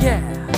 Yeah. 0.00 0.48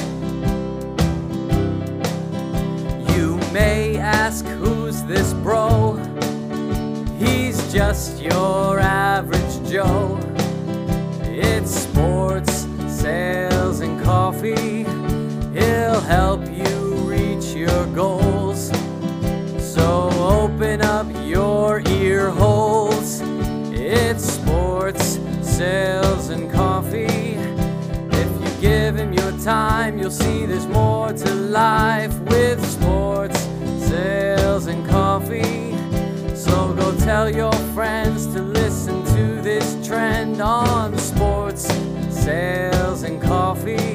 You 3.15 3.37
may 3.53 3.99
ask 3.99 4.46
who's 4.46 5.03
this 5.04 5.35
bro? 5.35 5.96
He's 7.18 7.70
just 7.70 8.22
your 8.22 8.79
average 8.80 9.70
Joe. 9.70 10.23
Sales, 25.64 26.29
and 26.29 26.53
coffee. 26.53 27.39
If 28.22 28.31
you 28.43 28.50
give 28.61 28.96
him 28.96 29.14
your 29.14 29.32
time, 29.39 29.99
you'll 29.99 30.18
see 30.25 30.45
there's 30.45 30.67
more 30.67 31.11
to 31.11 31.35
life 31.35 32.14
with 32.33 32.59
sports, 32.77 33.39
sales, 33.89 34.67
and 34.67 34.86
coffee. 34.86 35.72
So 36.36 36.75
go 36.75 36.95
tell 36.98 37.31
your 37.34 37.56
friends 37.77 38.27
to 38.34 38.42
listen 38.42 38.97
to 39.17 39.41
this 39.41 39.67
trend 39.86 40.42
on 40.42 40.98
sports, 40.98 41.62
sales, 42.11 43.03
and 43.03 43.22
coffee. 43.22 43.94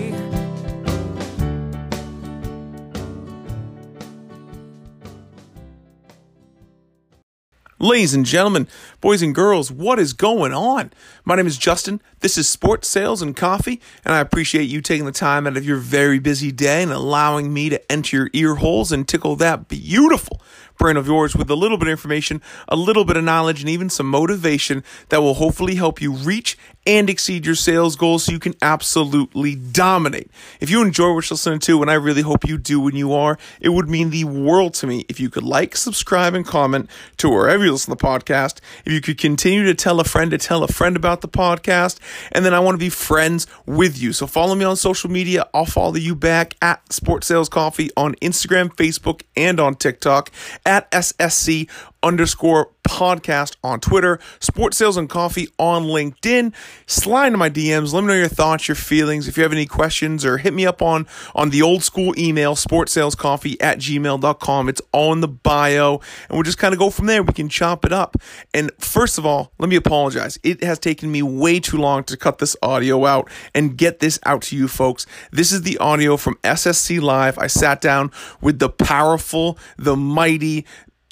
Ladies 7.82 8.13
and 8.13 8.26
gentlemen, 8.26 8.68
boys 9.02 9.21
and 9.21 9.34
girls, 9.34 9.71
what 9.71 9.99
is 9.99 10.13
going 10.13 10.53
on? 10.53 10.91
My 11.24 11.35
name 11.35 11.48
is 11.48 11.57
Justin. 11.57 12.01
This 12.20 12.37
is 12.37 12.49
Sports 12.49 12.87
Sales 12.87 13.21
and 13.21 13.35
Coffee, 13.35 13.82
and 14.04 14.13
I 14.13 14.20
appreciate 14.20 14.70
you 14.70 14.82
taking 14.82 15.05
the 15.05 15.12
time 15.12 15.48
out 15.48 15.57
of 15.57 15.65
your 15.65 15.77
very 15.77 16.20
busy 16.20 16.51
day 16.51 16.84
and 16.84 16.91
allowing 16.91 17.54
me 17.54 17.70
to 17.70 17.91
enter 17.91 18.18
your 18.18 18.29
ear 18.34 18.55
holes 18.55 18.91
and 18.91 19.07
tickle 19.07 19.35
that 19.37 19.68
beautiful 19.68 20.41
brain 20.77 20.98
of 20.98 21.07
yours 21.07 21.35
with 21.35 21.49
a 21.49 21.55
little 21.55 21.77
bit 21.77 21.87
of 21.87 21.91
information, 21.91 22.41
a 22.68 22.76
little 22.76 23.05
bit 23.05 23.18
of 23.18 23.24
knowledge, 23.24 23.59
and 23.62 23.70
even 23.70 23.90
some 23.90 24.09
motivation 24.09 24.84
that 25.09 25.21
will 25.21 25.35
hopefully 25.35 25.76
help 25.76 26.02
you 26.02 26.13
reach 26.13 26.57
and 26.85 27.10
exceed 27.10 27.46
your 27.46 27.55
sales 27.55 27.96
goals 27.96 28.24
so 28.24 28.32
you 28.32 28.40
can 28.40 28.55
absolutely 28.62 29.55
dominate. 29.55 30.32
If 30.60 30.70
you 30.70 30.82
enjoy 30.82 31.13
what 31.13 31.30
you're 31.30 31.36
listening 31.36 31.60
to, 31.60 31.82
and 31.82 31.91
I 31.91 31.96
really 31.96 32.21
hope 32.21 32.48
you 32.48 32.58
do 32.58 32.80
when 32.80 32.96
you 32.96 33.13
are, 33.13 33.38
it 33.60 33.70
would 33.70 33.90
mean 33.90 34.10
the 34.10 34.24
world 34.24 34.74
to 34.76 34.88
me 34.88 35.05
if 35.10 35.20
you 35.20 35.30
could 35.30 35.44
like, 35.44 35.76
subscribe, 35.76 36.34
and 36.34 36.46
comment 36.46 36.90
to 37.18 37.30
wherever 37.30 37.63
you 37.63 37.71
listen 37.71 37.96
to 37.96 37.98
the 37.98 38.08
podcast. 38.08 38.60
If 38.86 38.94
you 38.94 39.02
could 39.02 39.18
continue 39.18 39.63
to 39.66 39.76
tell 39.76 39.99
a 39.99 40.04
friend 40.04 40.32
to 40.32 40.38
tell 40.38 40.63
a 40.63 40.68
friend 40.68 40.96
about 40.96 41.21
the 41.21 41.27
podcast, 41.27 41.99
and 42.32 42.46
then 42.46 42.54
I 42.54 42.60
want 42.60 42.76
to 42.76 42.80
be 42.80 42.90
friends 42.90 43.46
with 43.66 44.02
you. 44.02 44.14
So 44.14 44.26
follow 44.27 44.55
me 44.55 44.66
on 44.66 44.76
social 44.76 45.10
media. 45.10 45.48
I'll 45.54 45.66
follow 45.66 45.96
you 45.96 46.16
back 46.16 46.55
at 46.62 46.91
Sports 46.91 47.27
Sales 47.27 47.49
Coffee 47.49 47.90
on 47.96 48.16
Instagram, 48.16 48.74
Facebook, 48.76 49.21
and 49.36 49.60
on 49.60 49.76
TikTok 49.76 50.32
at 50.66 50.90
SSC 50.91 51.70
underscore 52.04 52.72
podcast 52.90 53.55
on 53.64 53.80
Twitter, 53.80 54.20
Sports 54.40 54.78
Sales 54.78 54.98
and 54.98 55.08
Coffee 55.08 55.48
on 55.60 55.84
LinkedIn. 55.84 56.54
Slide 56.88 57.28
into 57.28 57.38
my 57.38 57.50
DMs. 57.50 57.94
Let 57.94 58.02
me 58.02 58.08
know 58.08 58.16
your 58.16 58.28
thoughts, 58.28 58.68
your 58.68 58.76
feelings. 58.76 59.28
If 59.28 59.38
you 59.38 59.44
have 59.44 59.52
any 59.52 59.68
questions 59.68 60.26
or 60.26 60.38
hit 60.38 60.54
me 60.54 60.66
up 60.66 60.82
on, 60.82 61.08
on 61.36 61.52
the 61.52 61.62
old 61.62 61.84
school 61.84 62.14
email, 62.18 62.55
sportsalescoffee 62.55 63.58
at 63.62 63.77
gmail.com. 63.77 64.70
It's 64.70 64.81
all 64.92 65.14
in 65.14 65.22
the 65.22 65.28
bio. 65.28 66.02
And 66.28 66.31
we'll 66.31 66.44
just 66.44 66.58
kind 66.58 66.74
of 66.74 66.80
go 66.80 66.90
from 66.90 67.06
there. 67.06 67.22
We 67.22 67.34
can 67.34 67.47
chop 67.47 67.86
it 67.86 67.94
up. 67.94 68.18
And 68.53 68.72
first 68.80 69.18
of 69.18 69.25
all, 69.25 69.52
let 69.59 69.70
me 69.70 69.75
apologize. 69.75 70.40
It 70.44 70.64
has 70.64 70.80
taken 70.80 71.12
me 71.12 71.22
way 71.22 71.59
too 71.59 71.78
long 71.78 72.03
to 72.06 72.18
cut 72.18 72.40
this 72.40 72.56
audio 72.62 73.06
out 73.06 73.30
and 73.53 73.78
get 73.78 74.00
this 74.00 74.20
out 74.25 74.42
to 74.44 74.58
you 74.58 74.68
folks. 74.68 75.06
This 75.32 75.52
is 75.52 75.62
the 75.62 75.78
audio 75.78 76.18
from 76.18 76.36
SSC 76.44 77.00
Live. 77.02 77.38
I 77.38 77.48
sat 77.48 77.82
down 77.82 78.12
with 78.42 78.59
the 78.59 78.70
powerful, 78.70 79.58
the 79.78 79.96
mighty, 79.96 80.66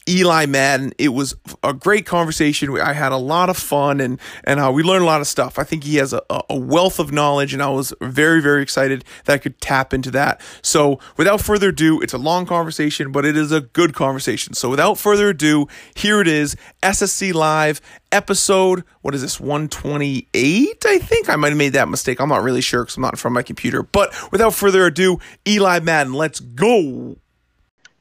Eli 0.08 0.46
Madden. 0.46 0.94
It 0.98 1.10
was 1.10 1.36
a 1.64 1.74
great 1.74 2.06
conversation. 2.06 2.80
I 2.80 2.94
had 2.94 3.12
a 3.12 3.18
lot 3.18 3.50
of 3.50 3.58
fun 3.58 4.00
and 4.00 4.20
and 4.44 4.60
uh, 4.60 4.72
we 4.74 4.84
learned 4.84 5.04
a 5.04 5.06
lot 5.08 5.22
of 5.22 5.28
stuff. 5.28 5.60
I 5.60 5.64
think 5.64 5.84
he 5.84 5.98
has 5.98 6.14
a, 6.14 6.22
a 6.50 6.58
wealth 6.58 7.00
of 7.00 7.12
knowledge, 7.12 7.54
and 7.54 7.62
I 7.62 7.70
was 7.70 7.94
very 8.02 8.42
very 8.42 8.62
excited 8.62 9.04
that 9.26 9.34
I 9.34 9.38
could 9.38 9.60
tap 9.60 9.94
into 9.94 10.12
that. 10.12 10.42
So 10.62 11.00
without 11.18 11.42
further 11.42 11.70
ado, 11.70 12.02
it's 12.02 12.14
a 12.14 12.18
long 12.18 12.46
conversation, 12.46 13.12
but 13.12 13.26
it 13.26 13.36
is 13.36 13.52
a 13.52 13.62
good 13.62 13.94
conversation. 13.94 14.54
So 14.54 14.70
without 14.70 14.98
further 14.98 15.30
ado, 15.30 15.68
here 15.96 16.22
it 16.22 16.28
is, 16.28 16.56
SSC 16.82 17.34
Live 17.34 17.82
episode. 18.12 18.84
What 19.02 19.14
is 19.14 19.22
this? 19.22 19.40
One 19.40 19.68
twenty 19.68 20.28
eight. 20.34 20.86
I 20.86 21.00
think 21.00 21.30
I 21.30 21.36
might 21.36 21.50
have 21.50 21.58
made 21.58 21.74
that 21.74 21.90
mistake. 21.90 22.20
I'm 22.20 22.30
not 22.30 22.44
really 22.44 22.62
sure 22.62 22.84
because 22.84 22.98
I'm 22.98 23.02
not 23.02 23.14
in 23.14 23.18
front 23.18 23.34
of 23.34 23.36
my 23.36 23.44
computer. 23.44 23.84
But 23.84 24.14
without 24.32 24.54
further 24.54 24.86
ado, 24.86 25.20
Eli 25.48 25.80
Madden, 25.80 26.14
let's 26.14 26.40
go. 26.40 27.18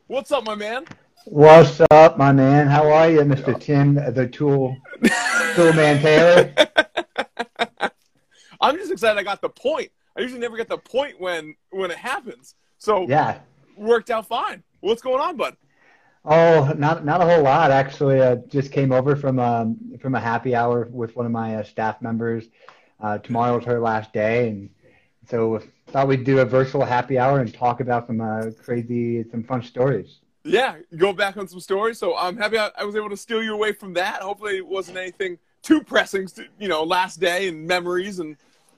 What's 0.07 0.31
up, 0.31 0.45
my 0.45 0.55
man? 0.55 0.85
What's 1.29 1.81
up, 1.91 2.17
my 2.17 2.31
man? 2.31 2.69
How 2.69 2.89
are 2.89 3.11
you, 3.11 3.19
Mr. 3.23 3.61
Tim, 3.61 3.95
the 3.95 4.29
Tool, 4.29 4.77
Tool 5.57 5.73
Man 5.73 6.01
Taylor? 6.01 6.55
I'm 8.61 8.77
just 8.77 8.93
excited 8.93 9.19
I 9.19 9.25
got 9.25 9.41
the 9.41 9.49
point. 9.49 9.91
I 10.17 10.21
usually 10.21 10.41
never 10.41 10.57
get 10.57 10.69
the 10.69 10.79
point 10.79 11.21
when 11.21 11.57
when 11.71 11.91
it 11.91 11.97
happens. 11.97 12.55
So 12.79 13.09
Yeah. 13.09 13.41
worked 13.77 14.11
out 14.11 14.29
fine. 14.29 14.63
What's 14.81 15.03
going 15.03 15.21
on, 15.21 15.37
bud? 15.37 15.57
Oh, 16.25 16.73
not 16.79 17.05
not 17.05 17.21
a 17.21 17.25
whole 17.25 17.43
lot 17.43 17.73
actually. 17.73 18.23
I 18.23 18.37
just 18.37 18.71
came 18.71 18.93
over 18.93 19.17
from 19.17 19.41
um 19.41 19.77
from 20.01 20.15
a 20.15 20.21
happy 20.21 20.55
hour 20.55 20.87
with 20.93 21.17
one 21.17 21.27
of 21.27 21.33
my 21.33 21.57
uh, 21.57 21.65
staff 21.65 22.01
members. 22.01 22.45
Uh, 23.01 23.19
tomorrow's 23.19 23.65
her 23.65 23.81
last 23.81 24.13
day, 24.13 24.49
and 24.51 24.71
so 25.29 25.61
thought 25.89 26.07
we'd 26.07 26.23
do 26.23 26.39
a 26.39 26.45
virtual 26.45 26.85
happy 26.85 27.19
hour 27.19 27.41
and 27.41 27.53
talk 27.53 27.81
about 27.81 28.07
some 28.07 28.21
uh, 28.21 28.51
crazy, 28.63 29.25
some 29.31 29.43
fun 29.43 29.63
stories. 29.63 30.21
Yeah, 30.47 30.77
go 30.97 31.13
back 31.13 31.37
on 31.37 31.49
some 31.49 31.61
stories. 31.61 31.99
So 31.99 32.17
I'm 32.17 32.37
happy 32.37 32.59
I, 32.59 32.71
I 32.79 32.85
was 32.85 32.97
able 32.97 33.11
to 33.11 33.17
steal 33.17 33.43
you 33.43 33.53
away 33.53 33.73
from 33.73 33.93
that. 33.95 34.23
Hopefully 34.23 34.57
it 34.57 34.67
wasn't 34.67 34.99
anything 34.99 35.39
too 35.63 35.83
pressing. 35.83 36.27
To, 36.29 36.45
you 36.59 36.69
know, 36.69 36.85
last 36.85 37.21
day 37.21 37.49
and 37.49 37.67
memories 37.67 38.19
and 38.21 38.37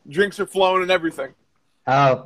drinks 0.09 0.41
are 0.41 0.47
flowing 0.47 0.83
and 0.83 0.91
everything. 0.91 1.35
Uh, 1.87 2.25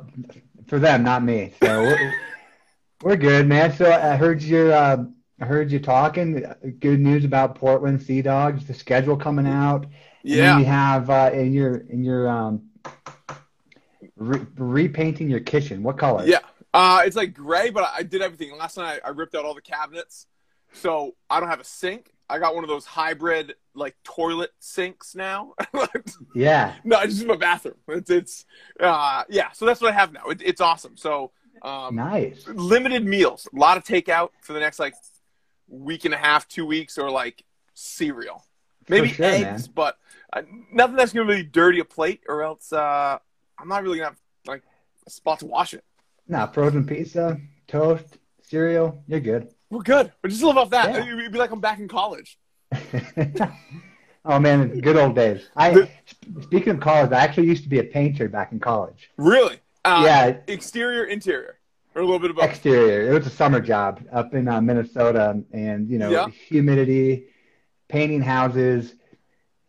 for 0.67 0.79
them, 0.79 1.03
not 1.03 1.23
me. 1.23 1.53
So 1.61 1.81
we're, 1.81 2.13
we're 3.01 3.15
good, 3.17 3.47
man. 3.47 3.75
So 3.75 3.91
I 3.91 4.15
heard 4.15 4.41
your, 4.41 4.71
uh, 4.71 5.03
I 5.41 5.45
heard 5.45 5.71
you 5.71 5.79
talking. 5.79 6.45
Good 6.79 6.99
news 6.99 7.25
about 7.25 7.55
Portland 7.55 8.01
Sea 8.01 8.21
Dogs. 8.21 8.65
The 8.65 8.73
schedule 8.73 9.17
coming 9.17 9.47
out. 9.47 9.85
Yeah. 10.23 10.57
you 10.57 10.65
have 10.65 11.09
uh, 11.09 11.31
in 11.33 11.51
your 11.51 11.77
in 11.89 12.01
your 12.01 12.29
um, 12.29 12.69
re- 14.15 14.45
repainting 14.55 15.29
your 15.29 15.41
kitchen. 15.41 15.83
What 15.83 15.97
color? 15.97 16.25
Yeah. 16.25 16.39
Uh, 16.73 17.03
it's 17.05 17.15
like 17.15 17.33
gray, 17.33 17.69
but 17.69 17.91
I 17.95 18.03
did 18.03 18.21
everything. 18.21 18.57
Last 18.57 18.77
night 18.77 18.99
I, 19.05 19.09
ripped 19.09 19.35
out 19.35 19.45
all 19.45 19.53
the 19.53 19.61
cabinets. 19.61 20.25
So 20.73 21.15
I 21.29 21.39
don't 21.39 21.49
have 21.49 21.59
a 21.59 21.65
sink. 21.65 22.11
I 22.29 22.39
got 22.39 22.55
one 22.55 22.63
of 22.63 22.67
those 22.67 22.85
hybrid 22.85 23.53
like 23.75 23.95
toilet 24.03 24.51
sinks 24.59 25.13
now. 25.15 25.53
Yeah. 26.35 26.73
no, 26.83 26.97
I 26.97 27.05
just 27.05 27.19
use 27.19 27.27
my 27.27 27.35
bathroom. 27.35 27.75
It's 27.89 28.09
it's 28.09 28.45
uh 28.79 29.23
yeah, 29.29 29.51
so 29.51 29.65
that's 29.65 29.81
what 29.81 29.91
I 29.91 29.95
have 29.95 30.11
now. 30.13 30.25
It, 30.29 30.41
it's 30.43 30.61
awesome. 30.61 30.97
So 30.97 31.31
um 31.61 31.95
Nice. 31.95 32.47
limited 32.47 33.05
meals, 33.05 33.47
a 33.53 33.59
lot 33.59 33.77
of 33.77 33.83
takeout 33.83 34.29
for 34.41 34.53
the 34.53 34.59
next 34.59 34.79
like 34.79 34.95
week 35.67 36.05
and 36.05 36.13
a 36.13 36.17
half, 36.17 36.47
two 36.47 36.65
weeks, 36.65 36.97
or 36.97 37.11
like 37.11 37.43
cereal, 37.75 38.43
maybe 38.89 39.09
sure, 39.09 39.25
eggs, 39.25 39.67
but 39.67 39.97
uh, 40.31 40.41
nothing 40.71 40.95
that's 40.95 41.13
gonna 41.13 41.27
really 41.27 41.43
dirty 41.43 41.79
a 41.79 41.85
plate, 41.85 42.21
or 42.27 42.41
else 42.43 42.73
uh, 42.73 43.19
I'm 43.59 43.67
not 43.67 43.83
really 43.83 43.97
gonna 43.97 44.09
have 44.09 44.19
like 44.47 44.63
a 45.05 45.09
spot 45.11 45.39
to 45.39 45.45
wash 45.45 45.73
it. 45.75 45.83
Now 46.27 46.47
frozen 46.47 46.85
pizza, 46.85 47.37
toast, 47.67 48.17
cereal. 48.41 49.03
You're 49.07 49.19
good. 49.19 49.49
We're 49.69 49.81
good. 49.81 50.11
We 50.23 50.29
just 50.29 50.43
live 50.43 50.57
off 50.57 50.69
that. 50.71 50.91
Yeah. 50.93 51.17
It'd 51.17 51.31
be 51.31 51.37
like 51.37 51.51
I'm 51.51 51.59
back 51.59 51.79
in 51.79 51.87
college. 51.87 52.37
oh 54.25 54.39
man, 54.39 54.79
good 54.79 54.97
old 54.97 55.15
days. 55.15 55.49
I 55.55 55.89
speaking 56.41 56.73
of 56.73 56.79
college, 56.79 57.11
I 57.11 57.19
actually 57.19 57.47
used 57.47 57.63
to 57.63 57.69
be 57.69 57.79
a 57.79 57.83
painter 57.83 58.27
back 58.29 58.51
in 58.51 58.59
college. 58.59 59.09
Really? 59.17 59.57
Uh, 59.85 60.01
Yeah. 60.05 60.37
Exterior, 60.47 61.05
interior, 61.05 61.59
or 61.95 62.01
a 62.01 62.05
little 62.05 62.19
bit 62.19 62.29
of 62.31 62.37
both. 62.37 62.45
Exterior. 62.45 63.09
It 63.11 63.13
was 63.13 63.27
a 63.27 63.31
summer 63.31 63.59
job 63.59 64.01
up 64.11 64.33
in 64.33 64.47
uh, 64.47 64.61
Minnesota, 64.61 65.43
and 65.51 65.89
you 65.89 65.97
know, 65.97 66.09
Yeah. 66.09 66.27
humidity, 66.27 67.25
painting 67.89 68.21
houses, 68.21 68.95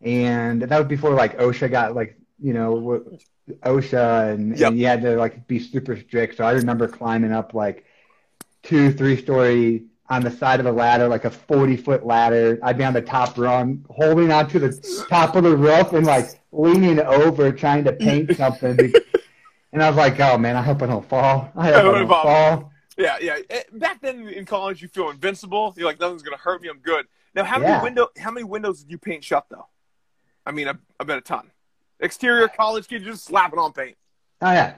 and 0.00 0.62
that 0.62 0.78
was 0.78 0.86
before 0.86 1.10
like 1.14 1.38
OSHA 1.38 1.70
got 1.70 1.94
like 1.94 2.16
you 2.40 2.52
know 2.52 3.18
OSHA, 3.62 4.32
and, 4.32 4.56
Yep. 4.58 4.68
and 4.70 4.78
you 4.78 4.86
had 4.86 5.02
to 5.02 5.16
like 5.16 5.46
be 5.46 5.58
super 5.58 5.96
strict. 5.98 6.36
So 6.36 6.44
I 6.44 6.52
remember 6.52 6.88
climbing 6.88 7.32
up 7.32 7.54
like 7.54 7.84
two, 8.62 8.92
three 8.92 9.16
story 9.20 9.84
on 10.08 10.22
the 10.22 10.30
side 10.30 10.60
of 10.60 10.66
a 10.66 10.72
ladder, 10.72 11.08
like 11.08 11.24
a 11.24 11.30
forty 11.30 11.76
foot 11.76 12.04
ladder. 12.06 12.58
I'd 12.62 12.78
be 12.78 12.84
on 12.84 12.92
the 12.92 13.02
top 13.02 13.36
rung, 13.38 13.84
holding 13.90 14.30
onto 14.30 14.58
the 14.58 15.06
top 15.08 15.36
of 15.36 15.44
the 15.44 15.56
roof 15.56 15.92
and 15.92 16.06
like 16.06 16.28
leaning 16.52 17.00
over 17.00 17.52
trying 17.52 17.84
to 17.84 17.92
paint 17.92 18.32
something. 18.36 18.92
And 19.72 19.82
I 19.82 19.88
was 19.88 19.96
like, 19.96 20.18
oh 20.20 20.38
man, 20.38 20.56
I 20.56 20.62
hope 20.62 20.82
I 20.82 20.86
don't 20.86 21.06
fall. 21.08 21.50
I 21.56 21.66
hope 21.72 21.76
I 21.76 21.82
don't 21.98 22.08
fall. 22.08 22.72
Yeah, 22.96 23.16
yeah. 23.20 23.38
Eh, 23.50 23.62
Back 23.72 24.00
then 24.02 24.28
in 24.28 24.44
college, 24.44 24.80
you 24.80 24.88
feel 24.88 25.10
invincible. 25.10 25.74
You're 25.76 25.86
like, 25.86 25.98
nothing's 25.98 26.22
gonna 26.22 26.36
hurt 26.36 26.62
me. 26.62 26.68
I'm 26.68 26.78
good. 26.78 27.06
Now, 27.34 27.42
how 27.44 27.58
many 27.58 27.72
Yeah. 27.72 27.82
window? 27.82 28.08
How 28.18 28.30
many 28.30 28.44
windows 28.44 28.82
did 28.82 28.90
you 28.92 28.98
paint 28.98 29.24
shut 29.24 29.46
though? 29.50 29.66
I 30.46 30.52
mean, 30.52 30.68
I, 30.68 30.74
I 31.00 31.04
bet 31.04 31.18
a 31.18 31.22
ton. 31.22 31.50
Exterior 32.00 32.48
college 32.48 32.88
kid, 32.88 33.02
just 33.04 33.24
slapping 33.24 33.58
on 33.58 33.72
paint. 33.72 33.96
Oh 34.42 34.52
yeah. 34.52 34.74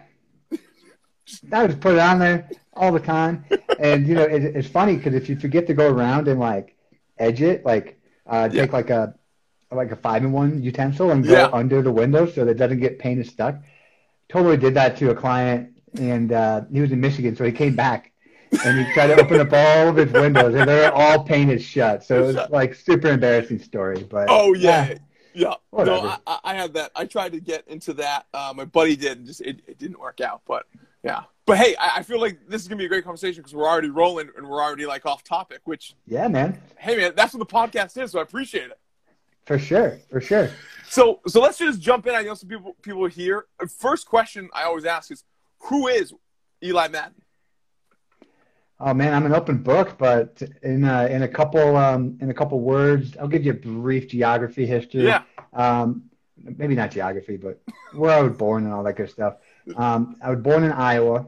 I 1.53 1.63
would 1.63 1.71
just 1.71 1.81
put 1.81 1.95
it 1.95 1.99
on 1.99 2.19
there 2.19 2.49
all 2.75 2.93
the 2.93 3.01
time, 3.01 3.45
and 3.81 4.07
you 4.07 4.15
know 4.15 4.23
it, 4.23 4.43
it's 4.45 4.69
funny 4.69 4.97
because 4.97 5.15
if 5.15 5.29
you 5.29 5.37
forget 5.37 5.67
to 5.67 5.75
go 5.75 5.91
around 5.91 6.29
and 6.29 6.39
like 6.39 6.77
edge 7.19 7.43
it, 7.43 7.65
like 7.65 7.99
uh, 8.27 8.49
take 8.49 8.71
Yeah. 8.71 8.77
like 8.77 8.91
a 8.91 9.15
like 9.73 9.91
a 9.91 9.97
five 9.97 10.23
in 10.23 10.31
one 10.31 10.63
utensil 10.63 11.11
and 11.11 11.25
go 11.25 11.33
Yeah. 11.33 11.51
under 11.53 11.83
the 11.83 11.91
window 11.91 12.27
so 12.27 12.45
that 12.45 12.53
it 12.53 12.55
doesn't 12.59 12.79
get 12.81 12.99
painted 12.99 13.27
stuck. 13.27 13.57
Totally 14.29 14.57
did 14.57 14.75
that 14.75 14.97
to 14.99 15.11
a 15.11 15.15
client, 15.15 15.71
and 15.99 16.33
uh, 16.33 16.63
he 16.73 16.81
was 16.81 16.93
in 16.93 17.01
Michigan, 17.01 17.35
so 17.35 17.45
he 17.45 17.51
came 17.53 17.75
back 17.75 18.13
and 18.65 18.79
he 18.87 18.93
tried 18.93 19.09
to 19.09 19.21
open 19.21 19.41
up 19.41 19.53
all 19.53 19.89
of 19.89 19.97
his 19.97 20.13
windows, 20.13 20.55
and 20.55 20.69
they're 20.69 20.93
all 20.93 21.25
painted 21.25 21.61
shut. 21.61 22.05
So 22.05 22.23
it 22.23 22.27
was 22.27 22.51
like 22.51 22.75
super 22.75 23.09
embarrassing 23.09 23.59
story, 23.59 24.05
but 24.09 24.27
Oh 24.31 24.53
yeah, 24.55 24.91
yeah. 24.91 24.99
No, 25.45 25.57
Whatever. 25.71 26.07
I, 26.09 26.19
I- 26.27 26.41
I 26.45 26.55
had 26.55 26.75
that. 26.75 26.91
I 26.97 27.05
tried 27.05 27.33
to 27.33 27.41
get 27.41 27.67
into 27.69 27.93
that. 27.95 28.27
Uh, 28.33 28.53
my 28.57 28.65
buddy 28.65 28.97
did, 28.97 29.19
and 29.19 29.27
just 29.27 29.41
it, 29.43 29.61
it 29.67 29.79
didn't 29.79 30.01
work 30.01 30.21
out. 30.21 30.43
But 30.47 30.67
yeah. 31.05 31.25
But 31.45 31.59
hey, 31.59 31.77
I, 31.77 31.99
I 31.99 32.03
feel 32.03 32.21
like 32.21 32.39
this 32.49 32.63
is 32.63 32.69
gonna 32.69 32.79
be 32.79 32.87
a 32.87 32.89
great 32.89 33.05
conversation 33.05 33.41
because 33.43 33.55
we're 33.55 33.69
already 33.69 33.91
rolling 33.91 34.31
and 34.37 34.49
we're 34.49 34.63
already 34.63 34.87
like 34.87 35.07
off 35.07 35.23
topic. 35.23 35.61
Which 35.65 35.95
yeah, 36.07 36.27
man, 36.29 36.61
hey 36.79 36.97
man, 36.97 37.13
that's 37.15 37.35
what 37.35 37.47
the 37.47 37.55
podcast 37.55 38.01
is. 38.03 38.11
So 38.13 38.19
I 38.19 38.23
appreciate 38.23 38.71
it. 38.71 38.79
for 39.45 39.59
sure, 39.59 39.99
for 40.11 40.21
sure. 40.21 40.51
So 40.89 41.21
so 41.29 41.41
let's 41.41 41.59
just 41.59 41.81
jump 41.81 42.07
in. 42.07 42.15
I 42.15 42.23
know 42.23 42.35
some 42.35 42.49
people 42.49 42.75
people 42.83 43.07
here. 43.07 43.45
First 43.79 44.07
question 44.09 44.49
I 44.55 44.65
always 44.65 44.85
ask 44.85 45.11
is, 45.13 45.23
who 45.61 45.87
is 45.87 46.13
Eli 46.65 46.89
Madden? 46.89 47.15
Oh 48.79 48.93
man, 48.93 49.15
I'm 49.15 49.25
an 49.25 49.35
open 49.35 49.63
book, 49.63 49.97
but 49.97 50.43
in 50.63 50.85
a, 50.85 51.07
in 51.07 51.23
a 51.23 51.29
couple 51.29 51.77
um, 51.77 52.19
in 52.21 52.29
a 52.31 52.35
couple 52.35 52.61
words, 52.61 53.17
I'll 53.17 53.29
give 53.29 53.45
you 53.45 53.53
a 53.53 53.55
brief 53.55 54.09
geography 54.09 54.67
history. 54.67 55.05
Yeah. 55.05 55.23
Um, 55.55 56.03
maybe 56.43 56.75
not 56.75 56.91
geography, 56.91 57.39
but 57.39 57.59
where 57.95 58.11
I 58.11 58.21
was 58.21 58.37
born 58.37 58.65
and 58.65 58.73
all 58.75 58.83
that 58.85 58.97
good 58.97 59.09
stuff. 59.11 59.37
Um, 59.77 60.17
I 60.23 60.31
was 60.31 60.41
born 60.41 60.63
in 60.65 60.73
Iowa, 60.73 61.27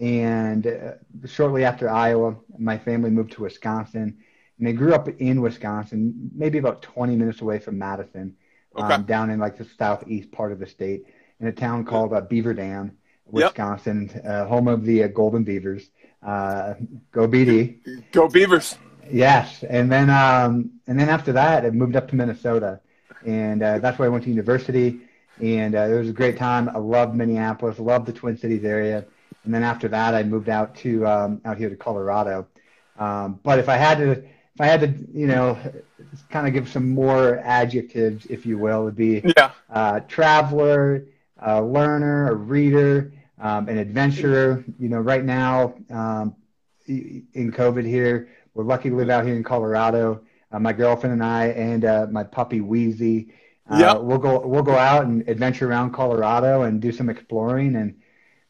and 0.00 0.66
uh, 0.66 0.92
shortly 1.26 1.64
after 1.64 1.90
Iowa, 1.90 2.36
my 2.58 2.78
family 2.78 3.10
moved 3.10 3.32
to 3.32 3.42
Wisconsin, 3.42 4.16
and 4.58 4.66
they 4.66 4.72
grew 4.72 4.94
up 4.94 5.08
in 5.08 5.40
Wisconsin, 5.42 6.30
maybe 6.34 6.58
about 6.58 6.82
20 6.82 7.16
minutes 7.16 7.40
away 7.40 7.58
from 7.58 7.78
Madison, 7.78 8.36
Okay. 8.76 8.94
um, 8.94 9.02
down 9.04 9.30
in 9.30 9.40
like 9.40 9.56
the 9.58 9.64
southeast 9.64 10.30
part 10.30 10.52
of 10.52 10.60
the 10.60 10.66
state, 10.66 11.04
in 11.40 11.48
a 11.48 11.52
town 11.52 11.84
called 11.84 12.12
uh, 12.12 12.20
Beaver 12.20 12.54
Dam, 12.54 12.92
Yep. 13.32 13.32
Wisconsin, 13.32 14.08
uh, 14.24 14.46
home 14.46 14.68
of 14.68 14.84
the 14.84 15.04
uh, 15.04 15.08
Golden 15.08 15.42
Beavers. 15.42 15.90
Uh, 16.22 16.74
go 17.12 17.28
BD. 17.28 17.78
Go 18.12 18.28
Beavers. 18.28 18.76
Yes, 19.10 19.62
and 19.68 19.90
then 19.90 20.10
um, 20.10 20.70
and 20.86 20.98
then 20.98 21.08
after 21.08 21.32
that, 21.32 21.64
I 21.64 21.70
moved 21.70 21.96
up 21.96 22.08
to 22.08 22.16
Minnesota, 22.16 22.80
and 23.26 23.62
uh, 23.62 23.78
that's 23.78 23.98
where 23.98 24.06
I 24.06 24.10
went 24.10 24.24
to 24.24 24.30
university, 24.30 25.00
and 25.40 25.74
uh, 25.74 25.82
it 25.82 25.98
was 25.98 26.08
a 26.10 26.12
great 26.12 26.36
time. 26.36 26.68
I 26.68 26.78
loved 26.78 27.14
Minneapolis, 27.14 27.78
loved 27.78 28.06
the 28.06 28.12
Twin 28.12 28.36
Cities 28.36 28.64
area, 28.64 29.06
and 29.44 29.54
then 29.54 29.62
after 29.62 29.88
that, 29.88 30.14
I 30.14 30.24
moved 30.24 30.48
out 30.50 30.74
to 30.78 31.06
um, 31.06 31.40
out 31.46 31.56
here 31.56 31.70
to 31.70 31.76
Colorado. 31.76 32.46
Um, 32.98 33.40
but 33.42 33.58
if 33.58 33.68
I 33.70 33.76
had 33.76 33.96
to, 33.98 34.10
if 34.10 34.60
I 34.60 34.66
had 34.66 34.80
to, 34.80 34.88
you 35.18 35.26
know, 35.28 35.56
kind 36.28 36.46
of 36.46 36.52
give 36.52 36.68
some 36.68 36.90
more 36.90 37.38
adjectives, 37.38 38.26
if 38.26 38.44
you 38.44 38.58
will, 38.58 38.82
it 38.82 38.84
would 38.84 38.96
be 38.96 39.22
Yeah. 39.36 39.52
uh, 39.70 40.00
traveler, 40.00 41.04
a 41.40 41.62
learner, 41.62 42.28
a 42.30 42.34
reader, 42.34 43.12
um, 43.40 43.68
an 43.68 43.78
adventurer. 43.78 44.64
You 44.78 44.88
know, 44.88 44.98
right 44.98 45.24
now 45.24 45.74
um, 45.90 46.36
in 46.86 47.52
COVID 47.52 47.86
here, 47.86 48.28
we're 48.54 48.64
lucky 48.64 48.90
to 48.90 48.96
live 48.96 49.10
out 49.10 49.24
here 49.24 49.36
in 49.36 49.44
Colorado. 49.44 50.22
Uh, 50.50 50.58
my 50.58 50.72
girlfriend 50.72 51.12
and 51.12 51.22
I, 51.22 51.46
and 51.48 51.84
uh, 51.84 52.06
my 52.10 52.24
puppy 52.24 52.60
Wheezy, 52.60 53.32
uh, 53.70 53.78
Yep. 53.78 54.00
we'll 54.00 54.18
go 54.18 54.46
we'll 54.46 54.62
go 54.62 54.76
out 54.76 55.04
and 55.04 55.28
adventure 55.28 55.68
around 55.68 55.92
Colorado 55.92 56.62
and 56.62 56.80
do 56.80 56.90
some 56.90 57.10
exploring. 57.10 57.76
And 57.76 57.94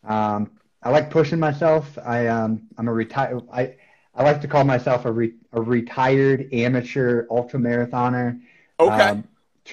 um, 0.04 0.52
I 0.82 0.90
like 0.90 1.10
pushing 1.10 1.40
myself. 1.40 1.98
I 2.04 2.28
um, 2.28 2.62
I'm 2.76 2.88
a 2.88 2.92
retired. 2.92 3.42
I 3.52 3.74
I 4.14 4.22
like 4.22 4.40
to 4.42 4.48
call 4.48 4.64
myself 4.64 5.04
a 5.04 5.12
re- 5.12 5.34
a 5.52 5.60
retired 5.60 6.48
amateur 6.52 7.26
ultra 7.30 7.58
marathoner. 7.58 8.40
Okay. 8.80 9.08
Um, 9.10 9.24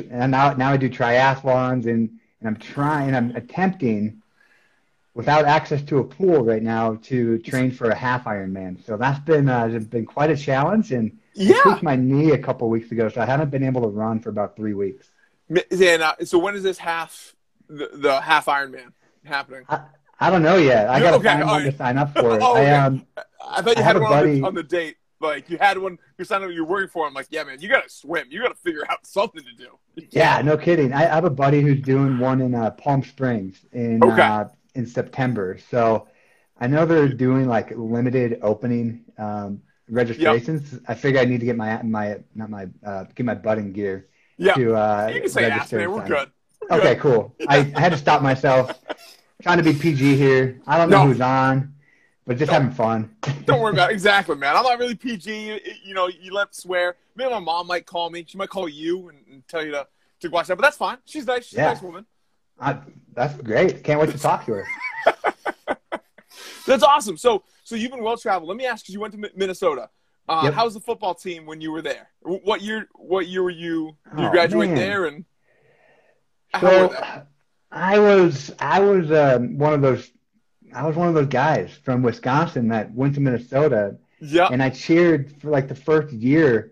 and 0.10 0.32
now, 0.32 0.54
now 0.54 0.72
I 0.72 0.78
do 0.78 0.90
triathlons, 0.90 1.86
and, 1.86 2.10
and 2.40 2.48
I'm 2.48 2.58
trying, 2.58 3.16
I'm 3.16 3.36
attempting, 3.36 4.22
without 5.16 5.46
access 5.46 5.82
to 5.82 5.98
a 5.98 6.04
pool 6.04 6.44
right 6.44 6.62
now, 6.62 6.96
to 7.04 7.40
train 7.40 7.72
for 7.72 7.90
a 7.90 7.96
half 7.96 8.26
Ironman. 8.26 8.86
So 8.86 8.98
that's 8.98 9.20
been 9.20 9.50
uh, 9.50 9.68
been 9.90 10.06
quite 10.06 10.30
a 10.30 10.38
challenge, 10.38 10.92
and 10.92 11.18
I 11.38 11.42
yeah. 11.42 11.62
tweaked 11.64 11.84
my 11.84 11.96
knee 11.96 12.32
a 12.32 12.38
couple 12.38 12.70
weeks 12.70 12.92
ago, 12.92 13.10
so 13.10 13.22
I 13.22 13.26
haven't 13.26 13.50
been 13.50 13.64
able 13.64 13.82
to 13.82 13.88
run 13.88 14.20
for 14.20 14.30
about 14.30 14.56
three 14.56 14.74
weeks. 14.76 15.10
And 15.50 16.02
uh, 16.04 16.16
so 16.24 16.38
when 16.38 16.56
is 16.56 16.64
this 16.64 16.78
half 16.78 17.36
the, 17.68 17.90
the 17.94 18.22
half 18.22 18.46
Ironman 18.46 18.94
happening? 19.24 19.64
I, 19.70 19.82
I 20.20 20.30
don't 20.30 20.44
know 20.44 20.58
yet. 20.58 20.90
I 20.90 21.00
got 21.00 21.12
to 21.12 21.18
okay, 21.18 21.28
find 21.30 21.46
one 21.46 21.64
right. 21.64 21.72
to 21.72 21.78
sign 21.78 21.98
up 21.98 22.14
for 22.14 22.36
it. 22.36 22.42
Oh, 22.42 22.58
okay. 22.58 22.72
I 22.72 22.86
um, 22.86 23.06
I 23.48 23.62
thought 23.62 23.78
you 23.78 23.84
I 23.84 23.86
had 23.86 23.96
one 23.96 24.06
on 24.06 24.12
buddy- 24.12 24.40
the, 24.40 24.48
on 24.48 24.54
the 24.54 24.64
date. 24.64 24.98
Like 25.22 25.50
you 25.50 25.58
had 25.58 25.78
one. 25.78 25.98
You 26.18 26.26
signed 26.26 26.44
up. 26.44 26.52
You're 26.52 26.66
working 26.66 26.90
for. 26.90 27.08
I'm 27.08 27.14
like, 27.14 27.28
yeah, 27.30 27.46
man. 27.46 27.62
You 27.62 27.70
gotta 27.70 27.90
swim. 27.90 28.28
You 28.30 28.42
gotta 28.42 28.56
figure 28.56 28.84
out 28.90 29.00
something 29.08 29.44
to 29.44 29.54
do. 29.54 30.08
Yeah, 30.12 30.42
no 30.42 30.58
kidding. 30.58 30.92
I, 30.92 31.04
I 31.04 31.16
have 31.16 31.24
a 31.24 31.30
buddy 31.30 31.62
who's 31.62 31.82
doing 31.82 32.20
one 32.20 32.42
in 32.42 32.54
uh, 32.54 32.72
Palm 32.72 33.02
Springs 33.02 33.66
in 33.72 34.04
Okay. 34.04 34.22
uh, 34.22 34.46
in 34.76 34.86
September. 34.86 35.58
So 35.70 36.08
I 36.60 36.68
know 36.68 36.86
they're 36.86 37.08
doing 37.10 37.48
like 37.48 37.72
limited 37.76 38.40
opening 38.42 39.06
um, 39.18 39.62
registrations. 39.90 40.80
I 40.88 40.94
figure 40.94 41.20
I 41.20 41.26
need 41.26 41.40
to 41.40 41.46
get 41.46 41.58
my 41.58 41.82
my 41.82 42.20
not 42.36 42.50
my 42.50 42.68
uh, 42.86 43.06
get 43.16 43.26
my 43.26 43.36
butt 43.36 43.58
in 43.58 43.72
gear 43.74 44.08
Yeah. 44.38 44.54
to 44.54 44.76
uh, 44.76 45.12
you 45.14 45.22
can 45.22 45.30
say 45.30 45.50
ass, 45.50 45.72
man. 45.72 45.92
We're 45.92 46.08
good. 46.08 46.32
We're 46.62 46.78
Okay, 46.78 46.94
good. 46.96 47.00
cool. 47.02 47.36
I, 47.48 47.72
I 47.76 47.80
had 47.80 47.92
to 47.92 47.98
stop 47.98 48.22
myself. 48.22 48.80
Trying 49.42 49.58
to 49.58 49.64
be 49.64 49.74
PG 49.74 50.16
here. 50.16 50.62
I 50.66 50.78
don't 50.78 50.90
know 50.90 51.04
No. 51.04 51.08
who's 51.12 51.22
on, 51.22 51.74
but 52.26 52.38
just 52.38 52.52
having 52.52 52.72
fun. 52.72 53.14
Don't 53.46 53.60
worry 53.62 53.74
about 53.74 53.92
it. 53.92 53.94
Exactly, 53.94 54.36
man. 54.38 54.56
I'm 54.56 54.64
not 54.64 54.80
really 54.80 54.96
PG. 54.96 55.48
You, 55.48 55.60
you 55.84 55.94
know, 55.94 56.08
you 56.08 56.34
let 56.34 56.56
swear. 56.56 56.96
Maybe 57.16 57.30
my 57.30 57.40
mom 57.40 57.68
might 57.68 57.86
call 57.86 58.10
me. 58.10 58.24
She 58.28 58.38
might 58.38 58.50
call 58.50 58.68
you 58.70 59.10
and, 59.10 59.20
and 59.30 59.48
tell 59.48 59.64
you 59.64 59.72
to, 59.72 59.88
to 60.22 60.30
watch 60.30 60.48
that. 60.48 60.56
But 60.56 60.62
that's 60.64 60.78
fine. 60.78 60.98
She's 61.06 61.28
nice. 61.28 61.46
She's 61.48 61.58
Yeah. 61.58 61.72
a 61.72 61.74
nice 61.74 61.84
woman. 61.84 62.06
I, 62.60 62.78
that's 63.16 63.36
great. 63.42 63.84
Can't 63.84 64.00
wait 64.00 64.12
to 64.12 64.18
talk 64.18 64.46
to 64.46 64.54
her. 64.54 64.68
That's 66.68 66.84
awesome. 66.84 67.16
So, 67.18 67.44
so 67.64 67.76
you've 67.76 67.92
been 67.92 68.02
well 68.04 68.18
traveled. 68.18 68.48
Let 68.50 68.58
me 68.58 68.66
ask, 68.66 68.84
because 68.84 68.94
you 68.96 69.00
went 69.00 69.14
to 69.14 69.30
Minnesota. 69.36 69.90
Uh, 70.28 70.42
Yep. 70.46 70.54
How 70.56 70.66
was 70.66 70.74
the 70.74 70.80
football 70.80 71.14
team 71.14 71.46
when 71.46 71.62
you 71.62 71.72
were 71.72 71.84
there? 71.84 72.10
What 72.22 72.62
year? 72.62 72.88
What 72.96 73.28
year 73.28 73.44
were 73.44 73.52
you? 73.52 73.96
Did 74.10 74.20
you 74.22 74.28
Oh, 74.28 74.32
graduate 74.32 74.70
man. 74.70 74.78
there? 74.78 75.06
And 75.06 75.26
So? 76.60 76.96
I 77.72 78.00
was 78.00 78.52
I 78.60 78.80
was 78.80 79.12
um, 79.12 79.58
one 79.60 79.74
of 79.74 79.82
those 79.82 80.10
I 80.74 80.88
was 80.88 80.96
one 80.96 81.08
of 81.08 81.14
those 81.14 81.28
guys 81.28 81.72
from 81.84 82.02
Wisconsin 82.02 82.70
that 82.70 82.92
went 82.94 83.14
to 83.16 83.22
Minnesota 83.22 83.98
Yeah. 84.20 84.48
and 84.52 84.64
I 84.64 84.70
cheered 84.72 85.40
for 85.42 85.52
like 85.52 85.68
the 85.68 85.76
first 85.76 86.12
year 86.14 86.72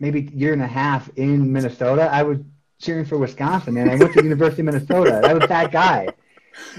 maybe 0.00 0.28
year 0.34 0.52
and 0.52 0.62
a 0.62 0.66
half 0.66 1.08
in 1.16 1.50
Minnesota 1.52 2.02
I 2.12 2.22
was 2.24 2.38
cheering 2.80 3.04
for 3.04 3.18
Wisconsin 3.18 3.76
and 3.76 3.90
I 3.90 3.96
went 3.96 4.12
to 4.14 4.18
the 4.20 4.24
University 4.24 4.62
of 4.62 4.66
Minnesota 4.66 5.20
I 5.24 5.32
was 5.34 5.46
that 5.48 5.70
guy 5.70 6.08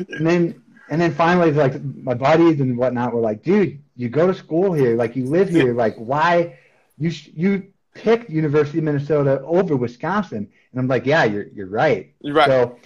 and 0.09 0.25
then 0.27 0.61
and 0.89 0.99
then 1.01 1.13
finally 1.13 1.51
like 1.51 1.81
my 1.83 2.13
buddies 2.13 2.59
and 2.59 2.77
whatnot 2.77 3.13
were 3.13 3.21
like 3.21 3.43
dude 3.43 3.81
you 3.95 4.09
go 4.09 4.27
to 4.27 4.33
school 4.33 4.73
here 4.73 4.95
like 4.95 5.15
you 5.15 5.25
live 5.25 5.49
here 5.49 5.73
like 5.73 5.95
why 5.95 6.57
you 6.97 7.09
sh- 7.11 7.29
you 7.33 7.67
picked 7.93 8.29
University 8.29 8.79
of 8.79 8.83
Minnesota 8.85 9.41
over 9.45 9.75
Wisconsin 9.75 10.49
and 10.71 10.79
I'm 10.79 10.87
like 10.87 11.05
yeah 11.05 11.23
you're 11.23 11.47
you're 11.55 11.67
right 11.67 12.11
You're 12.21 12.35
right. 12.35 12.47
so 12.47 12.77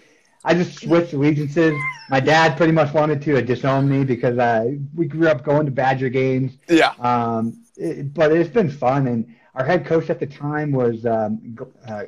I 0.48 0.54
just 0.54 0.80
switched 0.80 1.12
allegiances. 1.14 1.74
My 2.12 2.20
dad 2.20 2.56
pretty 2.56 2.72
much 2.72 2.94
wanted 2.94 3.20
to 3.24 3.42
disown 3.42 3.90
me 3.90 4.04
because 4.04 4.38
uh, 4.38 4.74
we 4.94 5.08
grew 5.08 5.28
up 5.28 5.44
going 5.44 5.66
to 5.66 5.72
Badger 5.72 6.08
games. 6.10 6.58
yeah. 6.70 6.92
Um, 7.00 7.64
it, 7.78 8.14
but 8.14 8.32
it's 8.32 8.52
been 8.52 8.70
fun. 8.70 9.08
And 9.08 9.36
our 9.56 9.66
head 9.66 9.88
coach 9.88 10.12
at 10.12 10.20
the 10.20 10.28
time 10.28 10.72
was 10.72 11.04
um, 11.08 11.58
uh, 11.88 12.04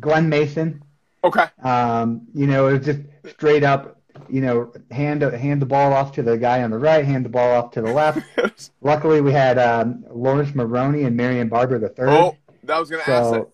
Glen 0.00 0.28
Mason. 0.28 0.82
Okay. 1.22 1.44
Um, 1.62 2.22
you 2.34 2.46
know, 2.46 2.68
it 2.68 2.72
was 2.78 2.86
just 2.86 3.00
straight 3.34 3.62
up, 3.62 4.00
you 4.28 4.40
know, 4.40 4.72
hand 4.90 5.22
hand 5.22 5.60
the 5.60 5.66
ball 5.66 5.92
off 5.92 6.12
to 6.12 6.22
the 6.22 6.38
guy 6.38 6.62
on 6.62 6.70
the 6.70 6.78
right, 6.78 7.04
hand 7.04 7.24
the 7.24 7.28
ball 7.28 7.52
off 7.54 7.72
to 7.72 7.82
the 7.82 7.92
left. 7.92 8.70
Luckily, 8.80 9.20
we 9.20 9.32
had 9.32 9.58
um, 9.58 10.04
Laurence 10.10 10.54
Maroney 10.54 11.02
and 11.04 11.16
Marion 11.16 11.48
Barber 11.48 11.78
the 11.78 11.88
third. 11.90 12.08
oh, 12.08 12.36
that 12.64 12.78
was 12.78 12.88
gonna 12.90 13.02
ask 13.06 13.32
that. 13.32 13.48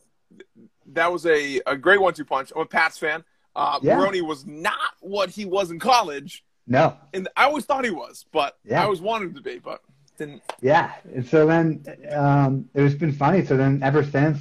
That 0.92 1.12
was 1.12 1.26
a, 1.26 1.60
a 1.66 1.76
great 1.76 2.00
one-two 2.00 2.24
punch. 2.24 2.52
I'm 2.54 2.62
a 2.62 2.66
Pats 2.66 2.96
fan. 2.98 3.24
Uh, 3.54 3.78
Yeah. 3.82 3.98
Maroney 3.98 4.22
was 4.22 4.46
not 4.46 4.74
what 5.00 5.30
he 5.30 5.44
was 5.44 5.70
in 5.70 5.78
college, 5.78 6.44
no, 6.66 6.96
and 7.12 7.28
I 7.36 7.44
always 7.44 7.64
thought 7.64 7.84
he 7.84 7.90
was, 7.90 8.24
but 8.32 8.56
Yeah. 8.64 8.80
I 8.80 8.84
always 8.84 9.00
wanted 9.00 9.26
him 9.30 9.34
to 9.34 9.40
be, 9.42 9.58
but 9.58 9.80
didn't. 10.18 10.42
Yeah, 10.62 10.92
and 11.14 11.26
so 11.26 11.46
then 11.46 11.84
um, 12.12 12.68
it's 12.74 12.94
been 12.94 13.12
funny. 13.12 13.44
So 13.44 13.56
then 13.56 13.82
ever 13.82 14.02
since, 14.04 14.38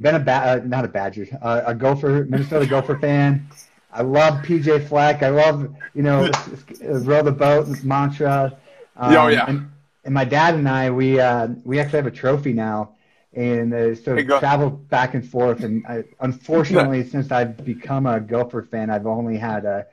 been 0.00 0.14
a 0.14 0.20
ba- 0.20 0.44
uh, 0.46 0.60
not 0.64 0.84
a 0.84 0.88
Badger, 0.88 1.26
uh, 1.42 1.62
a 1.66 1.74
Gopher, 1.74 2.26
Minnesota 2.28 2.66
Gopher 2.66 2.98
fan. 2.98 3.48
I 3.92 4.02
love 4.02 4.44
PJ 4.44 4.86
Fleck. 4.88 5.22
I 5.22 5.28
love 5.30 5.74
you 5.94 6.02
know 6.02 6.24
s- 6.26 6.46
row 6.80 7.22
the 7.22 7.32
boat 7.32 7.68
mantra. 7.84 8.58
Um, 8.96 9.16
Oh, 9.16 9.26
yeah. 9.28 9.44
And, 9.48 9.70
and 10.04 10.14
my 10.14 10.24
dad 10.24 10.54
and 10.54 10.68
I, 10.68 10.90
we 10.90 11.20
uh, 11.20 11.48
we 11.64 11.78
actually 11.80 11.98
have 11.98 12.06
a 12.06 12.10
trophy 12.10 12.52
now 12.52 12.94
and 13.34 13.72
uh, 13.74 13.94
so 13.94 14.16
Hey, 14.16 14.24
traveled 14.24 14.88
back 14.88 15.14
and 15.14 15.26
forth. 15.26 15.62
And 15.62 15.86
I, 15.86 16.04
unfortunately, 16.20 17.04
since 17.14 17.30
I've 17.30 17.62
become 17.64 18.06
a 18.06 18.18
Gopher 18.20 18.62
fan, 18.62 18.90
I've 18.90 19.06
only 19.06 19.36
had 19.36 19.64
a, 19.64 19.86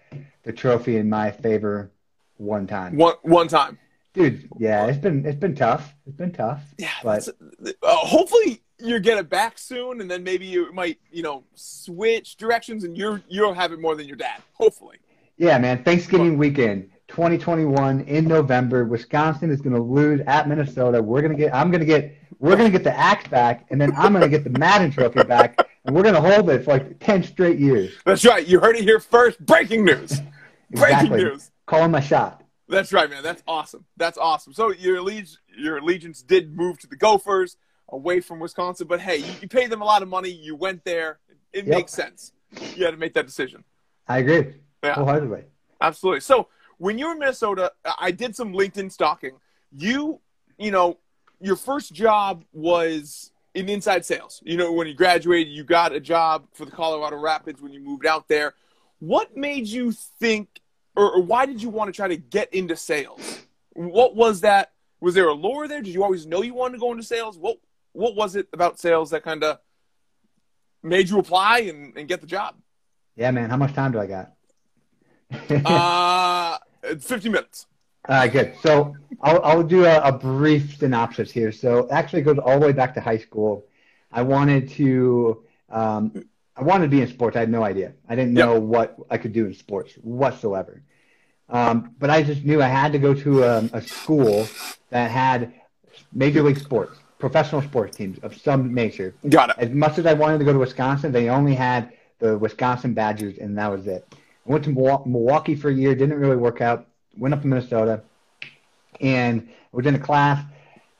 the 0.43 0.53
trophy 0.53 0.97
in 0.97 1.09
my 1.09 1.31
favor 1.31 1.91
one 2.37 2.65
time. 2.67 2.95
One 2.97 3.15
one 3.23 3.47
time. 3.47 3.77
Dude, 4.13 4.47
yeah, 4.57 4.85
it's 4.87 4.97
been 4.97 5.25
it's 5.25 5.37
been 5.39 5.55
tough. 5.55 5.93
It's 6.07 6.15
been 6.15 6.31
tough. 6.31 6.61
Yeah, 6.77 6.89
but 7.03 7.27
uh, 7.27 7.71
hopefully 7.83 8.63
you 8.79 8.99
get 8.99 9.17
it 9.17 9.29
back 9.29 9.57
soon, 9.57 10.01
and 10.01 10.09
then 10.09 10.23
maybe 10.23 10.45
you 10.45 10.71
might, 10.73 10.99
you 11.11 11.23
know, 11.23 11.43
switch 11.53 12.37
directions, 12.37 12.83
and 12.83 12.97
you're 12.97 13.21
you'll 13.27 13.53
have 13.53 13.71
it 13.71 13.79
more 13.79 13.95
than 13.95 14.07
your 14.07 14.17
dad. 14.17 14.41
Hopefully. 14.53 14.97
yeah, 15.37 15.57
man, 15.57 15.83
Thanksgiving 15.83 16.37
weekend, 16.37 16.89
2021 17.07 18.01
in 18.01 18.27
November, 18.27 18.85
Wisconsin 18.85 19.49
is 19.51 19.61
going 19.61 19.75
to 19.75 19.81
lose 19.81 20.21
at 20.27 20.47
Minnesota. 20.47 21.01
We're 21.01 21.21
gonna 21.21 21.35
get. 21.35 21.53
I'm 21.53 21.71
gonna 21.71 21.85
get. 21.85 22.15
We're 22.39 22.57
gonna 22.57 22.69
get 22.69 22.83
the 22.83 22.95
axe 22.97 23.27
back, 23.29 23.65
and 23.69 23.79
then 23.79 23.93
I'm 23.95 24.11
gonna 24.13 24.27
get 24.27 24.43
the 24.43 24.49
Madden 24.59 24.91
Trophy 24.91 25.23
back, 25.23 25.57
and 25.85 25.95
we're 25.95 26.03
gonna 26.03 26.19
hold 26.21 26.49
it 26.49 26.65
for 26.65 26.71
like 26.73 26.99
10 26.99 27.23
straight 27.23 27.57
years. 27.59 27.93
That's 28.05 28.25
right. 28.25 28.45
You 28.45 28.59
heard 28.59 28.75
it 28.75 28.83
here 28.83 28.99
first. 28.99 29.39
Breaking 29.45 29.85
news. 29.85 30.19
Breaking 30.71 30.95
Exactly. 30.97 31.23
news. 31.23 31.51
Calling 31.65 31.91
my 31.91 32.01
shot. 32.01 32.43
That's 32.67 32.91
right, 32.91 33.09
man. 33.09 33.23
That's 33.23 33.43
awesome. 33.47 33.85
That's 33.95 34.17
awesome. 34.17 34.51
So 34.53 34.71
your 34.73 34.97
allegiance, 34.97 35.37
your 35.57 35.77
allegiance 35.77 36.21
did 36.23 36.55
move 36.57 36.77
to 36.79 36.87
the 36.87 36.95
Gophers 36.97 37.55
away 37.89 38.19
from 38.19 38.39
Wisconsin, 38.39 38.87
but 38.87 38.99
hey, 38.99 39.17
you, 39.17 39.35
you 39.41 39.47
paid 39.47 39.69
them 39.69 39.81
a 39.81 39.85
lot 39.85 40.01
of 40.01 40.07
money. 40.09 40.29
You 40.29 40.55
went 40.55 40.83
there. 40.83 41.19
It 41.53 41.65
Yep. 41.65 41.67
makes 41.67 41.93
sense. 41.93 42.31
You 42.75 42.85
had 42.85 42.91
to 42.91 42.97
make 42.97 43.13
that 43.13 43.25
decision. 43.25 43.63
I 44.07 44.19
agree 44.19 44.55
Yeah. 44.83 44.93
wholeheartedly. 44.95 45.43
Absolutely. 45.81 46.21
So 46.21 46.47
when 46.77 46.97
you 46.97 47.05
were 47.07 47.13
in 47.13 47.19
Minnesota, 47.19 47.71
I 47.99 48.11
did 48.11 48.35
some 48.35 48.53
LinkedIn 48.53 48.91
stalking. 48.91 49.37
You, 49.71 50.19
you 50.57 50.71
know, 50.71 50.97
your 51.39 51.55
first 51.55 51.93
job 51.93 52.43
was 52.53 53.31
in 53.53 53.69
inside 53.69 54.05
sales. 54.05 54.41
You 54.45 54.57
know, 54.57 54.71
when 54.71 54.87
you 54.87 54.93
graduated, 54.93 55.53
you 55.53 55.63
got 55.63 55.93
a 55.93 55.99
job 55.99 56.47
for 56.53 56.65
the 56.65 56.71
Colorado 56.71 57.17
Rapids 57.17 57.61
when 57.61 57.71
you 57.71 57.79
moved 57.81 58.05
out 58.05 58.27
there. 58.27 58.53
What 58.99 59.35
made 59.37 59.67
you 59.67 59.91
think, 59.91 60.61
or, 60.95 61.15
or 61.15 61.21
why 61.21 61.45
did 61.45 61.61
you 61.61 61.69
want 61.69 61.87
to 61.89 61.93
try 61.95 62.07
to 62.07 62.17
get 62.17 62.53
into 62.53 62.75
sales? 62.75 63.39
What 63.73 64.15
was 64.15 64.41
that? 64.41 64.71
Was 65.01 65.13
there 65.13 65.27
a 65.27 65.33
lure 65.33 65.67
there? 65.67 65.81
Did 65.81 65.93
you 65.93 66.03
always 66.03 66.25
know 66.25 66.41
you 66.41 66.53
wanted 66.53 66.73
to 66.73 66.79
go 66.79 66.91
into 66.91 67.03
sales? 67.03 67.37
What 67.37 67.57
What 67.95 68.15
was 68.15 68.35
it 68.35 68.47
about 68.51 68.79
sales 68.79 69.09
that 69.11 69.23
kind 69.23 69.43
of 69.43 69.59
made 70.83 71.09
you 71.09 71.17
apply 71.17 71.59
and, 71.59 71.97
and 71.97 72.07
get 72.07 72.21
the 72.21 72.27
job? 72.27 72.55
Yeah, 73.15 73.31
man. 73.31 73.49
How 73.49 73.57
much 73.57 73.73
time 73.73 73.91
do 73.91 73.99
I 73.99 74.07
got? 74.07 74.31
Uh, 75.65 76.57
50 76.99 77.29
minutes. 77.29 77.65
All 78.07 78.15
right, 78.15 78.31
good. 78.31 78.53
So 78.61 78.95
I'll, 79.21 79.41
I'll 79.43 79.63
do 79.63 79.85
a, 79.85 79.99
a 79.99 80.11
brief 80.11 80.77
synopsis 80.77 81.31
here. 81.31 81.51
So 81.51 81.89
actually, 81.89 82.21
it 82.21 82.25
goes 82.25 82.37
all 82.37 82.59
the 82.59 82.67
way 82.67 82.73
back 82.73 82.93
to 82.93 83.01
high 83.01 83.17
school. 83.17 83.65
I 84.11 84.21
wanted 84.21 84.69
to, 84.71 85.43
um, 85.69 86.25
I 86.55 86.61
wanted 86.63 86.85
to 86.85 86.89
be 86.89 87.01
in 87.01 87.07
sports. 87.07 87.35
I 87.35 87.39
had 87.39 87.49
no 87.49 87.63
idea. 87.63 87.93
I 88.07 88.15
didn't 88.15 88.33
know 88.33 88.59
what 88.59 88.95
I 89.09 89.17
could 89.17 89.33
do 89.33 89.47
in 89.47 89.55
sports 89.55 89.93
whatsoever. 89.95 90.83
Um, 91.49 91.95
but 91.97 92.09
I 92.11 92.21
just 92.21 92.43
knew 92.43 92.61
I 92.61 92.67
had 92.67 92.91
to 92.91 92.99
go 92.99 93.13
to 93.13 93.43
a, 93.43 93.69
a 93.73 93.81
school 93.81 94.47
that 94.89 95.09
had 95.09 95.53
major 96.13 96.43
league 96.43 96.59
sports, 96.59 96.97
professional 97.19 97.61
sports 97.61 97.95
teams 97.97 98.17
of 98.19 98.35
some 98.37 98.73
nature. 98.73 99.13
Got 99.29 99.51
it. 99.51 99.55
As 99.57 99.69
much 99.71 99.97
as 99.97 100.05
I 100.05 100.13
wanted 100.13 100.39
to 100.39 100.45
go 100.45 100.53
to 100.53 100.59
Wisconsin, 100.59 101.11
they 101.11 101.29
only 101.29 101.55
had 101.55 101.93
the 102.19 102.37
Wisconsin 102.37 102.93
Badgers, 102.93 103.37
and 103.37 103.57
that 103.57 103.71
was 103.71 103.87
it. 103.87 104.05
I 104.47 104.51
went 104.51 104.63
to 104.65 104.69
Milwaukee 104.69 105.55
for 105.55 105.69
a 105.69 105.73
year, 105.73 105.95
didn't 105.95 106.19
really 106.19 106.35
work 106.35 106.61
out. 106.61 106.87
Went 107.17 107.33
up 107.33 107.41
to 107.41 107.47
Minnesota, 107.47 108.01
and 109.01 109.49
was 109.71 109.85
in 109.85 109.95
a 109.95 109.99
class, 109.99 110.43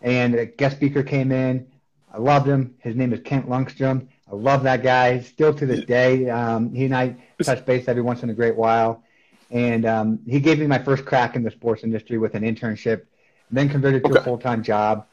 and 0.01 0.36
a 0.36 0.45
guest 0.45 0.77
speaker 0.77 1.03
came 1.03 1.31
in. 1.31 1.67
I 2.13 2.17
loved 2.17 2.48
him. 2.48 2.75
His 2.79 2.95
name 2.95 3.12
is 3.13 3.19
Kent 3.22 3.50
Lundstrom. 3.50 4.07
I 4.31 4.36
love 4.36 4.63
that 4.63 4.81
guy. 4.81 5.19
Still 5.19 5.53
to 5.53 5.65
this 5.65 5.86
day, 5.86 6.29
um, 6.29 6.74
he 6.74 6.86
and 6.86 6.95
I 6.95 7.15
touch 7.43 7.65
base 7.65 7.88
every 7.88 8.01
once 8.01 8.24
in 8.24 8.29
a 8.29 8.34
great 8.34 8.55
while. 8.55 9.03
And 9.51 9.86
um, 9.86 10.19
he 10.27 10.39
gave 10.39 10.57
me 10.60 10.65
my 10.67 10.79
first 10.79 11.05
crack 11.05 11.36
in 11.36 11.43
the 11.43 11.51
sports 11.51 11.84
industry 11.84 12.17
with 12.17 12.34
an 12.34 12.43
internship, 12.43 13.03
then 13.51 13.69
converted 13.69 14.03
to 14.03 14.10
Okay. 14.10 14.19
a 14.19 14.24
full 14.24 14.38
time 14.39 14.63
job. 14.63 15.05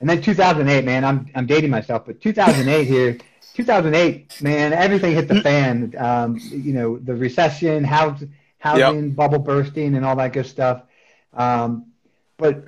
And 0.00 0.08
then 0.08 0.22
2008, 0.22 0.84
man, 0.84 1.04
I'm 1.04 1.30
I'm 1.34 1.46
dating 1.46 1.70
myself, 1.70 2.06
but 2.06 2.20
2008 2.20 2.86
here, 2.86 3.18
2008, 3.54 4.30
man, 4.40 4.72
everything 4.72 5.14
hit 5.14 5.26
the 5.28 5.36
fan. 5.36 5.94
Um, 5.98 6.40
you 6.50 6.72
know, 6.72 6.98
the 6.98 7.14
recession, 7.14 7.82
house, 7.84 8.22
housing 8.58 9.12
bubble 9.12 9.40
bursting, 9.40 9.96
and 9.96 10.04
all 10.04 10.16
that 10.16 10.32
good 10.32 10.46
stuff. 10.46 10.82
Um, 11.32 11.86
but 12.36 12.64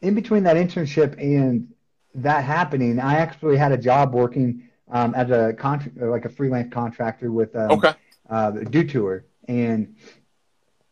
in 0.00 0.14
between 0.14 0.44
that 0.44 0.56
internship 0.56 1.18
and 1.20 1.68
that 2.14 2.44
happening, 2.44 2.98
I 2.98 3.16
actually 3.18 3.56
had 3.58 3.72
a 3.72 3.78
job 3.78 4.14
working 4.14 4.68
um, 4.90 5.14
as 5.14 5.30
a 5.30 5.52
contract, 5.52 5.98
like 5.98 6.24
a 6.24 6.28
freelance 6.30 6.72
contractor 6.72 7.30
with 7.30 7.54
um, 7.54 7.72
Okay. 7.72 7.92
uh, 8.28 8.50
Dew 8.52 8.84
Tour. 8.84 9.24
And 9.48 9.96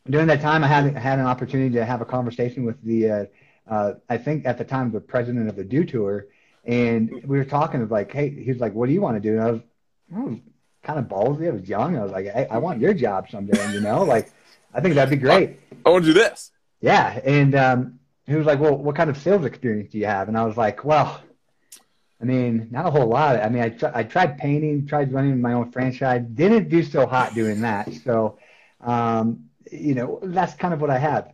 during 0.09 0.27
that 0.27 0.41
time, 0.41 0.63
I 0.63 0.67
had 0.67 0.95
had 0.95 1.19
an 1.19 1.25
opportunity 1.25 1.75
to 1.75 1.85
have 1.85 2.01
a 2.01 2.05
conversation 2.05 2.63
with 2.65 2.81
the, 2.83 3.09
uh, 3.11 3.25
uh, 3.69 3.93
I 4.09 4.17
think 4.17 4.45
at 4.45 4.57
the 4.57 4.65
time, 4.65 4.91
the 4.91 4.99
president 4.99 5.49
of 5.49 5.55
the 5.55 5.63
Dew 5.63 5.85
Tour. 5.85 6.27
And 6.65 7.23
we 7.25 7.37
were 7.37 7.45
talking 7.45 7.81
of 7.81 7.91
like, 7.91 8.11
hey, 8.11 8.29
he 8.29 8.51
was 8.51 8.59
like, 8.59 8.73
what 8.73 8.87
do 8.87 8.93
you 8.93 9.01
want 9.01 9.15
to 9.15 9.21
do? 9.21 9.37
And 9.37 9.41
I 9.41 9.51
was, 9.51 9.61
I 10.15 10.19
was 10.19 10.39
kind 10.83 10.99
of 10.99 11.05
ballsy. 11.05 11.47
I 11.47 11.51
was 11.51 11.67
young. 11.67 11.97
I 11.97 12.03
was 12.03 12.11
like, 12.11 12.25
hey, 12.25 12.47
I 12.49 12.57
want 12.57 12.79
your 12.79 12.93
job 12.93 13.29
someday. 13.29 13.73
You 13.73 13.81
know, 13.81 14.03
like, 14.03 14.31
I 14.73 14.81
think 14.81 14.95
that'd 14.95 15.09
be 15.09 15.15
great. 15.15 15.59
I 15.85 15.89
want 15.89 16.05
to 16.05 16.13
do 16.13 16.19
this. 16.19 16.51
Yeah, 16.81 17.19
and 17.23 17.55
um, 17.55 17.99
he 18.25 18.35
was 18.35 18.45
like, 18.45 18.59
"Well, 18.59 18.77
what 18.77 18.95
kind 18.95 19.09
of 19.09 19.17
sales 19.17 19.43
experience 19.43 19.91
do 19.91 19.97
you 19.97 20.05
have?" 20.05 20.29
And 20.29 20.37
I 20.37 20.45
was 20.45 20.55
like, 20.55 20.85
"Well, 20.85 21.21
I 22.21 22.25
mean, 22.25 22.67
not 22.69 22.85
a 22.85 22.91
whole 22.91 23.07
lot. 23.07 23.37
I 23.37 23.49
mean, 23.49 23.63
I, 23.63 23.69
tr- 23.69 23.93
I 23.93 24.03
tried 24.03 24.37
painting, 24.37 24.85
tried 24.85 25.13
running 25.13 25.41
my 25.41 25.53
own 25.53 25.71
franchise, 25.71 26.25
didn't 26.33 26.69
do 26.69 26.83
so 26.83 27.05
hot 27.05 27.33
doing 27.33 27.61
that. 27.61 27.91
So, 28.03 28.37
um, 28.81 29.45
you 29.71 29.95
know, 29.95 30.19
that's 30.21 30.53
kind 30.55 30.73
of 30.73 30.81
what 30.81 30.89
I 30.89 30.97
have. 30.97 31.31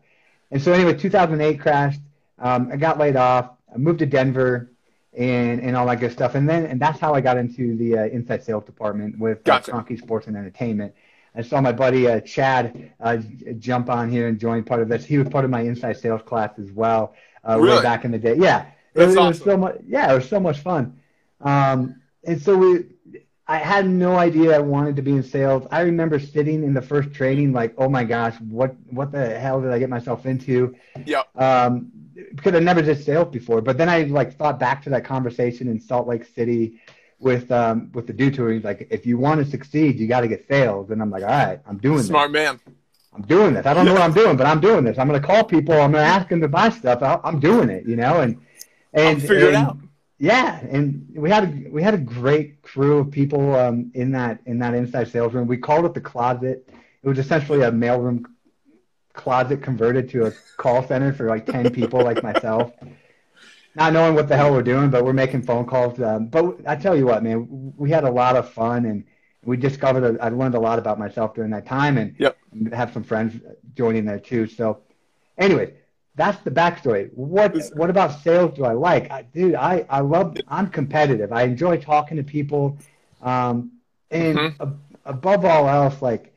And 0.52 0.62
so, 0.62 0.74
anyway, 0.74 0.94
2008 0.94 1.60
crashed. 1.60 2.02
Um, 2.40 2.70
I 2.72 2.76
got 2.78 2.98
laid 2.98 3.16
off. 3.16 3.52
I 3.74 3.78
moved 3.78 4.00
to 4.00 4.06
Denver, 4.06 4.72
and 5.18 5.62
and 5.62 5.76
all 5.76 5.86
that 5.88 6.00
good 6.00 6.12
stuff. 6.12 6.36
And 6.36 6.48
then, 6.50 6.66
and 6.66 6.80
that's 6.80 7.00
how 7.00 7.14
I 7.14 7.22
got 7.22 7.38
into 7.38 7.76
the 7.78 7.98
uh, 8.00 8.06
inside 8.06 8.44
sales 8.44 8.64
department 8.66 9.18
with 9.20 9.40
uh, 9.40 9.42
Gotcha. 9.46 9.72
Kroenke 9.72 9.98
Sports 9.98 10.28
and 10.28 10.36
Entertainment. 10.36 10.94
I 11.38 11.42
saw 11.42 11.60
my 11.60 11.74
buddy 11.74 12.08
uh, 12.08 12.22
Chad 12.22 12.94
uh, 13.02 13.18
jump 13.60 13.90
on 13.90 14.10
here 14.10 14.28
and 14.30 14.40
join 14.40 14.64
part 14.64 14.82
of 14.82 14.88
this. 14.88 15.04
He 15.04 15.18
was 15.18 15.28
part 15.28 15.44
of 15.44 15.52
my 15.52 15.62
inside 15.62 15.98
sales 15.98 16.22
class 16.22 16.58
as 16.58 16.72
well, 16.72 17.14
uh, 17.44 17.58
way 17.60 17.82
back 17.82 18.06
in 18.06 18.12
the 18.12 18.18
day. 18.18 18.36
Yeah, 18.38 18.68
it, 18.68 18.72
That's 18.94 19.08
was- 19.10 19.18
it 19.18 19.28
was 19.28 19.44
so 19.44 19.58
much. 19.58 19.78
Yeah, 19.86 20.12
it 20.12 20.16
was 20.16 20.30
so 20.30 20.40
much 20.40 20.60
fun. 20.60 20.98
Um, 21.42 22.02
and 22.24 22.42
so 22.42 22.56
we, 22.56 22.86
I 23.48 23.58
had 23.58 23.88
no 23.88 24.16
idea 24.18 24.56
I 24.56 24.60
wanted 24.60 24.96
to 24.96 25.02
be 25.02 25.12
in 25.12 25.24
sales. 25.24 25.68
I 25.72 25.82
remember 25.82 26.20
sitting 26.20 26.64
in 26.64 26.74
the 26.74 26.82
first 26.82 27.14
training, 27.14 27.52
like, 27.52 27.76
oh 27.78 27.90
my 27.90 28.06
gosh, 28.06 28.36
what 28.40 28.74
what 28.90 29.12
the 29.12 29.38
hell 29.38 29.62
did 29.62 29.72
I 29.72 29.80
get 29.80 29.90
myself 29.90 30.26
into? 30.26 30.76
Yep. 31.06 31.28
um, 31.36 31.92
because 32.16 32.54
I 32.56 32.60
never 32.60 32.82
did 32.82 33.04
sales 33.04 33.30
before. 33.32 33.62
But 33.62 33.78
then 33.78 33.90
I 33.90 34.04
like 34.04 34.38
thought 34.38 34.60
back 34.60 34.84
to 34.84 34.90
that 34.92 35.04
conversation 35.06 35.68
in 35.68 35.80
Salt 35.80 36.08
Lake 36.08 36.26
City 36.26 36.80
with 37.20 37.52
um, 37.52 37.92
with 37.94 38.08
the 38.08 38.14
dude 38.14 38.36
tour. 38.36 38.52
He's 38.52 38.64
like, 38.64 38.88
if 38.90 39.06
you 39.06 39.18
want 39.18 39.44
to 39.44 39.50
succeed, 39.50 40.00
you 40.00 40.08
got 40.08 40.22
to 40.22 40.28
get 40.28 40.48
sales. 40.48 40.92
And 40.92 41.02
I'm 41.02 41.10
like, 41.10 41.24
all 41.24 41.30
right, 41.30 41.60
I'm 41.68 41.78
doing 41.78 42.04
Smart 42.04 42.32
man. 42.32 42.60
I'm 43.14 43.22
doing 43.24 43.54
this. 43.54 43.66
I 43.66 43.74
don't 43.74 43.86
know 43.86 43.94
what 43.94 44.02
I'm 44.02 44.14
doing, 44.14 44.36
but 44.36 44.46
I'm 44.46 44.60
doing 44.60 44.84
this. 44.84 44.98
I'm 45.00 45.08
going 45.08 45.20
to 45.22 45.26
call 45.26 45.44
people. 45.46 45.74
I'm 45.74 45.94
going 45.94 46.04
to 46.04 46.12
ask 46.12 46.28
them 46.28 46.42
to 46.42 46.50
buy 46.50 46.70
stuff. 46.70 47.02
I- 47.02 47.20
I'm 47.24 47.40
doing 47.40 47.70
it. 47.70 47.86
You 47.88 47.96
know, 47.96 48.20
and 48.22 48.38
I'll 48.94 49.04
and 49.04 49.22
figure 49.22 49.50
it 49.50 49.56
out. 49.56 49.78
yeah, 50.20 50.60
and 50.70 51.08
we 51.16 51.30
had 51.30 51.44
a 51.46 51.70
we 51.70 51.82
had 51.82 51.94
a 51.94 51.98
great 51.98 52.62
crew 52.62 52.98
of 53.00 53.12
people 53.12 53.56
um, 53.56 53.92
in 53.94 54.12
that 54.12 54.40
in 54.46 54.60
that 54.60 54.74
inside 54.74 55.10
sales 55.10 55.34
room. 55.34 55.48
We 55.48 55.58
called 55.58 55.86
it 55.86 55.94
the 55.94 56.02
closet. 56.02 56.68
It 57.04 57.08
was 57.08 57.20
essentially 57.20 57.62
a 57.62 57.72
mailroom 57.72 58.26
closet 59.16 59.62
converted 59.62 60.10
to 60.12 60.28
a 60.28 60.32
call 60.58 60.86
center 60.88 61.14
for 61.14 61.28
like 61.28 61.46
ten 61.46 61.72
people 61.72 62.04
like 62.04 62.24
myself. 62.24 62.72
Not 63.76 63.94
knowing 63.94 64.16
what 64.16 64.30
the 64.30 64.38
hell 64.38 64.54
we're 64.54 64.64
doing, 64.64 64.90
but 64.90 65.04
we're 65.04 65.14
making 65.14 65.42
phone 65.44 65.66
calls. 65.66 66.00
Um, 66.02 66.28
but 66.28 66.58
I 66.66 66.76
tell 66.76 66.96
you 66.96 67.06
what, 67.06 67.24
man, 67.24 67.74
we 67.78 67.90
had 67.92 68.06
a 68.06 68.10
lot 68.12 68.36
of 68.38 68.50
fun 68.50 68.86
and 68.86 69.04
we 69.44 69.58
discovered. 69.58 70.04
A, 70.18 70.24
I 70.24 70.30
learned 70.30 70.56
a 70.56 70.60
lot 70.60 70.80
about 70.80 70.98
myself 70.98 71.34
during 71.34 71.52
that 71.52 71.66
time, 71.66 71.98
and 71.98 72.16
Yep. 72.18 72.38
have 72.74 72.94
some 72.94 73.04
friends 73.04 73.36
joining 73.76 74.06
there 74.06 74.20
too. 74.20 74.48
So, 74.48 74.82
anyway 75.38 75.74
that's 76.18 76.42
the 76.44 76.52
backstory. 76.52 77.10
What 77.14 77.58
what 77.76 77.90
about 77.90 78.22
sales 78.22 78.56
do 78.56 78.64
I 78.64 78.72
like, 78.72 79.12
I, 79.12 79.24
dude? 79.24 79.56
I 79.56 79.86
I 79.90 80.00
love. 80.00 80.38
I'm 80.48 80.70
competitive. 80.70 81.34
I 81.34 81.44
enjoy 81.44 81.78
talking 81.78 82.16
to 82.18 82.24
people, 82.24 82.78
um, 83.22 83.74
and 84.12 84.40
Mhm. 84.40 84.56
ab- 84.62 84.80
above 85.06 85.44
all 85.46 85.68
else, 85.68 86.02
like 86.02 86.34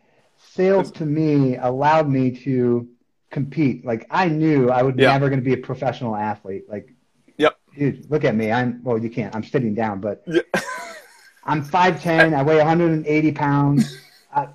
sales 0.58 0.90
to 0.90 1.06
me 1.06 1.56
allowed 1.56 2.08
me 2.08 2.32
to 2.44 2.88
compete. 3.30 3.84
Like 3.84 4.06
I 4.10 4.26
knew 4.28 4.70
I 4.70 4.82
would 4.82 4.98
Yeah. 4.98 5.12
never 5.12 5.28
going 5.28 5.38
to 5.38 5.44
be 5.44 5.52
a 5.54 5.64
professional 5.70 6.16
athlete. 6.16 6.64
Like, 6.68 6.92
Yep. 7.36 7.56
dude, 7.78 8.10
look 8.10 8.24
at 8.24 8.34
me. 8.34 8.50
I'm 8.50 8.82
well. 8.82 8.98
You 8.98 9.08
can't. 9.08 9.34
I'm 9.36 9.44
sitting 9.44 9.74
down, 9.74 10.00
but 10.00 10.22
Yeah. 10.26 10.42
I'm 11.44 11.64
5'10. 11.64 12.34
I 12.34 12.42
weigh 12.42 12.58
180 12.58 13.32
pounds. 13.32 13.96
I, 14.34 14.48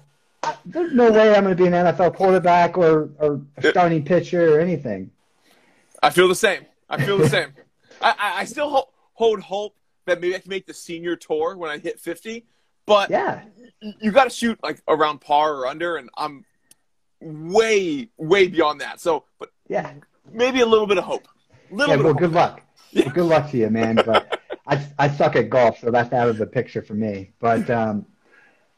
I, 0.44 0.56
there's 0.66 0.94
no 0.94 1.10
way 1.12 1.34
I'm 1.34 1.44
going 1.44 1.56
to 1.58 1.64
be 1.64 1.68
an 1.68 1.74
NFL 1.74 2.16
quarterback 2.16 2.78
or, 2.78 3.10
or 3.18 3.42
a 3.58 3.70
starting 3.72 4.04
pitcher 4.06 4.56
or 4.56 4.60
anything. 4.60 5.10
I 6.04 6.10
feel 6.12 6.28
the 6.28 6.36
same. 6.36 6.66
I 6.90 7.04
feel 7.04 7.18
the 7.18 7.30
same. 7.30 7.54
I, 8.02 8.10
I, 8.12 8.40
I 8.42 8.46
still 8.46 8.70
ho- 8.70 8.90
hold 9.14 9.40
hope 9.40 9.76
that 10.06 10.20
maybe 10.22 10.36
I 10.36 10.40
can 10.40 10.50
make 10.50 10.68
the 10.68 10.74
senior 10.74 11.16
tour 11.16 11.56
when 11.58 11.72
I 11.72 11.78
hit 11.80 12.00
50. 12.00 12.46
But 12.86 13.10
Yeah. 13.10 13.42
You 14.02 14.12
got 14.12 14.26
to 14.26 14.30
shoot 14.30 14.60
like 14.64 14.82
around 14.88 15.20
par 15.22 15.54
or 15.54 15.68
under, 15.68 15.98
and 15.98 16.10
I'm 16.18 16.46
way, 17.22 18.10
way 18.18 18.48
beyond 18.48 18.82
that. 18.82 19.00
So, 19.00 19.26
but 19.40 19.50
Yeah. 19.70 19.94
maybe 20.32 20.62
a 20.62 20.66
little 20.66 20.88
bit 20.88 20.98
of 20.98 21.04
hope. 21.04 21.28
Little 21.70 21.96
Yeah, 21.96 21.98
bit 21.98 22.06
well, 22.06 22.14
of 22.18 22.22
hope. 22.22 22.22
good 22.22 22.32
luck. 22.34 22.62
Well, 22.96 23.14
good 23.14 23.26
luck 23.26 23.52
to 23.52 23.58
you, 23.58 23.70
man. 23.70 24.02
But 24.06 24.38
I, 24.68 24.86
I 25.00 25.10
suck 25.10 25.36
at 25.36 25.50
golf, 25.50 25.80
so 25.80 25.92
that's 25.92 26.14
out 26.14 26.30
of 26.30 26.38
the 26.38 26.46
picture 26.46 26.82
for 26.82 26.94
me. 26.94 27.32
But 27.40 27.70
um, 27.70 28.06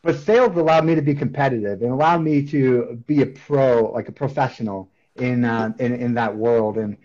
but 0.02 0.18
sales 0.18 0.56
allowed 0.56 0.86
me 0.86 0.96
to 0.96 1.02
be 1.02 1.16
competitive 1.16 1.82
and 1.82 1.92
allowed 1.92 2.22
me 2.22 2.46
to 2.48 3.02
be 3.08 3.22
a 3.22 3.26
pro, 3.26 3.92
like 3.92 4.08
a 4.08 4.12
professional 4.12 4.92
in 5.16 5.44
uh, 5.46 5.74
in 5.80 5.94
in 5.96 6.14
that 6.16 6.36
world, 6.36 6.78
and 6.78 6.98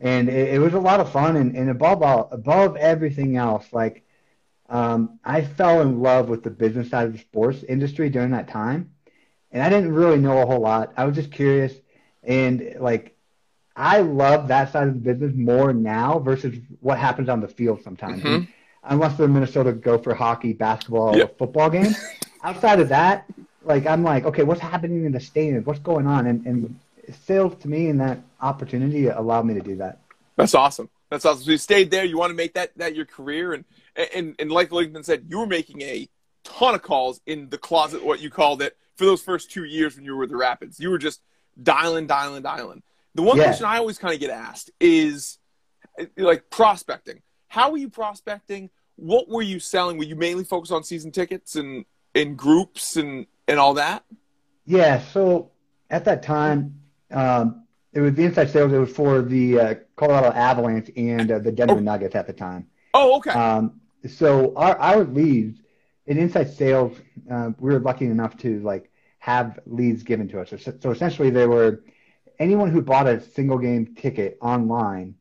and 0.00 0.28
it, 0.28 0.54
it 0.54 0.58
was 0.58 0.74
a 0.74 0.80
lot 0.80 1.00
of 1.00 1.10
fun. 1.12 1.36
And, 1.36 1.56
and 1.56 1.70
above 1.70 2.02
all, 2.02 2.28
above 2.32 2.76
everything 2.76 3.36
else, 3.36 3.72
like 3.72 4.05
um, 4.68 5.18
I 5.24 5.42
fell 5.42 5.80
in 5.82 6.00
love 6.00 6.28
with 6.28 6.42
the 6.42 6.50
business 6.50 6.90
side 6.90 7.06
of 7.06 7.12
the 7.12 7.18
sports 7.18 7.62
industry 7.62 8.10
during 8.10 8.30
that 8.32 8.48
time, 8.48 8.90
and 9.52 9.62
I 9.62 9.68
didn't 9.70 9.92
really 9.94 10.18
know 10.18 10.38
a 10.42 10.46
whole 10.46 10.60
lot. 10.60 10.92
I 10.96 11.04
was 11.04 11.14
just 11.14 11.30
curious, 11.30 11.72
and 12.22 12.76
like 12.80 13.16
I 13.76 14.00
love 14.00 14.48
that 14.48 14.72
side 14.72 14.88
of 14.88 14.94
the 14.94 15.00
business 15.00 15.32
more 15.34 15.72
now 15.72 16.18
versus 16.18 16.56
what 16.80 16.98
happens 16.98 17.28
on 17.28 17.40
the 17.40 17.48
field 17.48 17.82
sometimes. 17.82 18.22
Mhm. 18.22 18.48
Unless 18.82 19.18
they're 19.18 19.28
Minnesota 19.28 19.72
Gopher 19.72 20.14
hockey, 20.14 20.52
basketball, 20.52 21.14
or 21.14 21.18
Yep. 21.18 21.38
football 21.38 21.70
game. 21.70 21.94
Outside 22.42 22.80
of 22.80 22.88
that, 22.90 23.24
like 23.62 23.86
I'm 23.86 24.02
like, 24.04 24.24
okay, 24.24 24.44
what's 24.44 24.60
happening 24.60 25.04
in 25.04 25.12
the 25.12 25.20
stadium? 25.20 25.64
What's 25.64 25.80
going 25.80 26.06
on? 26.06 26.26
And, 26.26 26.46
and 26.46 26.78
sales 27.24 27.54
to 27.62 27.68
me 27.68 27.88
and 27.88 28.00
that 28.00 28.20
opportunity 28.40 29.08
allowed 29.08 29.46
me 29.46 29.54
to 29.54 29.60
do 29.60 29.76
that. 29.76 30.00
That's 30.36 30.54
awesome. 30.54 30.88
That's 31.10 31.24
awesome. 31.24 31.44
So 31.44 31.50
you 31.50 31.58
stayed 31.58 31.90
there. 31.90 32.04
You 32.04 32.16
want 32.18 32.30
to 32.30 32.34
make 32.34 32.54
that 32.54 32.76
that 32.78 32.94
your 32.94 33.06
career, 33.06 33.52
and 33.52 33.64
and 34.14 34.34
and 34.38 34.50
like 34.50 34.70
LinkedIn 34.70 35.04
said, 35.04 35.26
you 35.28 35.38
were 35.38 35.46
making 35.46 35.82
a 35.82 36.08
ton 36.44 36.74
of 36.74 36.82
calls 36.82 37.20
in 37.26 37.48
the 37.48 37.58
closet, 37.58 38.04
what 38.04 38.20
you 38.20 38.30
called 38.30 38.62
it, 38.62 38.76
for 38.96 39.04
those 39.04 39.22
first 39.22 39.50
two 39.50 39.64
years 39.64 39.96
when 39.96 40.04
you 40.04 40.12
were 40.12 40.20
with 40.20 40.30
the 40.30 40.36
Rapids. 40.36 40.78
You 40.78 40.90
were 40.90 40.98
just 40.98 41.20
dialing, 41.62 42.06
dialing, 42.06 42.42
dialing. 42.42 42.82
The 43.14 43.22
one 43.22 43.36
Yeah. 43.36 43.44
question 43.44 43.66
I 43.66 43.78
always 43.78 43.98
kind 43.98 44.14
of 44.14 44.20
get 44.20 44.30
asked 44.30 44.70
is 44.80 45.38
like 46.16 46.50
prospecting. 46.50 47.22
How 47.48 47.70
were 47.70 47.78
you 47.78 47.88
prospecting? 47.88 48.70
What 48.96 49.28
were 49.28 49.42
you 49.42 49.58
selling? 49.60 49.98
Were 49.98 50.04
you 50.04 50.16
mainly 50.16 50.44
focused 50.44 50.72
on 50.72 50.84
season 50.84 51.10
tickets 51.12 51.56
and 51.56 51.84
in 52.14 52.34
groups 52.34 52.96
and 52.96 53.26
and 53.48 53.58
all 53.58 53.74
that? 53.74 54.04
Yeah. 54.66 55.00
So 55.00 55.50
at 55.90 56.04
that 56.04 56.22
time, 56.22 56.80
um, 57.10 57.64
it 57.92 58.00
was 58.00 58.14
the 58.14 58.24
inside 58.24 58.50
sales. 58.50 58.72
It 58.72 58.78
was 58.78 58.90
for 58.92 59.22
the 59.22 59.60
uh, 59.60 59.74
Colorado 59.96 60.30
Avalanche 60.32 60.90
and 60.96 61.30
uh, 61.30 61.38
the 61.38 61.52
Denver 61.52 61.74
Oh. 61.76 61.78
Nuggets 61.80 62.14
at 62.14 62.26
the 62.26 62.32
time. 62.32 62.66
Oh, 62.92 63.16
okay. 63.18 63.30
Um, 63.30 63.80
so 64.06 64.54
our 64.56 64.76
our 64.78 65.04
leads 65.04 65.60
in 66.06 66.18
inside 66.18 66.50
sales, 66.50 66.96
uh, 67.30 67.50
we 67.58 67.72
were 67.72 67.80
lucky 67.80 68.06
enough 68.06 68.36
to 68.38 68.60
like 68.60 68.90
have 69.18 69.58
leads 69.66 70.02
given 70.02 70.28
to 70.28 70.40
us. 70.40 70.50
So, 70.50 70.72
so 70.80 70.90
essentially, 70.90 71.30
they 71.30 71.46
were 71.46 71.82
anyone 72.38 72.70
who 72.70 72.82
bought 72.82 73.06
a 73.06 73.20
single 73.20 73.58
game 73.58 73.94
ticket 73.94 74.38
online, 74.40 75.16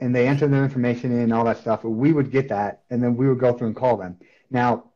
and 0.00 0.14
they 0.14 0.26
entered 0.26 0.52
their 0.52 0.64
information 0.64 1.12
in 1.12 1.32
all 1.32 1.44
that 1.44 1.58
stuff. 1.58 1.84
We 1.84 2.12
would 2.12 2.30
get 2.30 2.48
that, 2.48 2.82
and 2.90 3.02
then 3.02 3.16
we 3.16 3.28
would 3.28 3.38
go 3.38 3.52
through 3.52 3.68
and 3.68 3.76
call 3.76 3.96
them. 3.96 4.18
Now, 4.50 4.90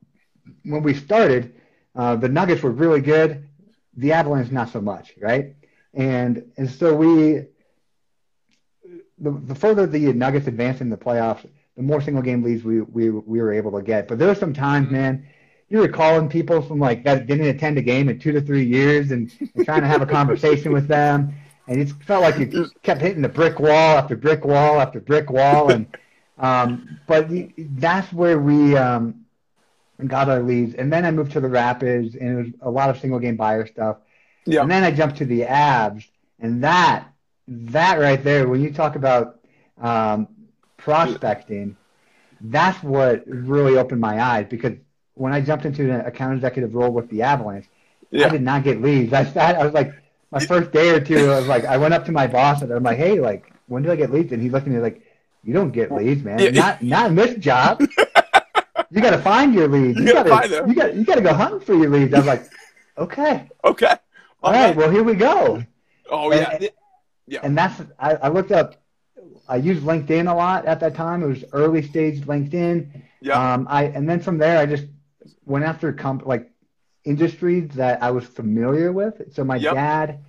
when 0.64 0.82
we 0.82 0.94
started, 0.94 1.54
uh, 1.94 2.16
the 2.16 2.28
Nuggets 2.28 2.62
were 2.62 2.70
really 2.70 3.00
good. 3.00 3.48
The 3.96 4.12
Avalanche 4.12 4.50
not 4.50 4.70
so 4.70 4.80
much, 4.80 5.14
right? 5.20 5.54
And 5.94 6.52
and 6.56 6.70
so 6.70 6.94
we 6.94 7.46
the, 9.18 9.30
the 9.30 9.54
further 9.54 9.86
the 9.86 10.12
Nuggets 10.12 10.46
advanced 10.46 10.80
in 10.80 10.90
the 10.90 10.96
playoffs, 10.96 11.46
the 11.80 11.86
more 11.86 12.02
single 12.02 12.22
game 12.22 12.42
leads 12.42 12.62
we, 12.62 12.82
we 12.82 13.08
we 13.08 13.40
were 13.40 13.52
able 13.52 13.72
to 13.72 13.82
get. 13.82 14.06
But 14.06 14.18
there 14.18 14.28
were 14.28 14.34
some 14.34 14.52
times, 14.52 14.90
man, 14.90 15.26
you 15.70 15.78
were 15.78 15.88
calling 15.88 16.28
people 16.28 16.60
from 16.60 16.78
like 16.78 17.04
that 17.04 17.26
didn't 17.26 17.46
attend 17.46 17.78
a 17.78 17.82
game 17.82 18.10
in 18.10 18.18
two 18.18 18.32
to 18.32 18.40
three 18.42 18.64
years 18.64 19.10
and, 19.10 19.32
and 19.54 19.64
trying 19.64 19.80
to 19.80 19.88
have 19.88 20.02
a 20.02 20.06
conversation 20.06 20.72
with 20.72 20.88
them, 20.88 21.32
and 21.68 21.80
it 21.80 21.90
felt 22.06 22.22
like 22.22 22.38
you 22.38 22.68
kept 22.82 23.00
hitting 23.00 23.22
the 23.22 23.30
brick 23.30 23.58
wall 23.58 23.96
after 23.96 24.14
brick 24.14 24.44
wall 24.44 24.78
after 24.78 25.00
brick 25.00 25.30
wall, 25.30 25.70
and 25.70 25.86
um, 26.38 27.00
but 27.06 27.30
that's 27.56 28.12
where 28.12 28.38
we 28.38 28.76
um, 28.76 29.24
got 30.06 30.28
our 30.28 30.42
leads. 30.42 30.74
And 30.74 30.92
then 30.92 31.06
I 31.06 31.10
moved 31.10 31.32
to 31.32 31.40
the 31.40 31.48
Rapids, 31.48 32.14
and 32.14 32.28
it 32.28 32.36
was 32.36 32.52
a 32.60 32.70
lot 32.70 32.90
of 32.90 33.00
single 33.00 33.18
game 33.18 33.36
buyer 33.36 33.66
stuff. 33.66 33.96
yeah. 34.44 34.60
And 34.60 34.70
then 34.70 34.84
I 34.84 34.90
jumped 34.90 35.16
to 35.18 35.24
the 35.24 35.42
Avs, 35.42 36.04
and 36.40 36.62
that 36.62 37.06
that 37.48 37.98
right 37.98 38.22
there, 38.22 38.46
when 38.48 38.60
you 38.60 38.70
talk 38.70 38.96
about 38.96 39.40
um, 39.80 40.28
prospecting, 40.80 41.76
that's 42.40 42.82
what 42.82 43.22
really 43.26 43.76
opened 43.76 44.00
my 44.00 44.20
eyes 44.20 44.46
because 44.48 44.72
when 45.14 45.32
I 45.32 45.40
jumped 45.40 45.64
into 45.66 45.92
an 45.92 46.00
account 46.06 46.34
executive 46.34 46.74
role 46.74 46.90
with 46.90 47.08
the 47.10 47.22
Avalanche, 47.22 47.66
Yeah. 48.10 48.26
I 48.26 48.30
did 48.30 48.42
not 48.42 48.64
get 48.64 48.80
leads. 48.80 49.12
I 49.12 49.24
sat, 49.24 49.56
I 49.56 49.64
was 49.64 49.74
like, 49.74 49.92
my 50.30 50.40
first 50.40 50.70
day 50.72 50.90
or 50.90 51.00
two, 51.00 51.30
I 51.30 51.38
was 51.38 51.48
like, 51.48 51.64
I 51.64 51.76
went 51.76 51.92
up 51.94 52.04
to 52.06 52.12
my 52.12 52.26
boss 52.26 52.62
and 52.62 52.72
I'm 52.72 52.82
like, 52.82 52.98
hey, 52.98 53.20
like, 53.20 53.52
when 53.66 53.82
do 53.82 53.90
I 53.92 53.96
get 53.96 54.10
leads? 54.12 54.32
And 54.32 54.42
he 54.42 54.48
looked 54.48 54.66
at 54.66 54.72
me 54.72 54.78
like, 54.80 55.02
you 55.44 55.52
don't 55.54 55.70
get 55.70 55.90
leads, 55.92 56.22
man. 56.22 56.38
Yeah. 56.38 56.50
Not 56.50 56.82
not 56.82 57.06
in 57.10 57.14
this 57.16 57.36
job. 57.36 57.80
you 58.90 59.00
got 59.00 59.10
to 59.10 59.18
find 59.18 59.54
your 59.54 59.68
leads. 59.68 59.98
You 59.98 60.06
You, 60.06 60.12
gotta 60.12 60.28
gotta, 60.28 60.64
you 60.68 60.74
got 60.74 60.94
you 60.94 61.04
got 61.04 61.14
to 61.16 61.20
go 61.22 61.32
hunting 61.34 61.60
for 61.60 61.74
your 61.74 61.88
leads. 61.90 62.12
I 62.14 62.18
was 62.18 62.26
like, 62.26 62.44
okay, 62.98 63.48
Okay. 63.64 63.94
all 64.42 64.52
right, 64.52 64.74
well 64.76 64.90
here 64.90 65.02
we 65.02 65.14
go. 65.14 65.64
Oh 66.10 66.32
yeah. 66.32 66.50
And- 66.56 66.70
Yeah. 67.26 67.40
And 67.44 67.56
that's 67.56 67.80
I, 67.98 68.14
I 68.16 68.28
looked 68.28 68.50
up. 68.52 68.79
I 69.50 69.56
used 69.56 69.82
LinkedIn 69.82 70.30
a 70.30 70.34
lot 70.34 70.66
at 70.66 70.80
that 70.80 70.94
time. 70.94 71.22
It 71.22 71.28
was 71.28 71.44
early 71.52 71.82
stage 71.82 72.22
LinkedIn. 72.22 73.02
Yeah. 73.20 73.54
Um, 73.54 73.66
I 73.70 73.84
and 73.84 74.08
then 74.08 74.20
from 74.20 74.38
there 74.38 74.58
I 74.58 74.66
just 74.66 74.86
went 75.44 75.64
after 75.64 75.92
comp 75.92 76.26
like 76.26 76.50
industries 77.04 77.68
that 77.74 78.02
I 78.02 78.10
was 78.10 78.24
familiar 78.26 78.92
with. 78.92 79.32
So 79.34 79.44
my 79.44 79.58
Yep. 79.58 79.74
dad 79.74 80.20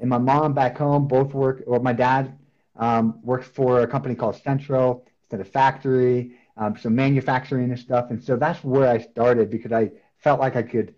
and 0.00 0.08
my 0.10 0.18
mom 0.18 0.54
back 0.54 0.78
home 0.78 1.08
both 1.08 1.34
work. 1.34 1.62
Or 1.66 1.80
my 1.80 1.92
dad 1.92 2.38
um, 2.76 3.20
works 3.22 3.48
for 3.48 3.80
a 3.82 3.86
company 3.86 4.14
called 4.14 4.36
Centro. 4.36 5.04
It's 5.24 5.34
at 5.34 5.40
a 5.40 5.44
factory, 5.44 6.36
um, 6.56 6.76
some 6.76 6.94
manufacturing 6.94 7.70
and 7.70 7.78
stuff. 7.78 8.10
And 8.10 8.22
so 8.22 8.36
that's 8.36 8.62
where 8.64 8.88
I 8.88 8.98
started 8.98 9.50
because 9.50 9.72
I 9.72 9.90
felt 10.18 10.40
like 10.40 10.56
I 10.56 10.62
could, 10.62 10.94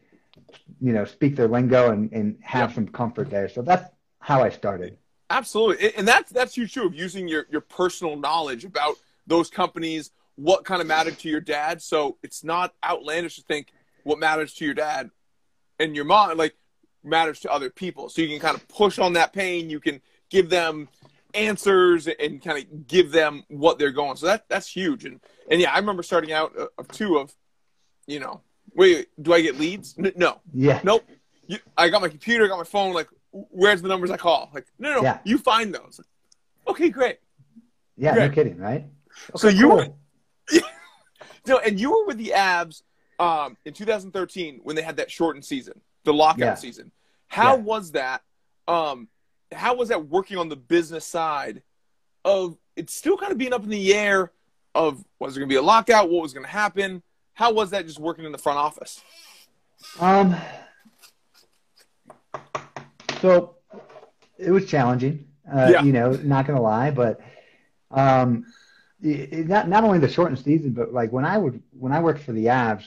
you 0.81 0.93
know, 0.93 1.05
speak 1.05 1.37
their 1.37 1.49
lingo 1.49 1.91
and, 1.91 2.13
and 2.13 2.39
have 2.43 2.71
Yep. 2.71 2.75
some 2.75 2.89
comfort 2.89 3.31
there. 3.31 3.49
So 3.49 3.63
that's 3.63 3.91
how 4.21 4.43
I 4.43 4.51
started. 4.51 4.99
Absolutely, 5.31 5.95
and 5.95 6.07
that's 6.07 6.31
that's 6.31 6.55
huge 6.55 6.75
too 6.75 6.85
of 6.85 6.95
using 6.95 7.27
your 7.29 7.47
your 7.51 7.61
personal 7.63 8.17
knowledge 8.17 8.65
about 8.65 8.97
those 9.27 9.49
companies, 9.51 10.11
what 10.37 10.65
kind 10.65 10.81
of 10.81 10.87
mattered 10.87 11.19
to 11.21 11.29
your 11.29 11.41
dad. 11.41 11.81
So 11.81 12.19
it's 12.23 12.45
not 12.45 12.75
outlandish 12.85 13.37
to 13.37 13.43
think 13.43 13.73
what 14.05 14.19
matters 14.19 14.53
to 14.55 14.65
your 14.65 14.75
dad 14.75 15.11
and 15.81 15.97
your 15.97 16.05
mom 16.05 16.37
like 16.37 16.55
matters 17.03 17.41
to 17.41 17.51
other 17.51 17.71
people. 17.71 18.09
So 18.09 18.23
you 18.23 18.29
can 18.29 18.39
kind 18.39 18.55
of 18.55 18.67
push 18.69 18.99
on 18.99 19.15
that 19.15 19.33
pain. 19.33 19.71
You 19.71 19.81
can 19.81 20.01
give 20.31 20.51
them 20.51 20.89
answers 21.33 22.07
and 22.07 22.43
kind 22.43 22.59
of 22.59 22.87
give 22.87 23.11
them 23.11 23.45
what 23.49 23.79
they're 23.79 23.91
going. 23.91 24.17
So 24.17 24.27
that 24.27 24.45
that's 24.49 24.69
huge. 24.69 25.05
And 25.05 25.21
and 25.51 25.61
yeah, 25.61 25.73
I 25.73 25.79
remember 25.79 26.03
starting 26.03 26.33
out 26.33 26.53
uh, 26.59 26.67
of 26.79 26.89
two 26.89 27.19
of, 27.19 27.35
you 28.07 28.21
know, 28.21 28.41
wait, 28.75 29.09
do 29.21 29.33
I 29.33 29.41
get 29.41 29.59
leads? 29.59 29.97
No, 29.99 30.41
Yeah. 30.53 30.81
nope. 30.85 31.09
You, 31.47 31.59
I 31.77 31.91
got 31.91 32.01
my 32.01 32.09
computer, 32.09 32.49
got 32.49 32.57
my 32.57 32.65
phone. 32.65 32.95
Like, 32.95 33.09
where's 33.51 33.83
the 33.83 33.89
numbers 33.89 34.11
I 34.11 34.17
call? 34.17 34.51
Like, 34.55 34.67
no, 34.79 34.91
no, 34.91 34.97
no 34.99 35.03
Yeah. 35.03 35.19
you 35.25 35.39
find 35.39 35.75
those. 35.75 36.01
Okay, 36.69 36.89
great. 36.89 37.19
Yeah, 37.97 38.15
Great. 38.15 38.29
no 38.29 38.35
kidding, 38.35 38.59
right? 38.59 38.87
so 39.37 39.49
you 39.49 39.69
cool. 39.69 39.77
were, 40.51 40.61
no, 41.47 41.59
and 41.59 41.79
you 41.79 41.91
were 41.91 42.07
with 42.07 42.19
the 42.19 42.33
Avs 42.35 42.83
um, 43.19 43.57
in 43.65 43.73
2013 43.73 44.61
when 44.63 44.75
they 44.77 44.83
had 44.83 44.97
that 44.97 45.11
shortened 45.11 45.45
season, 45.45 45.81
the 46.05 46.13
lockout 46.15 46.39
Yeah. 46.39 46.55
season. 46.55 46.91
How 47.29 47.57
Yeah. 47.57 47.63
was 47.63 47.93
that? 47.93 48.23
Um, 48.67 49.09
how 49.53 49.75
was 49.75 49.89
that 49.91 50.09
working 50.09 50.37
on 50.39 50.49
the 50.49 50.57
business 50.57 51.05
side 51.05 51.63
of 52.25 52.57
it's 52.77 52.95
still 52.95 53.17
kind 53.17 53.31
of 53.31 53.39
being 53.39 53.53
up 53.53 53.63
in 53.63 53.69
the 53.69 53.95
air 53.95 54.33
of 54.75 55.05
was 55.21 55.35
there 55.35 55.41
going 55.41 55.49
to 55.49 55.53
be 55.53 55.59
a 55.59 55.63
lockout? 55.63 56.11
What 56.11 56.23
was 56.23 56.33
going 56.33 56.45
to 56.47 56.51
happen? 56.51 57.03
How 57.35 57.53
was 57.53 57.71
that 57.71 57.87
just 57.87 57.99
working 58.01 58.25
in 58.25 58.33
the 58.33 58.39
front 58.39 58.59
office? 58.59 59.01
Um, 60.01 60.35
so 63.25 63.57
it 64.37 64.51
was 64.51 64.67
challenging. 64.67 65.27
Uh, 65.51 65.69
Yeah. 65.73 65.83
You 65.83 65.93
know, 65.93 66.13
not 66.13 66.47
gonna 66.47 66.61
lie, 66.61 66.91
but 66.91 67.21
um, 67.91 68.45
it- 69.03 69.49
not 69.49 69.69
not 69.69 69.83
only 69.85 69.99
the 69.99 70.09
shortened 70.09 70.39
season, 70.39 70.73
but 70.73 70.93
like 70.93 71.11
when 71.13 71.25
I 71.25 71.37
would 71.39 71.63
when 71.79 71.93
I 71.93 72.01
worked 72.01 72.21
for 72.23 72.33
the 72.33 72.47
Avs, 72.47 72.85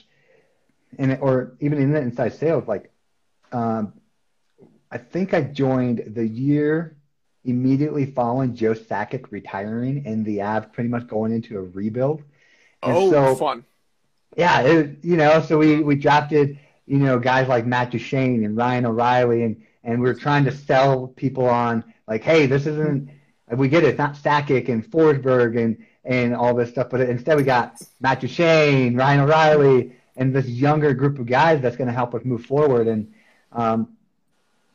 and 0.99 1.17
or 1.21 1.53
even 1.59 1.79
in 1.81 1.91
the 1.91 2.01
inside 2.01 2.33
sales, 2.33 2.67
like 2.67 2.91
um, 3.51 3.93
I 4.91 4.97
think 4.99 5.33
I 5.33 5.41
joined 5.41 6.03
the 6.15 6.27
year 6.27 6.95
immediately 7.43 8.05
following 8.05 8.53
Joe 8.55 8.73
Sakic 8.73 9.31
retiring 9.31 10.03
and 10.05 10.25
the 10.25 10.37
Avs 10.39 10.71
pretty 10.73 10.89
much 10.89 11.07
going 11.07 11.31
into 11.31 11.57
a 11.57 11.61
rebuild. 11.61 12.21
And 12.83 12.95
oh, 12.97 13.11
so- 13.11 13.35
fun. 13.35 13.63
yeah, 14.35 14.61
it, 14.61 14.97
you 15.03 15.15
know, 15.17 15.41
so 15.41 15.57
we, 15.57 15.81
we 15.81 15.95
drafted, 15.95 16.59
you 16.85 16.97
know, 16.97 17.17
guys 17.19 17.47
like 17.47 17.65
Matt 17.65 17.91
Duchene 17.91 18.43
and 18.43 18.57
Ryan 18.57 18.85
O'Reilly, 18.85 19.43
and, 19.43 19.63
and 19.87 20.01
we 20.01 20.09
are 20.09 20.13
trying 20.13 20.43
to 20.43 20.51
sell 20.51 21.07
people 21.07 21.47
on, 21.47 21.83
like, 22.07 22.21
hey, 22.21 22.45
this 22.45 22.67
isn't, 22.67 23.09
we 23.49 23.69
get 23.69 23.83
it, 23.83 23.87
it's 23.87 23.97
not 23.97 24.15
Sakic 24.15 24.67
and 24.67 24.85
Forsberg 24.85 25.57
and, 25.57 25.83
and 26.03 26.35
all 26.35 26.53
this 26.53 26.69
stuff. 26.69 26.89
But 26.91 27.01
instead, 27.01 27.37
we 27.37 27.43
got 27.43 27.81
Matt 28.01 28.19
Duchene, 28.19 28.97
Ryan 28.97 29.21
O'Reilly, 29.21 29.93
and 30.17 30.35
this 30.35 30.45
younger 30.45 30.93
group 30.93 31.19
of 31.19 31.25
guys 31.25 31.61
that's 31.61 31.77
going 31.77 31.87
to 31.87 31.93
help 31.93 32.13
us 32.13 32.25
move 32.25 32.45
forward. 32.45 32.87
And 32.87 33.13
um, 33.53 33.95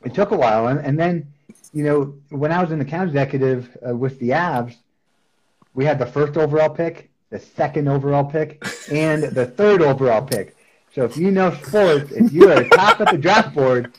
it 0.03 0.15
took 0.15 0.31
a 0.31 0.37
while, 0.37 0.69
and, 0.69 0.81
and 0.81 0.99
then 0.99 1.33
you 1.75 1.85
know 1.85 2.15
when 2.31 2.51
I 2.51 2.63
was 2.63 2.71
an 2.71 2.81
account 2.81 3.09
executive 3.09 3.77
uh, 3.87 3.95
with 3.95 4.19
the 4.19 4.31
Avs, 4.31 4.75
we 5.75 5.85
had 5.85 5.99
the 5.99 6.07
first 6.07 6.37
overall 6.39 6.71
pick, 6.71 7.11
the 7.31 7.39
second 7.39 7.87
overall 7.87 8.25
pick, 8.25 8.65
and 8.91 9.25
the 9.25 9.47
third 9.47 9.83
overall 9.83 10.23
pick. 10.23 10.57
So 10.95 11.05
if 11.05 11.17
you 11.17 11.31
know 11.31 11.53
sports, 11.55 12.13
if 12.13 12.33
you 12.33 12.51
are 12.51 12.65
top 12.65 13.01
of 13.01 13.09
the 13.09 13.19
draft 13.19 13.55
board, 13.55 13.95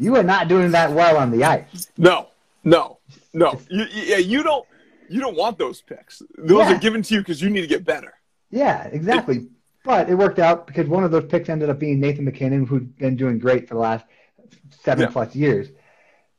you 0.00 0.16
are 0.16 0.22
not 0.22 0.48
doing 0.48 0.70
that 0.72 0.90
well 0.92 1.16
on 1.16 1.30
the 1.30 1.44
ice. 1.44 1.90
No, 1.96 2.28
no, 2.64 2.98
no. 3.32 3.60
You, 3.68 3.84
yeah, 3.92 4.16
you 4.16 4.42
don't. 4.42 4.66
You 5.08 5.20
don't 5.20 5.36
want 5.36 5.58
those 5.58 5.80
picks. 5.82 6.22
Those 6.38 6.60
Yeah. 6.68 6.76
are 6.76 6.78
given 6.78 7.02
to 7.02 7.14
you 7.14 7.20
because 7.20 7.42
you 7.42 7.50
need 7.50 7.62
to 7.62 7.66
get 7.66 7.84
better. 7.84 8.14
Yeah, 8.50 8.84
exactly. 8.84 9.48
But 9.84 10.08
it 10.08 10.14
worked 10.14 10.38
out 10.38 10.66
because 10.68 10.86
one 10.86 11.02
of 11.04 11.10
those 11.10 11.24
picks 11.24 11.48
ended 11.48 11.68
up 11.68 11.78
being 11.80 11.98
Nathan 12.00 12.24
MacKinnon, 12.24 12.66
who'd 12.66 12.96
been 12.96 13.16
doing 13.16 13.38
great 13.38 13.66
for 13.68 13.74
the 13.74 13.80
last 13.80 14.04
seven 14.82 15.04
Yeah. 15.04 15.10
plus 15.10 15.34
years. 15.34 15.68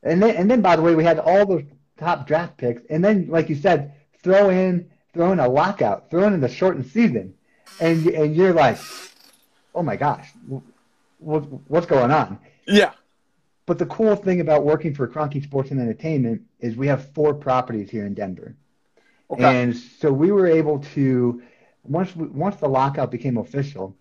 And 0.02 0.22
then, 0.22 0.34
and 0.36 0.50
then, 0.50 0.60
by 0.62 0.76
the 0.76 0.82
way, 0.82 0.94
we 0.94 1.04
had 1.04 1.18
all 1.18 1.44
those 1.46 1.64
top 1.98 2.26
draft 2.26 2.56
picks, 2.56 2.82
and 2.90 3.04
then, 3.04 3.26
like 3.28 3.48
you 3.48 3.56
said, 3.56 3.92
throw 4.22 4.48
in 4.50 4.88
throw 5.14 5.30
in 5.32 5.38
a 5.40 5.46
lockout, 5.48 6.10
throw 6.10 6.24
in 6.24 6.40
the 6.40 6.48
shortened 6.48 6.86
season, 6.86 7.34
and 7.80 8.06
and 8.06 8.34
you're 8.34 8.54
like, 8.54 8.78
oh 9.74 9.82
my 9.82 9.96
gosh, 9.96 10.28
what, 11.18 11.42
what's 11.68 11.86
going 11.86 12.10
on? 12.10 12.38
Yeah, 12.66 12.92
But 13.66 13.78
the 13.78 13.86
cool 13.86 14.16
thing 14.16 14.40
about 14.40 14.64
working 14.64 14.94
for 14.94 15.06
Kroenke 15.06 15.42
Sports 15.42 15.70
and 15.70 15.80
Entertainment 15.80 16.42
is 16.60 16.76
we 16.76 16.88
have 16.88 17.12
four 17.14 17.32
properties 17.34 17.90
here 17.90 18.06
in 18.06 18.14
Denver. 18.14 18.56
Okay. 19.30 19.62
And 19.62 19.76
so 19.76 20.12
we 20.12 20.32
were 20.32 20.46
able 20.46 20.80
to 20.94 21.42
once 21.84 22.14
we, 22.14 22.26
once 22.28 22.56
the 22.56 22.68
lockout 22.68 23.10
became 23.10 23.36
official, 23.38 23.96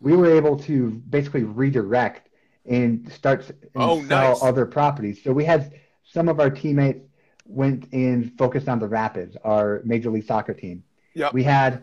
we 0.00 0.14
were 0.16 0.30
able 0.34 0.58
to 0.60 0.90
basically 1.08 1.44
redirect 1.44 2.28
and 2.66 3.10
start 3.12 3.48
and 3.50 3.68
Oh, 3.74 4.04
sell 4.06 4.30
nice. 4.30 4.42
other 4.42 4.66
properties. 4.66 5.22
So 5.22 5.32
we 5.32 5.44
had 5.44 5.72
some 6.04 6.28
of 6.28 6.40
our 6.40 6.50
teammates 6.50 7.00
went 7.46 7.92
and 7.92 8.36
focused 8.38 8.68
on 8.68 8.78
the 8.78 8.88
Rapids, 8.88 9.36
our 9.44 9.82
Major 9.84 10.10
League 10.10 10.26
Soccer 10.26 10.54
team. 10.54 10.84
Yep. 11.14 11.32
We 11.34 11.42
had 11.42 11.82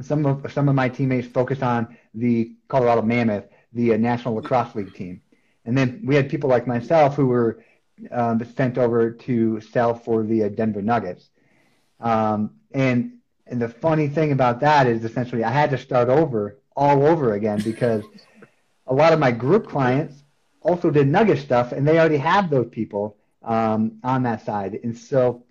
some 0.00 0.24
of 0.26 0.50
some 0.52 0.68
of 0.68 0.74
my 0.74 0.88
teammates 0.88 1.28
focused 1.28 1.62
on 1.62 1.96
the 2.14 2.54
Colorado 2.68 3.02
Mammoth, 3.02 3.44
the 3.72 3.94
uh, 3.94 3.96
National 3.96 4.34
Lacrosse 4.34 4.74
League 4.74 4.94
team, 4.94 5.20
and 5.64 5.76
then 5.76 6.02
we 6.04 6.14
had 6.14 6.28
people 6.30 6.48
like 6.50 6.66
myself 6.66 7.16
who 7.16 7.26
were 7.26 7.62
um, 8.10 8.42
sent 8.56 8.78
over 8.78 9.10
to 9.10 9.60
sell 9.60 9.94
for 9.94 10.22
the 10.22 10.44
uh, 10.44 10.48
Denver 10.48 10.82
Nuggets. 10.82 11.28
Um, 12.00 12.52
and 12.72 13.18
and 13.46 13.60
the 13.60 13.68
funny 13.68 14.08
thing 14.08 14.32
about 14.32 14.60
that 14.60 14.86
is 14.86 15.04
essentially 15.04 15.44
I 15.44 15.50
had 15.50 15.70
to 15.70 15.78
start 15.78 16.08
over 16.08 16.58
all 16.76 17.04
over 17.04 17.34
again 17.34 17.60
because 17.62 18.04
a 18.86 18.94
lot 18.94 19.12
of 19.12 19.18
my 19.18 19.32
group 19.32 19.68
clients 19.68 20.22
also 20.62 20.90
did 20.90 21.08
Nugget 21.08 21.38
stuff, 21.38 21.72
and 21.72 21.86
they 21.86 21.98
already 21.98 22.16
have 22.18 22.48
those 22.50 22.68
people 22.70 23.16
um, 23.42 23.98
on 24.04 24.22
that 24.22 24.44
side. 24.44 24.78
And 24.82 24.96
so 24.96 25.44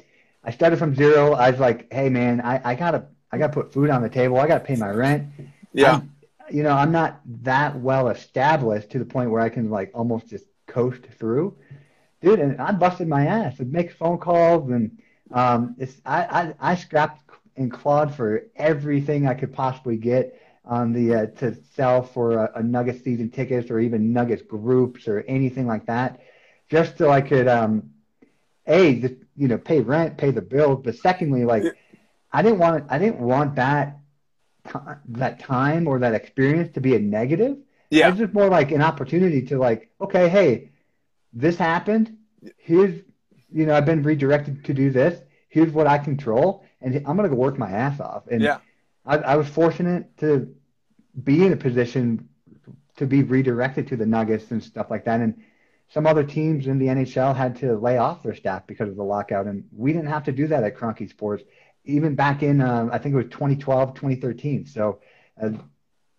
I 0.44 0.52
started 0.52 0.80
from 0.80 0.96
zero. 0.96 1.34
I 1.34 1.52
was 1.52 1.60
like, 1.60 1.92
hey 1.92 2.10
man, 2.10 2.42
I, 2.42 2.62
I 2.64 2.76
gotta 2.76 3.06
I 3.32 3.38
gotta 3.38 3.54
put 3.54 3.72
food 3.74 3.90
on 3.90 4.02
the 4.02 4.10
table. 4.10 4.38
I 4.40 4.48
gotta 4.48 4.64
pay 4.64 4.76
my 4.76 4.90
rent. 4.90 5.28
yeah, 5.74 5.92
I'm- 5.92 6.14
you 6.52 6.64
know, 6.64 6.72
I'm 6.72 6.92
not 6.92 7.22
that 7.44 7.80
well 7.80 8.10
established 8.10 8.92
to 8.92 9.00
the 9.00 9.06
point 9.06 9.32
where 9.32 9.42
I 9.42 9.50
can 9.50 9.70
like 9.70 9.92
almost 9.94 10.28
just 10.28 10.46
coast 10.68 11.04
through, 11.20 11.58
dude. 12.22 12.40
And 12.40 12.60
I 12.62 12.72
busted 12.72 13.08
my 13.08 13.26
ass 13.28 13.60
and 13.60 13.72
make 13.72 13.92
phone 13.92 14.18
calls 14.18 14.70
and 14.70 14.98
um, 15.32 15.76
it's 15.78 16.02
I, 16.06 16.54
I 16.60 16.72
I 16.72 16.76
scrapped 16.76 17.22
and 17.56 17.72
clawed 17.72 18.16
for 18.16 18.46
everything 18.56 19.28
I 19.28 19.34
could 19.34 19.54
possibly 19.54 19.98
get 19.98 20.42
on 20.66 20.94
the 20.94 21.14
uh, 21.14 21.26
to 21.38 21.56
sell 21.76 22.04
for 22.04 22.34
a, 22.34 22.52
a 22.56 22.64
Nuggets 22.64 23.04
season 23.04 23.30
tickets 23.30 23.70
or 23.70 23.80
even 23.80 24.14
Nuggets 24.14 24.42
groups 24.42 25.08
or 25.08 25.22
anything 25.28 25.68
like 25.68 25.86
that, 25.88 26.22
just 26.70 26.98
so 26.98 27.12
I 27.12 27.22
could 27.22 27.48
um, 27.48 27.92
a 28.66 29.00
just, 29.00 29.16
you 29.36 29.48
know 29.48 29.58
pay 29.58 29.82
rent, 29.82 30.18
pay 30.18 30.32
the 30.32 30.42
bills, 30.42 30.82
but 30.84 30.96
secondly, 30.96 31.46
like 31.46 31.64
I 32.32 32.42
didn't 32.42 32.60
want 32.60 32.86
I 32.90 32.98
didn't 32.98 33.20
want 33.20 33.56
that 33.56 33.99
ti- 34.72 34.80
that 35.10 35.40
time 35.40 35.88
or 35.88 36.00
that 36.00 36.14
experience 36.14 36.74
to 36.74 36.82
be 36.82 36.96
a 36.96 37.00
negative. 37.00 37.58
yeah, 37.90 38.10
It's 38.10 38.18
just 38.20 38.34
more 38.34 38.50
like 38.50 38.72
an 38.72 38.82
opportunity 38.82 39.44
to 39.48 39.58
like, 39.58 39.90
okay, 40.00 40.30
hey, 40.30 40.72
this 41.34 41.58
happened. 41.58 42.18
Here's, 42.58 43.02
you 43.52 43.66
know, 43.66 43.76
I've 43.76 43.86
been 43.86 44.04
redirected 44.04 44.66
to 44.66 44.74
do 44.74 44.92
this. 44.92 45.20
Here's 45.50 45.72
what 45.72 45.88
I 45.88 45.98
control, 45.98 46.64
and 46.82 46.96
I'm 47.08 47.16
gonna 47.16 47.30
go 47.30 47.36
work 47.36 47.58
my 47.58 47.70
ass 47.70 48.00
off. 48.00 48.24
And 48.30 48.42
yeah. 48.42 48.60
I, 49.06 49.18
I 49.18 49.36
was 49.36 49.48
fortunate 49.48 50.18
to 50.18 50.54
be 51.24 51.46
in 51.46 51.54
a 51.54 51.58
position 51.58 52.30
to 52.98 53.08
be 53.08 53.24
redirected 53.24 53.88
to 53.88 53.96
the 53.96 54.06
Nuggets 54.06 54.52
and 54.52 54.64
stuff 54.64 54.92
like 54.92 55.06
that. 55.06 55.22
And 55.22 55.42
some 55.90 56.06
other 56.06 56.24
teams 56.24 56.68
in 56.68 56.78
the 56.78 56.88
NHL 56.88 57.36
had 57.36 57.56
to 57.58 57.78
lay 57.78 57.98
off 57.98 58.22
their 58.24 58.36
staff 58.36 58.68
because 58.68 58.90
of 58.90 58.96
the 58.96 59.04
lockout, 59.04 59.48
and 59.48 59.64
we 59.76 59.92
didn't 59.92 60.10
have 60.10 60.26
to 60.26 60.32
do 60.32 60.48
that 60.48 60.64
at 60.64 60.78
Kroenke 60.78 61.10
Sports, 61.10 61.44
even 61.90 62.16
back 62.16 62.44
in 62.44 62.62
uh, 62.62 62.90
I 62.92 62.98
think 62.98 63.14
it 63.14 63.18
was 63.18 63.26
2012, 63.26 63.94
2013. 63.96 64.66
So 64.66 65.00
uh, 65.42 65.52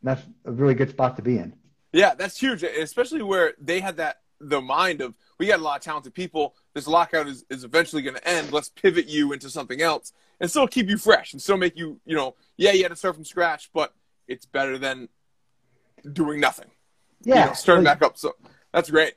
that's 0.02 0.22
a 0.44 0.52
really 0.52 0.74
good 0.74 0.90
spot 0.90 1.16
to 1.16 1.22
be 1.22 1.38
in. 1.38 1.54
Yeah, 1.92 2.14
that's 2.14 2.38
huge, 2.38 2.62
especially 2.62 3.22
where 3.22 3.54
they 3.60 3.80
had 3.80 3.96
that 3.96 4.20
the 4.40 4.60
mind 4.60 5.00
of 5.00 5.14
we 5.38 5.46
got 5.46 5.60
a 5.60 5.62
lot 5.62 5.76
of 5.76 5.82
talented 5.82 6.14
people. 6.14 6.54
This 6.74 6.86
lockout 6.86 7.28
is, 7.28 7.44
is 7.50 7.64
eventually 7.64 8.02
going 8.02 8.14
to 8.16 8.26
end. 8.26 8.52
Let's 8.52 8.68
pivot 8.70 9.06
you 9.06 9.32
into 9.32 9.50
something 9.50 9.82
else 9.82 10.12
and 10.40 10.48
still 10.48 10.66
keep 10.66 10.88
you 10.88 10.96
fresh 10.96 11.32
and 11.32 11.42
still 11.42 11.56
make 11.56 11.76
you, 11.76 12.00
you 12.06 12.16
know, 12.16 12.34
yeah, 12.56 12.72
you 12.72 12.82
had 12.82 12.88
to 12.88 12.96
start 12.96 13.16
from 13.16 13.24
scratch, 13.24 13.70
but 13.74 13.92
it's 14.26 14.46
better 14.46 14.78
than 14.78 15.08
doing 16.10 16.40
nothing. 16.40 16.70
Yeah, 17.22 17.40
you 17.40 17.46
know, 17.48 17.52
starting 17.54 17.84
like- 17.84 18.00
back 18.00 18.06
up. 18.06 18.16
So 18.16 18.34
that's 18.72 18.90
great. 18.90 19.14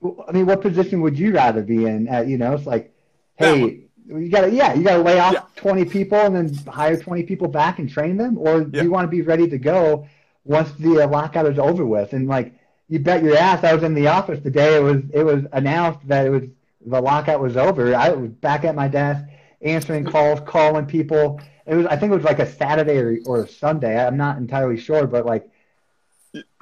Well, 0.00 0.26
I 0.28 0.32
mean, 0.32 0.44
what 0.44 0.60
position 0.60 1.00
would 1.00 1.18
you 1.18 1.32
rather 1.32 1.62
be 1.62 1.86
in? 1.86 2.06
Uh, 2.08 2.20
you 2.20 2.36
know, 2.36 2.52
it's 2.52 2.66
like, 2.66 2.94
hey, 3.36 3.85
you 4.06 4.28
gotta, 4.28 4.50
yeah, 4.50 4.74
you 4.74 4.82
gotta 4.84 5.02
lay 5.02 5.18
off 5.18 5.32
Yeah. 5.34 5.42
20 5.56 5.84
people 5.84 6.18
and 6.18 6.34
then 6.36 6.54
hire 6.72 6.96
20 6.96 7.22
people 7.24 7.48
back 7.48 7.78
and 7.78 7.88
train 7.88 8.16
them, 8.16 8.38
or 8.38 8.64
do 8.64 8.76
Yeah. 8.76 8.84
you 8.84 8.90
want 8.90 9.04
to 9.06 9.10
be 9.10 9.22
ready 9.22 9.48
to 9.48 9.58
go 9.58 10.06
once 10.44 10.70
the 10.78 11.02
uh, 11.02 11.08
lockout 11.08 11.46
is 11.46 11.58
over 11.58 11.84
with? 11.84 12.12
And 12.12 12.28
like, 12.28 12.54
you 12.88 12.98
bet 13.00 13.22
your 13.22 13.36
ass, 13.36 13.64
I 13.64 13.74
was 13.74 13.82
in 13.82 13.94
the 13.94 14.06
office 14.08 14.40
the 14.40 14.50
day 14.50 14.76
it 14.76 14.82
was 14.82 15.02
it 15.12 15.24
was 15.24 15.44
announced 15.52 16.06
that 16.08 16.26
it 16.26 16.30
was 16.30 16.42
the 16.84 17.00
lockout 17.02 17.40
was 17.40 17.56
over. 17.56 17.94
I 17.96 18.10
was 18.10 18.30
back 18.30 18.64
at 18.64 18.76
my 18.76 18.86
desk 18.86 19.24
answering 19.60 20.04
calls, 20.04 20.40
calling 20.46 20.86
people. 20.86 21.40
It 21.66 21.74
was, 21.74 21.86
I 21.86 21.96
think 21.96 22.12
it 22.12 22.14
was 22.14 22.24
like 22.24 22.38
a 22.38 22.46
Saturday 22.46 22.98
or, 22.98 23.18
or 23.26 23.42
a 23.42 23.48
Sunday. 23.48 23.98
I'm 23.98 24.16
not 24.16 24.36
entirely 24.38 24.76
sure, 24.78 25.08
but 25.08 25.26
like, 25.26 25.50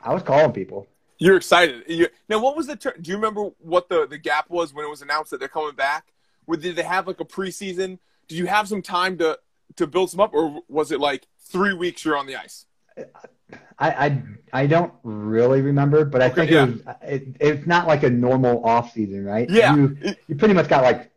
I 0.03 0.15
was 0.15 0.23
calling 0.23 0.53
people. 0.53 0.87
You're 1.19 1.37
excited. 1.37 1.85
You, 1.89 2.09
now, 2.29 2.39
what 2.39 2.57
was 2.57 2.67
the? 2.69 2.77
Ter- 2.77 2.97
do 3.01 3.11
you 3.11 3.17
remember 3.17 3.51
what 3.59 3.89
the 3.89 4.07
the 4.07 4.19
gap 4.19 4.49
was 4.51 4.73
when 4.75 4.85
it 4.85 4.89
was 4.89 5.03
announced 5.03 5.31
that 5.31 5.41
they're 5.41 5.49
coming 5.49 5.75
back? 5.75 6.07
Did 6.49 6.77
they 6.77 6.83
have 6.83 7.07
like 7.07 7.21
a 7.21 7.25
preseason? 7.25 7.99
Did 8.29 8.39
you 8.39 8.47
have 8.47 8.69
some 8.69 8.83
time 8.83 9.19
to 9.19 9.39
to 9.77 9.87
build 9.87 10.11
some 10.11 10.21
up, 10.21 10.33
or 10.35 10.63
was 10.69 10.93
it 10.93 11.01
like 11.01 11.27
three 11.39 11.73
weeks 11.75 12.05
you're 12.05 12.17
on 12.17 12.27
the 12.27 12.37
ice? 12.37 12.67
I, 13.79 13.91
I 14.07 14.23
I 14.53 14.67
don't 14.67 14.93
really 15.03 15.61
remember, 15.61 16.05
but 16.05 16.23
I 16.23 16.31
Okay, 16.31 16.35
think 16.37 16.51
yeah. 16.51 16.63
it 16.63 16.71
was. 16.71 16.81
It, 17.03 17.37
it's 17.41 17.67
not 17.67 17.87
like 17.89 18.03
a 18.05 18.11
normal 18.11 18.65
off 18.65 18.93
season, 18.93 19.25
right? 19.25 19.49
Yeah. 19.49 19.77
You 19.77 19.97
you 20.29 20.37
pretty 20.37 20.55
much 20.55 20.69
got 20.69 20.83
like 20.83 21.11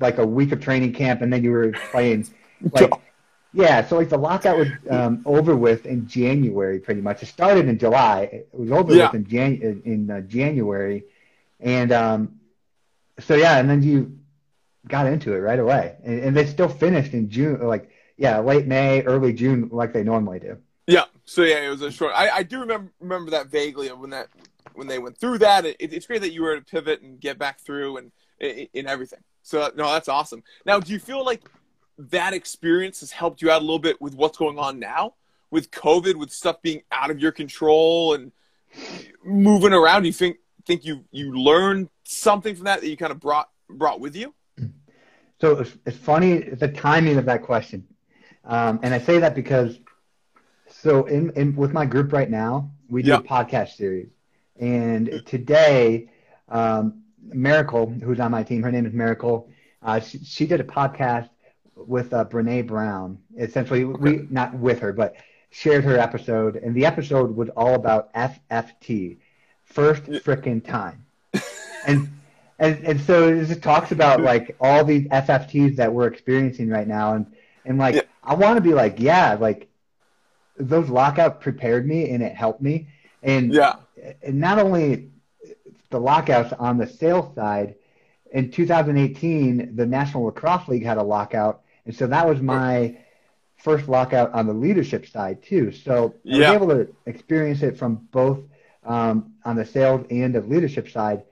like 0.00 0.18
a 0.18 0.26
week 0.26 0.52
of 0.52 0.60
training 0.60 0.92
camp, 0.94 1.22
and 1.22 1.32
then 1.32 1.42
you 1.44 1.50
were 1.52 1.72
playing. 1.92 2.28
Like 2.72 3.00
yeah, 3.52 3.86
so 3.86 3.96
like 3.96 4.10
the 4.10 4.18
lockout 4.18 4.58
was 4.58 4.68
um, 4.90 5.22
over 5.26 5.56
with 5.56 5.86
in 5.86 6.06
January, 6.06 6.80
pretty 6.80 7.00
much. 7.00 7.22
It 7.22 7.26
started 7.26 7.68
in 7.68 7.78
July. 7.78 8.22
It 8.32 8.48
was 8.52 8.72
over 8.72 8.94
Yeah. 8.94 8.98
with 8.98 9.14
in 9.14 9.26
Jan 9.26 9.54
in, 9.62 9.82
in 9.84 10.10
uh, 10.10 10.20
January, 10.22 11.04
and 11.60 11.92
um, 11.92 12.40
so 13.20 13.34
yeah, 13.34 13.58
and 13.58 13.68
then 13.70 13.82
you 13.82 14.18
got 14.88 15.06
into 15.06 15.34
it 15.34 15.38
right 15.38 15.58
away, 15.58 15.96
and, 16.04 16.20
and 16.20 16.36
they 16.36 16.46
still 16.46 16.68
finished 16.68 17.12
in 17.12 17.30
June, 17.30 17.60
like 17.60 17.90
yeah, 18.16 18.38
late 18.38 18.66
May, 18.66 19.02
early 19.02 19.32
June, 19.32 19.68
like 19.72 19.92
they 19.92 20.04
normally 20.04 20.38
do. 20.38 20.58
Yeah. 20.86 21.04
So 21.24 21.42
yeah, 21.42 21.60
it 21.60 21.68
was 21.70 21.82
a 21.82 21.90
short. 21.90 22.12
I, 22.14 22.30
I 22.30 22.42
do 22.42 22.60
remember 22.60 22.92
remember 23.00 23.30
that 23.32 23.48
vaguely 23.48 23.88
when 23.88 24.10
that 24.10 24.28
when 24.74 24.86
they 24.86 24.98
went 24.98 25.18
through 25.18 25.38
that. 25.38 25.64
It, 25.64 25.76
it's 25.78 26.06
great 26.06 26.20
that 26.20 26.32
you 26.32 26.42
were 26.42 26.56
to 26.56 26.64
pivot 26.64 27.02
and 27.02 27.18
get 27.18 27.38
back 27.38 27.60
through 27.60 27.96
and 27.98 28.12
in 28.40 28.86
everything. 28.86 29.20
So 29.42 29.70
no, 29.76 29.92
that's 29.92 30.08
awesome. 30.08 30.42
Now, 30.66 30.80
do 30.80 30.92
you 30.92 30.98
feel 30.98 31.24
like 31.24 31.42
that 31.96 32.34
experience 32.34 33.00
has 33.00 33.10
helped 33.10 33.40
you 33.40 33.50
out 33.50 33.60
a 33.60 33.64
little 33.64 33.78
bit 33.78 34.00
with 34.00 34.14
what's 34.14 34.36
going 34.36 34.58
on 34.58 34.78
now 34.78 35.14
with 35.50 35.70
COVID, 35.70 36.16
with 36.16 36.32
stuff 36.32 36.60
being 36.62 36.82
out 36.90 37.12
of 37.12 37.20
your 37.20 37.30
control 37.30 38.14
and 38.14 38.32
moving 39.24 39.72
around? 39.72 40.02
Do 40.02 40.08
you 40.08 40.12
think 40.12 40.38
think 40.66 40.84
you 40.84 41.04
you 41.10 41.32
learned 41.32 41.88
something 42.04 42.54
from 42.54 42.64
that 42.64 42.80
that 42.80 42.88
you 42.88 42.96
kind 42.96 43.12
of 43.12 43.20
brought 43.20 43.48
brought 43.70 44.00
with 44.00 44.16
you? 44.16 44.34
So 45.44 45.58
it's, 45.58 45.76
it's 45.84 45.98
funny 45.98 46.38
the 46.38 46.68
timing 46.68 47.18
of 47.18 47.26
that 47.26 47.42
question, 47.42 47.86
um, 48.44 48.80
and 48.82 48.94
I 48.94 48.98
say 48.98 49.18
that 49.18 49.34
because 49.34 49.78
so 50.68 51.04
in, 51.04 51.30
in 51.36 51.54
with 51.54 51.72
my 51.72 51.84
group 51.84 52.12
right 52.12 52.30
now 52.30 52.70
we 52.88 53.02
do 53.02 53.10
Yeah. 53.10 53.16
a 53.16 53.22
podcast 53.22 53.76
series, 53.76 54.12
and 54.58 55.22
today 55.26 56.08
um, 56.48 57.02
Miracle, 57.22 57.86
who's 57.90 58.20
on 58.20 58.30
my 58.30 58.42
team, 58.42 58.62
her 58.62 58.72
name 58.72 58.86
is 58.86 58.94
Miracle. 58.94 59.50
Uh, 59.82 60.00
she, 60.00 60.18
she 60.18 60.46
did 60.46 60.60
a 60.60 60.64
podcast 60.64 61.28
with 61.76 62.14
uh, 62.14 62.24
Brene 62.24 62.66
Brown. 62.66 63.18
Essentially, 63.38 63.84
we 63.84 64.26
not 64.30 64.54
with 64.54 64.78
her, 64.80 64.94
but 64.94 65.16
shared 65.50 65.84
her 65.84 65.98
episode, 65.98 66.56
and 66.56 66.74
the 66.74 66.86
episode 66.86 67.36
was 67.36 67.50
all 67.50 67.74
about 67.74 68.12
FFT, 68.14 69.18
first 69.64 70.04
frickin' 70.04 70.64
time, 70.64 71.04
and. 71.86 72.08
And, 72.64 72.84
and 72.86 73.00
so 73.00 73.28
it 73.28 73.44
just 73.46 73.62
talks 73.62 73.92
about 73.92 74.22
like 74.22 74.56
all 74.58 74.84
these 74.84 75.06
FFTs 75.08 75.76
that 75.76 75.92
we're 75.92 76.06
experiencing 76.06 76.68
right 76.70 76.88
now, 76.88 77.12
and 77.14 77.26
and 77.66 77.76
like 77.78 77.94
Yeah. 77.96 78.02
I 78.22 78.34
want 78.34 78.56
to 78.56 78.62
be 78.62 78.72
like, 78.72 78.98
yeah, 78.98 79.34
like 79.38 79.68
those 80.56 80.88
lockouts 80.88 81.42
prepared 81.42 81.86
me 81.86 82.10
and 82.10 82.22
it 82.22 82.34
helped 82.34 82.62
me, 82.62 82.88
and 83.22 83.52
Yeah. 83.52 83.74
and 84.22 84.40
not 84.40 84.58
only 84.58 85.10
the 85.90 86.00
lockouts 86.00 86.54
on 86.58 86.78
the 86.78 86.86
sales 86.86 87.34
side, 87.34 87.74
in 88.32 88.50
2018, 88.50 89.76
the 89.76 89.86
National 89.86 90.24
Lacrosse 90.24 90.66
League 90.68 90.84
had 90.84 90.96
a 90.96 91.02
lockout, 91.02 91.60
and 91.84 91.94
so 91.94 92.06
that 92.06 92.26
was 92.26 92.40
my 92.40 92.96
first 93.56 93.88
lockout 93.88 94.32
on 94.32 94.46
the 94.46 94.54
leadership 94.54 95.06
side 95.06 95.42
too. 95.42 95.70
So 95.70 96.14
I 96.26 96.38
Yeah. 96.38 96.50
was 96.52 96.62
able 96.62 96.68
to 96.68 96.88
experience 97.04 97.62
it 97.62 97.76
from 97.76 98.08
both 98.10 98.38
um, 98.84 99.34
on 99.44 99.56
the 99.56 99.66
sales 99.66 100.06
and 100.10 100.34
the 100.34 100.40
leadership 100.40 100.88
side. 100.88 101.24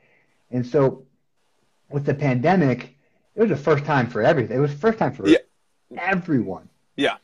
And 0.50 0.66
so 0.66 1.04
with 1.92 2.04
the 2.04 2.14
pandemic, 2.14 2.96
it 3.34 3.40
was 3.40 3.50
the 3.50 3.56
first 3.56 3.84
time 3.84 4.08
for 4.08 4.22
everything. 4.22 4.56
It 4.56 4.60
was 4.60 4.72
the 4.72 4.78
first 4.78 4.98
time 4.98 5.12
for 5.12 5.28
Yeah. 5.28 5.38
everyone. 5.96 6.68
Yeah. 6.96 7.16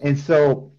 And 0.00 0.18
so 0.18 0.72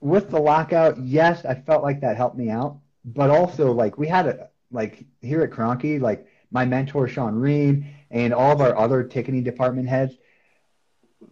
with 0.00 0.30
the 0.30 0.40
lockout, 0.40 0.98
yes, 0.98 1.44
I 1.44 1.54
felt 1.54 1.82
like 1.82 2.00
that 2.00 2.16
helped 2.16 2.36
me 2.36 2.50
out. 2.50 2.78
But 3.04 3.30
also 3.30 3.72
like 3.72 3.98
we 3.98 4.08
had 4.08 4.26
a 4.26 4.48
like 4.72 5.04
here 5.20 5.42
at 5.42 5.50
Kroenke, 5.50 6.00
like 6.00 6.26
my 6.50 6.64
mentor 6.64 7.06
Sean 7.08 7.36
Reen 7.36 7.86
and 8.10 8.34
all 8.34 8.52
of 8.52 8.60
our 8.60 8.76
other 8.76 9.02
ticketing 9.04 9.44
department 9.44 9.88
heads 9.88 10.14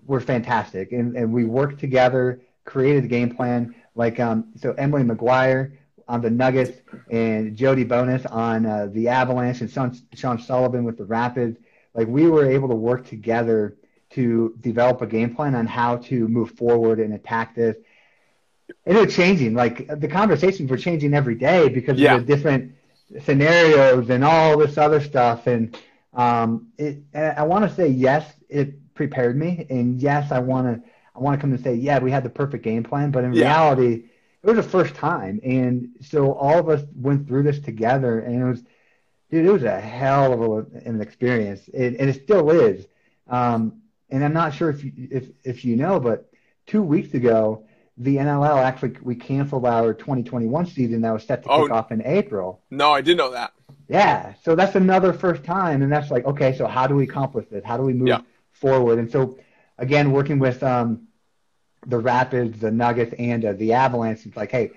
were 0.07 0.21
fantastic. 0.21 0.93
And 0.93 1.17
and 1.17 1.33
we 1.33 1.45
worked 1.45 1.81
together, 1.81 2.41
created 2.65 3.05
a 3.05 3.09
game 3.09 3.35
plan. 3.35 3.75
Like 3.95 4.21
um 4.21 4.53
so 4.57 4.73
Emily 4.75 5.03
McGuire 5.03 5.73
on 6.09 6.21
the 6.21 6.31
Nuggets 6.31 6.79
and 7.11 7.57
Jody 7.57 7.85
Bonus 7.85 8.25
on 8.27 8.67
uh, 8.67 8.89
the 8.93 9.09
Avalanche 9.09 9.61
and 9.61 9.71
Sean, 9.71 9.97
Sean 10.15 10.39
Sullivan 10.39 10.85
with 10.85 10.97
the 10.99 11.05
Rapids. 11.05 11.59
Like 11.95 12.09
we 12.09 12.29
were 12.29 12.45
able 12.51 12.69
to 12.69 12.75
work 12.75 13.07
together 13.07 13.77
to 14.11 14.55
develop 14.61 15.03
a 15.03 15.07
game 15.07 15.35
plan 15.35 15.55
on 15.55 15.67
how 15.67 15.97
to 15.97 16.29
move 16.29 16.51
forward 16.53 17.01
and 17.01 17.15
attack 17.15 17.55
this. 17.55 17.77
And 18.87 18.97
it 18.97 19.07
was 19.07 19.15
changing. 19.15 19.55
Like 19.55 19.87
the 20.01 20.09
conversations 20.09 20.71
were 20.71 20.77
changing 20.77 21.15
every 21.15 21.35
day 21.35 21.69
because 21.69 21.99
Yeah. 21.99 22.15
of 22.17 22.27
the 22.27 22.37
different 22.37 22.73
scenarios 23.23 24.11
and 24.11 24.25
all 24.25 24.57
this 24.59 24.79
other 24.79 25.01
stuff. 25.01 25.47
And 25.47 25.77
um, 26.15 26.69
it, 26.79 26.99
and 27.13 27.37
I 27.39 27.43
want 27.43 27.69
to 27.69 27.75
say 27.75 27.89
yes, 27.89 28.33
it 28.49 28.95
prepared 28.95 29.37
me, 29.37 29.67
and 29.71 30.01
yes, 30.01 30.31
I 30.31 30.39
want 30.39 30.67
to 30.85 30.89
I 31.17 31.21
want 31.21 31.39
to 31.39 31.41
come 31.41 31.53
and 31.53 31.63
say 31.63 31.75
yeah, 31.75 31.99
we 31.99 32.11
had 32.11 32.25
the 32.25 32.31
perfect 32.31 32.65
game 32.65 32.83
plan. 32.83 33.11
But 33.11 33.25
in 33.25 33.35
Yeah. 33.35 33.45
reality, 33.45 34.05
it 34.45 34.55
was 34.55 34.57
the 34.65 34.71
first 34.71 34.95
time, 34.95 35.41
and 35.43 35.89
so 36.03 36.33
all 36.35 36.59
of 36.59 36.69
us 36.69 36.83
went 36.95 37.27
through 37.27 37.45
this 37.45 37.59
together, 37.61 38.21
and 38.21 38.41
it 38.43 38.45
was 38.45 38.63
dude, 39.31 39.47
it 39.47 39.51
was 39.51 39.63
a 39.65 39.81
hell 39.81 40.33
of 40.33 40.41
a, 40.75 40.79
an 40.89 41.01
experience, 41.01 41.67
it, 41.69 41.97
and 41.99 42.11
it 42.11 42.23
still 42.23 42.51
is. 42.51 42.87
Um, 43.29 43.81
and 44.11 44.23
I'm 44.25 44.35
not 44.35 44.55
sure 44.55 44.69
if 44.71 44.85
you, 44.85 44.93
if 45.11 45.29
if 45.45 45.65
you 45.65 45.77
know, 45.77 45.99
but 45.99 46.31
two 46.67 46.83
weeks 46.83 47.15
ago, 47.15 47.65
the 47.97 48.17
NLL 48.17 48.63
actually 48.63 48.97
we 49.03 49.15
canceled 49.15 49.65
our 49.67 49.95
2021 49.95 50.67
season 50.67 51.01
that 51.03 51.13
was 51.13 51.25
set 51.25 51.43
to 51.45 51.49
Oh. 51.49 51.63
kick 51.63 51.73
off 51.73 51.91
in 51.91 52.03
April. 52.05 52.61
No, 52.71 52.93
I 52.93 53.01
did 53.01 53.17
know 53.17 53.31
that. 53.31 53.53
Yeah, 53.89 54.35
so 54.43 54.55
that's 54.55 54.75
another 54.77 55.13
first 55.13 55.43
time, 55.45 55.83
and 55.83 55.91
that's 55.91 56.11
like 56.11 56.27
okay, 56.27 56.55
so 56.57 56.67
how 56.67 56.87
do 56.87 56.95
we 56.95 57.05
accomplish 57.05 57.47
this? 57.51 57.65
How 57.65 57.77
do 57.79 57.83
we 57.83 57.95
move 57.95 58.09
Yeah. 58.09 58.21
forward? 58.53 58.99
And 58.99 59.11
so 59.11 59.39
again, 59.79 60.13
working 60.13 60.39
with 60.39 60.63
um, 60.63 61.09
the 61.87 61.99
Rapids, 61.99 62.61
the 62.61 62.71
Nuggets, 62.71 63.15
and 63.19 63.45
uh, 63.45 63.53
the 63.55 63.73
Avalanche, 63.73 64.27
it's 64.27 64.37
like, 64.37 64.51
hey, 64.51 64.73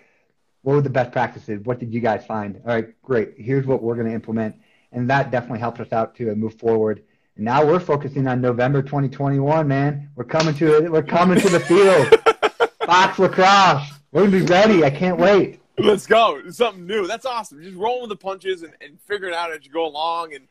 what 0.62 0.74
were 0.76 0.82
the 0.82 0.90
best 0.90 1.12
practices? 1.12 1.62
What 1.64 1.80
did 1.80 1.94
you 1.94 2.02
guys 2.02 2.26
find? 2.26 2.62
All 2.66 2.74
right, 2.76 3.02
great. 3.02 3.36
Here's 3.38 3.66
what 3.66 3.82
we're 3.82 3.96
going 3.96 4.08
to 4.08 4.14
implement, 4.14 4.56
and 4.92 5.10
that 5.10 5.32
definitely 5.32 5.60
helps 5.60 5.80
us 5.80 5.92
out 5.92 6.16
to 6.16 6.32
uh, 6.32 6.36
move 6.36 6.56
forward. 6.56 7.04
And 7.36 7.46
now 7.46 7.66
we're 7.66 7.80
focusing 7.80 8.28
on 8.28 8.42
November 8.42 8.82
2021, 8.82 9.68
man. 9.68 10.10
We're 10.16 10.26
coming 10.26 10.56
to 10.56 10.84
it. 10.84 10.92
We're 10.92 11.04
coming 11.04 11.40
to 11.40 11.50
the 11.50 11.60
field. 11.60 12.70
Box 12.88 13.20
lacrosse. 13.20 13.92
We're 14.12 14.26
gonna 14.26 14.40
be 14.40 14.46
ready. 14.46 14.84
I 14.84 14.90
can't 14.90 15.18
wait. 15.18 15.62
Let's 15.78 16.08
go. 16.08 16.42
It's 16.44 16.58
something 16.58 16.88
new. 16.88 17.06
That's 17.06 17.26
awesome. 17.26 17.62
Just 17.62 17.78
rolling 17.78 18.02
with 18.02 18.10
the 18.10 18.16
punches 18.16 18.64
and, 18.64 18.74
and 18.82 19.00
figuring 19.02 19.34
it 19.34 19.38
out 19.38 19.52
as 19.52 19.64
you 19.64 19.72
go 19.72 19.86
along. 19.86 20.34
And 20.34 20.48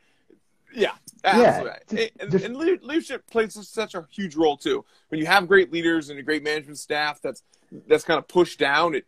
yeah, 0.73 0.91
absolutely. 1.23 1.71
just- 1.89 2.11
and, 2.19 2.31
just- 2.31 2.45
and 2.45 2.55
leadership 2.57 3.25
plays 3.27 3.67
such 3.67 3.95
a 3.95 4.05
huge 4.11 4.35
role 4.35 4.57
too. 4.57 4.83
When 5.09 5.19
you 5.19 5.25
have 5.27 5.47
great 5.47 5.71
leaders 5.71 6.09
and 6.09 6.19
a 6.19 6.23
great 6.23 6.43
management 6.43 6.77
staff 6.77 7.21
that's 7.21 7.43
that's 7.87 8.03
kind 8.03 8.17
of 8.17 8.27
pushed 8.27 8.59
down, 8.59 8.95
it 8.95 9.05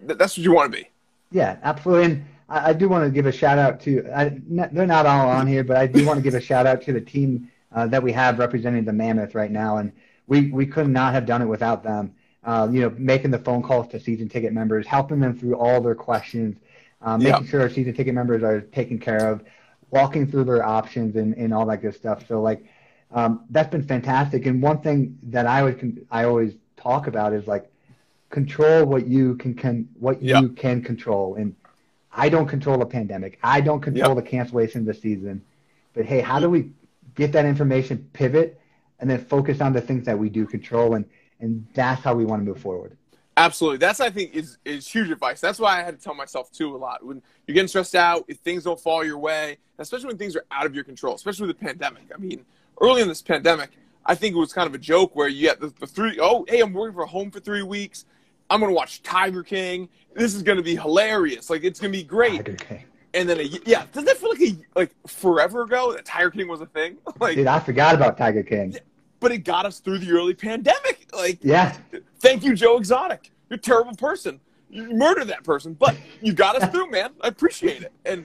that's 0.00 0.36
what 0.36 0.44
you 0.44 0.52
want 0.54 0.72
to 0.72 0.78
be. 0.78 0.88
Yeah, 1.30 1.58
absolutely. 1.62 2.04
And 2.04 2.24
I, 2.48 2.70
I 2.70 2.72
do 2.72 2.88
want 2.88 3.04
to 3.04 3.10
give 3.10 3.26
a 3.26 3.32
shout 3.32 3.58
out 3.58 3.80
to, 3.80 4.06
I, 4.14 4.38
they're 4.48 4.86
not 4.86 5.06
all 5.06 5.28
on 5.28 5.46
here, 5.46 5.64
but 5.64 5.76
I 5.76 5.86
do 5.86 6.06
want 6.06 6.18
to 6.18 6.22
give 6.22 6.34
a 6.34 6.40
shout 6.40 6.66
out 6.66 6.82
to 6.82 6.92
the 6.92 7.00
team 7.00 7.50
uh, 7.74 7.86
that 7.88 8.02
we 8.02 8.12
have 8.12 8.38
representing 8.38 8.84
the 8.84 8.92
Mammoth 8.92 9.34
right 9.34 9.50
now. 9.50 9.78
And 9.78 9.92
we, 10.26 10.50
we 10.50 10.66
could 10.66 10.88
not 10.88 11.14
have 11.14 11.26
done 11.26 11.42
it 11.42 11.46
without 11.46 11.82
them. 11.82 12.14
Uh, 12.44 12.68
you 12.70 12.80
know, 12.82 12.94
making 12.98 13.30
the 13.30 13.38
phone 13.38 13.62
calls 13.62 13.88
to 13.88 14.00
season 14.00 14.28
ticket 14.28 14.52
members, 14.52 14.86
helping 14.86 15.20
them 15.20 15.36
through 15.38 15.56
all 15.56 15.80
their 15.80 15.94
questions, 15.94 16.56
Yeah. 17.04 17.16
making 17.16 17.46
sure 17.46 17.60
our 17.62 17.70
season 17.70 17.94
ticket 17.94 18.14
members 18.14 18.42
are 18.42 18.60
taken 18.60 18.98
care 18.98 19.28
of, 19.30 19.42
walking 19.92 20.26
through 20.26 20.44
their 20.44 20.64
options 20.64 21.14
and, 21.16 21.34
and 21.36 21.54
all 21.54 21.66
that 21.66 21.82
good 21.82 21.94
stuff. 21.94 22.26
So 22.26 22.40
like, 22.42 22.64
um, 23.12 23.44
that's 23.50 23.70
been 23.70 23.86
fantastic. 23.86 24.46
And 24.46 24.60
one 24.62 24.80
thing 24.80 25.18
that 25.24 25.46
I 25.46 25.60
always, 25.60 25.76
con- 25.76 26.06
I 26.10 26.24
always 26.24 26.54
talk 26.76 27.06
about 27.06 27.32
is 27.34 27.46
like, 27.46 27.70
control 28.30 28.86
what 28.86 29.06
you 29.06 29.36
can, 29.36 29.54
can 29.54 29.86
what 30.00 30.22
Yeah. 30.22 30.40
you 30.40 30.48
can 30.48 30.82
control. 30.82 31.34
And 31.34 31.54
I 32.10 32.30
don't 32.30 32.46
control 32.46 32.78
the 32.78 32.86
pandemic. 32.86 33.38
I 33.42 33.60
don't 33.60 33.80
control 33.80 34.14
Yep. 34.14 34.24
the 34.24 34.30
cancellation 34.30 34.80
of 34.80 34.86
the 34.86 34.94
season. 34.94 35.42
But 35.94 36.06
hey, 36.06 36.20
how 36.20 36.40
do 36.40 36.48
we 36.48 36.70
get 37.14 37.32
that 37.32 37.44
information, 37.44 38.08
pivot, 38.14 38.58
and 38.98 39.10
then 39.10 39.18
focus 39.18 39.60
on 39.60 39.74
the 39.74 39.80
things 39.82 40.06
that 40.06 40.18
we 40.18 40.30
do 40.30 40.46
control? 40.46 40.94
And 40.94 41.04
and 41.40 41.66
that's 41.74 42.00
how 42.02 42.14
we 42.14 42.24
want 42.24 42.40
to 42.40 42.44
move 42.44 42.60
forward. 42.60 42.96
Absolutely. 43.42 43.78
That's 43.78 44.00
I 44.00 44.10
think 44.10 44.34
is 44.34 44.58
is 44.64 44.86
huge 44.86 45.10
advice. 45.10 45.40
That's 45.40 45.58
why 45.58 45.80
I 45.80 45.82
had 45.82 45.98
to 45.98 46.04
tell 46.04 46.14
myself 46.14 46.52
too 46.52 46.74
a 46.74 46.78
lot. 46.78 47.04
When 47.04 47.20
you're 47.46 47.54
getting 47.54 47.68
stressed 47.68 47.94
out, 47.94 48.24
if 48.28 48.38
things 48.38 48.64
don't 48.64 48.78
fall 48.78 49.04
your 49.04 49.18
way, 49.18 49.58
especially 49.78 50.06
when 50.06 50.18
things 50.18 50.36
are 50.36 50.44
out 50.52 50.66
of 50.66 50.74
your 50.74 50.84
control, 50.84 51.14
especially 51.14 51.48
with 51.48 51.58
the 51.58 51.64
pandemic. 51.64 52.04
I 52.14 52.18
mean, 52.18 52.44
early 52.80 53.02
in 53.02 53.08
this 53.08 53.22
pandemic, 53.22 53.70
I 54.06 54.14
think 54.14 54.36
it 54.36 54.38
was 54.38 54.52
kind 54.52 54.68
of 54.68 54.74
a 54.74 54.78
joke 54.78 55.16
where 55.16 55.28
you 55.28 55.42
get 55.42 55.60
the, 55.60 55.72
the 55.80 55.86
three 55.86 56.18
oh, 56.20 56.44
hey, 56.48 56.60
I'm 56.60 56.72
working 56.72 56.94
from 56.94 57.08
home 57.08 57.30
for 57.30 57.40
three 57.40 57.62
weeks. 57.62 58.04
I'm 58.48 58.60
gonna 58.60 58.72
watch 58.72 59.02
Tiger 59.02 59.42
King. 59.42 59.88
This 60.14 60.34
is 60.34 60.42
gonna 60.42 60.62
be 60.62 60.76
hilarious. 60.76 61.50
Like 61.50 61.64
it's 61.64 61.80
gonna 61.80 61.92
be 61.92 62.04
great. 62.04 62.36
Tiger 62.44 62.54
King. 62.54 62.84
And 63.14 63.28
then 63.28 63.40
a, 63.40 63.42
yeah, 63.42 63.84
doesn't 63.92 64.06
that 64.06 64.16
feel 64.16 64.30
like 64.30 64.40
a 64.40 64.56
like 64.76 64.94
forever 65.06 65.62
ago 65.62 65.92
that 65.92 66.04
Tiger 66.04 66.30
King 66.30 66.48
was 66.48 66.60
a 66.60 66.66
thing? 66.66 66.96
Like, 67.20 67.36
Dude, 67.36 67.46
I 67.46 67.58
forgot 67.58 67.94
about 67.94 68.16
Tiger 68.16 68.42
King. 68.42 68.76
but 69.20 69.32
it 69.32 69.38
got 69.38 69.66
us 69.66 69.80
through 69.80 69.98
the 69.98 70.12
early 70.12 70.34
pandemic. 70.34 71.08
Like, 71.12 71.38
Yeah, 71.42 71.76
thank 72.22 72.42
you, 72.44 72.54
Joe 72.54 72.78
Exotic. 72.78 73.30
You're 73.50 73.58
a 73.58 73.60
terrible 73.60 73.94
person. 73.94 74.40
You 74.70 74.94
murdered 74.94 75.26
that 75.28 75.44
person, 75.44 75.74
but 75.74 75.96
you 76.22 76.32
got 76.32 76.56
us 76.60 76.68
through, 76.72 76.90
man. 76.90 77.10
I 77.20 77.28
appreciate 77.28 77.82
it. 77.82 77.92
And 78.06 78.24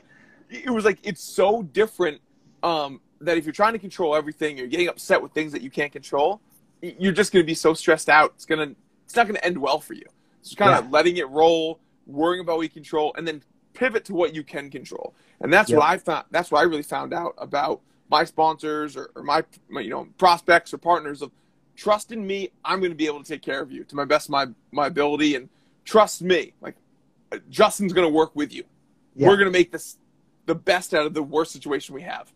it 0.50 0.70
was 0.70 0.86
like 0.86 1.00
it's 1.04 1.22
so 1.22 1.64
different 1.64 2.22
um, 2.64 3.02
that 3.20 3.38
if 3.38 3.46
you're 3.46 3.52
trying 3.54 3.74
to 3.74 3.80
control 3.80 4.16
everything, 4.16 4.58
you're 4.58 4.68
getting 4.68 4.88
upset 4.88 5.22
with 5.22 5.34
things 5.34 5.52
that 5.52 5.62
you 5.62 5.70
can't 5.70 5.92
control. 5.92 6.40
You're 6.82 7.12
just 7.12 7.34
going 7.34 7.44
to 7.44 7.48
be 7.48 7.56
so 7.56 7.74
stressed 7.74 8.08
out. 8.08 8.32
It's 8.36 8.46
gonna, 8.46 8.74
it's 9.06 9.16
not 9.16 9.26
going 9.28 9.36
to 9.36 9.44
end 9.46 9.58
well 9.58 9.80
for 9.80 9.94
you. 9.94 10.06
It's 10.40 10.54
kind 10.56 10.78
of 10.78 10.86
Yeah. 10.86 10.92
letting 10.92 11.18
it 11.18 11.28
roll, 11.30 11.80
worrying 12.06 12.42
about 12.42 12.58
what 12.58 12.64
you 12.64 12.70
control, 12.70 13.14
and 13.18 13.28
then 13.28 13.42
pivot 13.74 14.06
to 14.06 14.14
what 14.14 14.34
you 14.34 14.44
can 14.44 14.70
control. 14.70 15.14
And 15.42 15.52
that's 15.52 15.70
Yep. 15.70 15.80
what 15.80 15.90
I 15.90 15.98
found. 15.98 16.26
That's 16.32 16.52
what 16.52 16.60
I 16.60 16.64
really 16.64 16.84
found 16.84 17.14
out 17.14 17.34
about 17.38 17.82
my 18.10 18.24
sponsors 18.24 18.96
or, 18.96 19.10
or 19.16 19.24
my, 19.24 19.44
my, 19.70 19.82
you 19.82 19.90
know, 19.90 20.08
prospects 20.18 20.74
or 20.74 20.78
partners 20.78 21.22
of 21.22 21.32
trust 21.78 22.12
in 22.12 22.28
me. 22.28 22.50
I'm 22.66 22.80
going 22.80 22.92
to 22.92 22.98
be 22.98 23.06
able 23.06 23.24
to 23.24 23.28
take 23.30 23.42
care 23.42 23.62
of 23.62 23.72
you 23.72 23.86
to 23.86 23.96
my 23.96 24.04
best 24.04 24.30
my 24.30 24.48
my 24.72 24.88
ability, 24.88 25.36
and 25.36 25.48
trust 25.86 26.22
me. 26.22 26.54
Like 26.60 26.76
Justin's 27.50 27.94
going 27.94 28.08
to 28.08 28.14
work 28.14 28.36
with 28.36 28.54
you. 28.54 28.64
Yeah. 29.16 29.28
We're 29.30 29.38
going 29.38 29.48
to 29.52 29.58
make 29.58 29.72
this 29.72 29.98
the 30.46 30.56
best 30.56 30.94
out 30.94 31.06
of 31.06 31.14
the 31.14 31.24
worst 31.24 31.52
situation 31.54 31.96
we 31.96 32.02
have. 32.02 32.32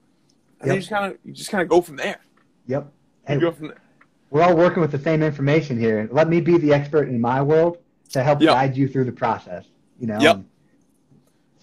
And 0.61 0.69
then 0.69 0.75
Yep. 0.75 0.75
you 0.75 0.79
just 0.81 0.89
kind 0.89 1.11
of 1.11 1.17
you 1.25 1.33
just 1.33 1.49
kind 1.51 1.61
of 1.61 1.67
go 1.67 1.81
from 1.81 1.97
there. 1.97 2.19
yep. 2.67 2.87
You 3.29 3.39
go 3.39 3.51
from 3.51 3.67
there. 3.69 3.81
we're 4.29 4.41
all 4.43 4.55
working 4.55 4.81
with 4.81 4.91
the 4.91 4.99
same 4.99 5.21
information 5.23 5.77
here. 5.79 6.07
Let 6.11 6.27
me 6.29 6.39
be 6.41 6.57
the 6.57 6.73
expert 6.73 7.07
in 7.09 7.19
my 7.21 7.41
world 7.41 7.77
to 8.11 8.23
help 8.23 8.41
Yep. 8.41 8.53
guide 8.53 8.77
you 8.77 8.87
through 8.87 9.05
the 9.05 9.11
process. 9.11 9.65
You 9.99 10.07
know. 10.07 10.19
Yep. 10.19 10.35
And 10.35 10.45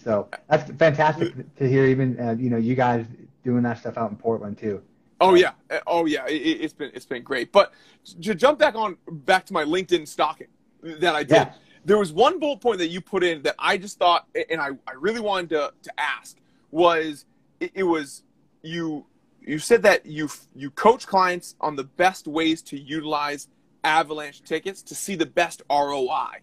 So 0.03 0.29
that's 0.49 0.69
fantastic 0.71 1.55
to 1.57 1.67
hear. 1.67 1.85
Even 1.85 2.19
uh, 2.19 2.35
you 2.39 2.49
know 2.49 2.57
you 2.57 2.75
guys 2.75 3.05
doing 3.43 3.63
that 3.63 3.77
stuff 3.79 3.97
out 3.97 4.09
in 4.11 4.17
Portland 4.17 4.57
too. 4.57 4.81
Oh 5.21 5.35
yeah, 5.35 5.51
Uh, 5.69 5.79
oh 5.87 6.05
yeah. 6.05 6.25
It, 6.27 6.33
it's 6.35 6.73
been 6.73 6.91
it's 6.93 7.05
been 7.05 7.23
great. 7.23 7.51
But 7.51 7.73
to 8.21 8.35
jump 8.35 8.59
back 8.59 8.75
on 8.75 8.97
back 9.07 9.45
to 9.47 9.53
my 9.53 9.63
LinkedIn 9.63 10.07
stalking 10.07 10.47
that 10.81 11.15
I 11.15 11.23
did. 11.23 11.31
Yeah. 11.31 11.53
There 11.85 11.97
was 11.97 12.11
one 12.11 12.39
bullet 12.39 12.61
point 12.61 12.79
that 12.79 12.89
you 12.89 13.01
put 13.01 13.23
in 13.23 13.41
that 13.43 13.55
I 13.57 13.77
just 13.77 13.97
thought, 13.97 14.27
and 14.49 14.61
I, 14.61 14.69
I 14.87 14.93
really 14.97 15.21
wanted 15.21 15.49
to, 15.51 15.73
to 15.83 15.99
ask 15.99 16.37
was 16.71 17.25
it, 17.59 17.71
it 17.73 17.83
was 17.83 18.23
you 18.61 19.05
you 19.41 19.59
said 19.59 19.83
that 19.83 20.05
you 20.05 20.29
you 20.55 20.69
coach 20.71 21.07
clients 21.07 21.55
on 21.59 21.75
the 21.75 21.83
best 21.83 22.27
ways 22.27 22.61
to 22.63 22.77
utilize 22.79 23.47
Avalanche 23.83 24.41
tickets 24.43 24.81
to 24.83 24.95
see 24.95 25.15
the 25.15 25.25
best 25.25 25.61
ROI. 25.69 26.41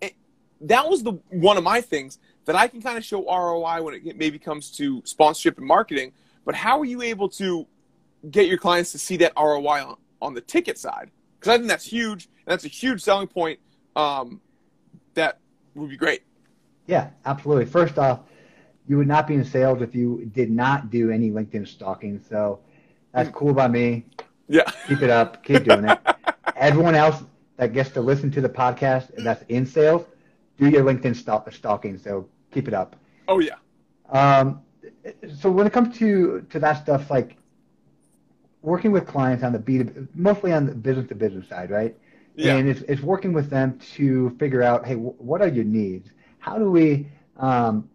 It, 0.00 0.14
that 0.60 0.88
was 0.88 1.02
the 1.02 1.12
one 1.30 1.56
of 1.56 1.64
my 1.64 1.80
things 1.80 2.18
that 2.44 2.56
I 2.56 2.68
can 2.68 2.80
kind 2.80 2.98
of 2.98 3.04
show 3.04 3.24
ROI 3.24 3.82
when 3.82 3.94
it 3.94 4.16
maybe 4.16 4.38
comes 4.38 4.70
to 4.72 5.02
sponsorship 5.04 5.58
and 5.58 5.66
marketing. 5.66 6.12
But 6.44 6.54
how 6.56 6.80
are 6.80 6.84
you 6.84 7.02
able 7.02 7.28
to 7.30 7.66
get 8.30 8.46
your 8.46 8.58
clients 8.58 8.92
to 8.92 8.98
see 8.98 9.16
that 9.18 9.32
ROI 9.36 9.84
on, 9.84 9.96
on 10.20 10.34
the 10.34 10.40
ticket 10.40 10.78
side? 10.78 11.10
Because 11.38 11.54
I 11.54 11.56
think 11.56 11.68
that's 11.68 11.84
huge. 11.84 12.28
And 12.46 12.52
that's 12.52 12.64
a 12.64 12.68
huge 12.68 13.02
selling 13.02 13.28
point. 13.28 13.58
Um, 13.96 14.40
that 15.14 15.38
would 15.74 15.90
be 15.90 15.96
great. 15.96 16.22
Yeah, 16.86 17.10
absolutely. 17.24 17.66
First 17.66 17.98
off, 17.98 18.20
you 18.88 18.96
would 18.96 19.06
not 19.06 19.26
be 19.26 19.34
in 19.34 19.44
sales 19.44 19.80
if 19.82 19.94
you 19.94 20.30
did 20.32 20.50
not 20.50 20.90
do 20.90 21.10
any 21.10 21.30
LinkedIn 21.30 21.66
stalking. 21.66 22.20
So 22.28 22.60
that's 23.12 23.28
mm. 23.28 23.34
cool 23.34 23.52
by 23.52 23.68
me. 23.68 24.06
Yeah. 24.48 24.70
Keep 24.88 25.02
it 25.02 25.10
up. 25.10 25.42
Keep 25.44 25.64
doing 25.68 25.84
it. 25.84 25.98
Everyone 26.56 26.94
else 26.94 27.22
that 27.56 27.72
gets 27.72 27.90
to 27.90 28.00
listen 28.00 28.30
to 28.32 28.40
the 28.40 28.48
podcast 28.48 29.10
that's 29.22 29.44
in 29.48 29.64
sales, 29.66 30.04
do 30.58 30.68
your 30.68 30.84
LinkedIn 30.84 31.14
stalking. 31.52 31.98
So 31.98 32.28
keep 32.50 32.68
it 32.68 32.74
up. 32.74 32.96
Oh 33.28 33.38
yeah. 33.38 33.56
Um, 34.10 34.62
so 35.40 35.50
when 35.50 35.66
it 35.66 35.72
comes 35.72 35.96
to 35.98 36.46
to 36.50 36.58
that 36.58 36.82
stuff, 36.82 37.10
like 37.10 37.36
working 38.62 38.92
with 38.92 39.06
clients 39.06 39.42
on 39.44 39.52
the 39.52 39.58
B, 39.58 39.84
mostly 40.14 40.52
on 40.52 40.66
the 40.66 40.74
business 40.74 41.08
to 41.08 41.14
business 41.14 41.48
side, 41.48 41.70
right? 41.70 41.96
Yeah. 42.34 42.56
And 42.56 42.68
it's, 42.68 42.80
it's 42.82 43.02
working 43.02 43.32
with 43.32 43.50
them 43.50 43.78
to 43.96 44.30
figure 44.38 44.62
out, 44.62 44.86
hey, 44.86 44.94
what 44.94 45.42
are 45.42 45.48
your 45.48 45.64
needs? 45.64 46.10
How 46.38 46.58
do 46.58 46.70
we 46.70 47.08
um, 47.36 47.88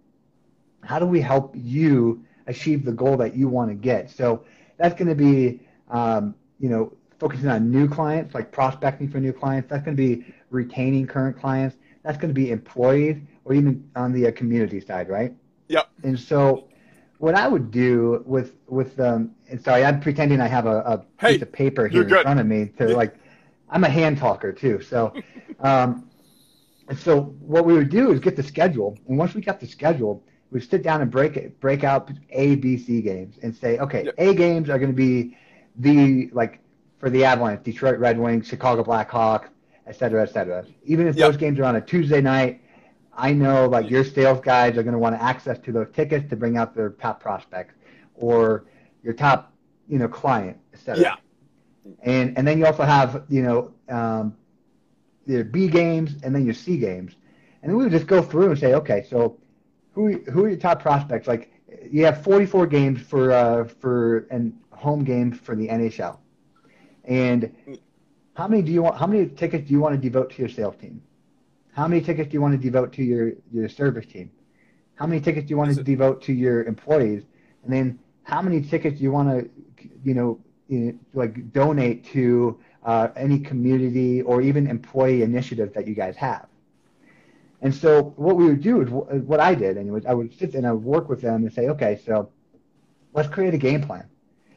how 0.83 0.99
do 0.99 1.05
we 1.05 1.19
help 1.19 1.53
you 1.55 2.23
achieve 2.47 2.85
the 2.85 2.91
goal 2.91 3.17
that 3.17 3.35
you 3.35 3.49
want 3.49 3.69
to 3.69 3.75
get? 3.75 4.09
So 4.09 4.45
that's 4.77 4.95
going 4.95 5.09
to 5.09 5.15
be 5.15 5.59
um, 5.89 6.35
you 6.59 6.69
know 6.69 6.93
focusing 7.19 7.49
on 7.49 7.71
new 7.71 7.89
clients, 7.89 8.35
like 8.35 8.51
prospecting 8.51 9.09
for 9.09 9.19
new 9.19 9.33
clients. 9.33 9.69
That's 9.69 9.83
going 9.83 9.97
to 9.97 10.01
be 10.01 10.33
retaining 10.49 11.07
current 11.07 11.37
clients. 11.37 11.75
That's 12.03 12.17
going 12.17 12.29
to 12.29 12.39
be 12.39 12.51
employees, 12.51 13.17
or 13.43 13.53
even 13.53 13.89
on 13.95 14.13
the 14.13 14.27
uh, 14.27 14.31
community 14.31 14.79
side, 14.79 15.09
right? 15.09 15.33
Yep. 15.67 15.89
And 16.03 16.19
so 16.19 16.67
what 17.17 17.35
I 17.35 17.47
would 17.47 17.71
do 17.71 18.23
with 18.25 18.55
with 18.67 18.99
um, 18.99 19.31
sorry, 19.61 19.85
I'm 19.85 19.99
pretending 19.99 20.41
I 20.41 20.47
have 20.47 20.65
a, 20.65 20.79
a 20.79 21.05
hey, 21.19 21.33
piece 21.33 21.41
of 21.41 21.51
paper 21.51 21.87
here 21.87 22.03
in 22.03 22.09
front 22.09 22.39
of 22.39 22.45
me 22.45 22.71
to 22.77 22.95
like, 22.95 23.15
I'm 23.69 23.83
a 23.83 23.89
hand 23.89 24.17
talker 24.17 24.51
too. 24.51 24.81
So, 24.81 25.13
um, 25.59 26.09
so 26.97 27.21
what 27.39 27.65
we 27.65 27.73
would 27.73 27.89
do 27.89 28.11
is 28.11 28.19
get 28.19 28.35
the 28.35 28.43
schedule, 28.43 28.97
and 29.07 29.17
once 29.17 29.33
we 29.33 29.41
got 29.41 29.59
the 29.59 29.67
schedule, 29.67 30.23
we 30.51 30.59
would 30.59 30.69
sit 30.69 30.83
down 30.83 31.01
and 31.01 31.11
break 31.11 31.35
it, 31.35 31.59
break 31.59 31.83
out 31.83 32.09
A, 32.31 32.55
B, 32.55 32.77
C 32.77 33.01
games, 33.01 33.37
and 33.43 33.55
say, 33.55 33.77
okay, 33.79 34.05
yep. 34.05 34.15
A 34.17 34.33
games 34.33 34.69
are 34.69 34.79
going 34.79 34.91
to 34.91 34.95
be 34.95 35.37
the 35.75 36.29
like 36.31 36.59
for 36.99 37.09
the 37.09 37.25
Avalanche, 37.25 37.63
Detroit 37.63 37.99
Red 37.99 38.17
Wings, 38.17 38.47
Chicago 38.47 38.83
Blackhawks, 38.83 39.49
et 39.85 39.95
cetera, 39.95 40.23
et 40.23 40.31
cetera. 40.31 40.65
Even 40.83 41.07
if 41.07 41.15
yep. 41.15 41.27
those 41.31 41.37
games 41.37 41.59
are 41.59 41.65
on 41.65 41.75
a 41.75 41.81
Tuesday 41.81 42.21
night, 42.21 42.61
I 43.13 43.33
know 43.33 43.67
like 43.67 43.89
your 43.89 44.03
sales 44.03 44.39
guys 44.41 44.77
are 44.77 44.83
going 44.83 44.93
to 44.93 44.99
want 44.99 45.15
access 45.15 45.57
to 45.59 45.71
those 45.71 45.87
tickets 45.93 46.29
to 46.29 46.35
bring 46.35 46.57
out 46.57 46.75
their 46.75 46.91
top 46.91 47.19
prospects 47.19 47.73
or 48.15 48.65
your 49.07 49.13
top, 49.13 49.53
you 49.87 49.97
know, 49.97 50.09
client, 50.09 50.57
etc. 50.73 51.01
Yeah. 51.01 51.15
And 52.03 52.37
and 52.37 52.45
then 52.45 52.57
you 52.59 52.65
also 52.65 52.83
have 52.83 53.23
you 53.29 53.41
know 53.41 53.71
um, 53.87 54.35
your 55.25 55.45
B 55.45 55.69
games 55.69 56.15
and 56.23 56.35
then 56.35 56.43
your 56.43 56.53
C 56.53 56.77
games, 56.77 57.13
and 57.61 57.71
then 57.71 57.77
we 57.77 57.85
would 57.85 57.93
just 57.93 58.07
go 58.07 58.21
through 58.21 58.49
and 58.51 58.59
say, 58.59 58.73
okay, 58.73 59.07
so 59.09 59.37
who 59.93 60.17
who 60.31 60.43
are 60.43 60.49
your 60.49 60.57
top 60.57 60.81
prospects? 60.81 61.25
Like 61.25 61.53
you 61.89 62.03
have 62.03 62.21
44 62.21 62.67
games 62.67 63.01
for 63.01 63.31
uh, 63.31 63.63
for 63.63 64.27
an 64.29 64.53
home 64.71 65.05
game 65.05 65.31
for 65.31 65.55
the 65.55 65.69
NHL, 65.69 66.17
and 67.05 67.49
how 68.33 68.49
many 68.49 68.61
do 68.61 68.73
you 68.73 68.83
want? 68.83 68.97
How 68.97 69.07
many 69.07 69.27
tickets 69.27 69.69
do 69.69 69.73
you 69.73 69.79
want 69.79 69.95
to 69.95 70.01
devote 70.01 70.31
to 70.31 70.39
your 70.39 70.49
sales 70.49 70.75
team? 70.75 71.01
How 71.71 71.87
many 71.87 72.01
tickets 72.01 72.29
do 72.29 72.33
you 72.33 72.41
want 72.41 72.53
to 72.53 72.57
devote 72.57 72.91
to 72.93 73.03
your, 73.03 73.33
your 73.53 73.69
service 73.69 74.07
team? 74.07 74.31
How 74.95 75.05
many 75.05 75.21
tickets 75.21 75.45
do 75.45 75.51
you 75.51 75.57
want 75.57 75.75
to 75.75 75.83
devote 75.83 76.23
to 76.23 76.33
your 76.33 76.63
employees? 76.63 77.23
And 77.63 77.71
then 77.71 77.99
how 78.27 78.41
many 78.41 78.61
tickets 78.61 78.97
do 78.97 79.03
you 79.03 79.11
want 79.11 79.29
to, 79.29 79.49
you 80.03 80.13
know, 80.13 80.37
like 81.13 81.53
donate 81.53 82.03
to 82.11 82.59
uh, 82.83 83.07
any 83.15 83.39
community 83.39 84.21
or 84.21 84.41
even 84.41 84.67
employee 84.67 85.23
initiative 85.23 85.73
that 85.73 85.87
you 85.87 85.95
guys 85.95 86.17
have? 86.17 86.45
And 87.61 87.73
so 87.73 88.13
what 88.17 88.35
we 88.35 88.45
would 88.45 88.61
do 88.61 88.81
is 88.81 88.89
what 88.89 89.39
I 89.39 89.55
did, 89.55 89.77
and 89.77 90.05
I 90.05 90.13
would 90.13 90.37
sit 90.37 90.55
and 90.55 90.67
I 90.67 90.73
would 90.73 90.83
work 90.83 91.07
with 91.07 91.21
them 91.21 91.43
and 91.43 91.53
say, 91.53 91.69
okay, 91.69 92.01
so 92.05 92.29
let's 93.13 93.29
create 93.29 93.53
a 93.53 93.57
game 93.57 93.81
plan. 93.81 94.05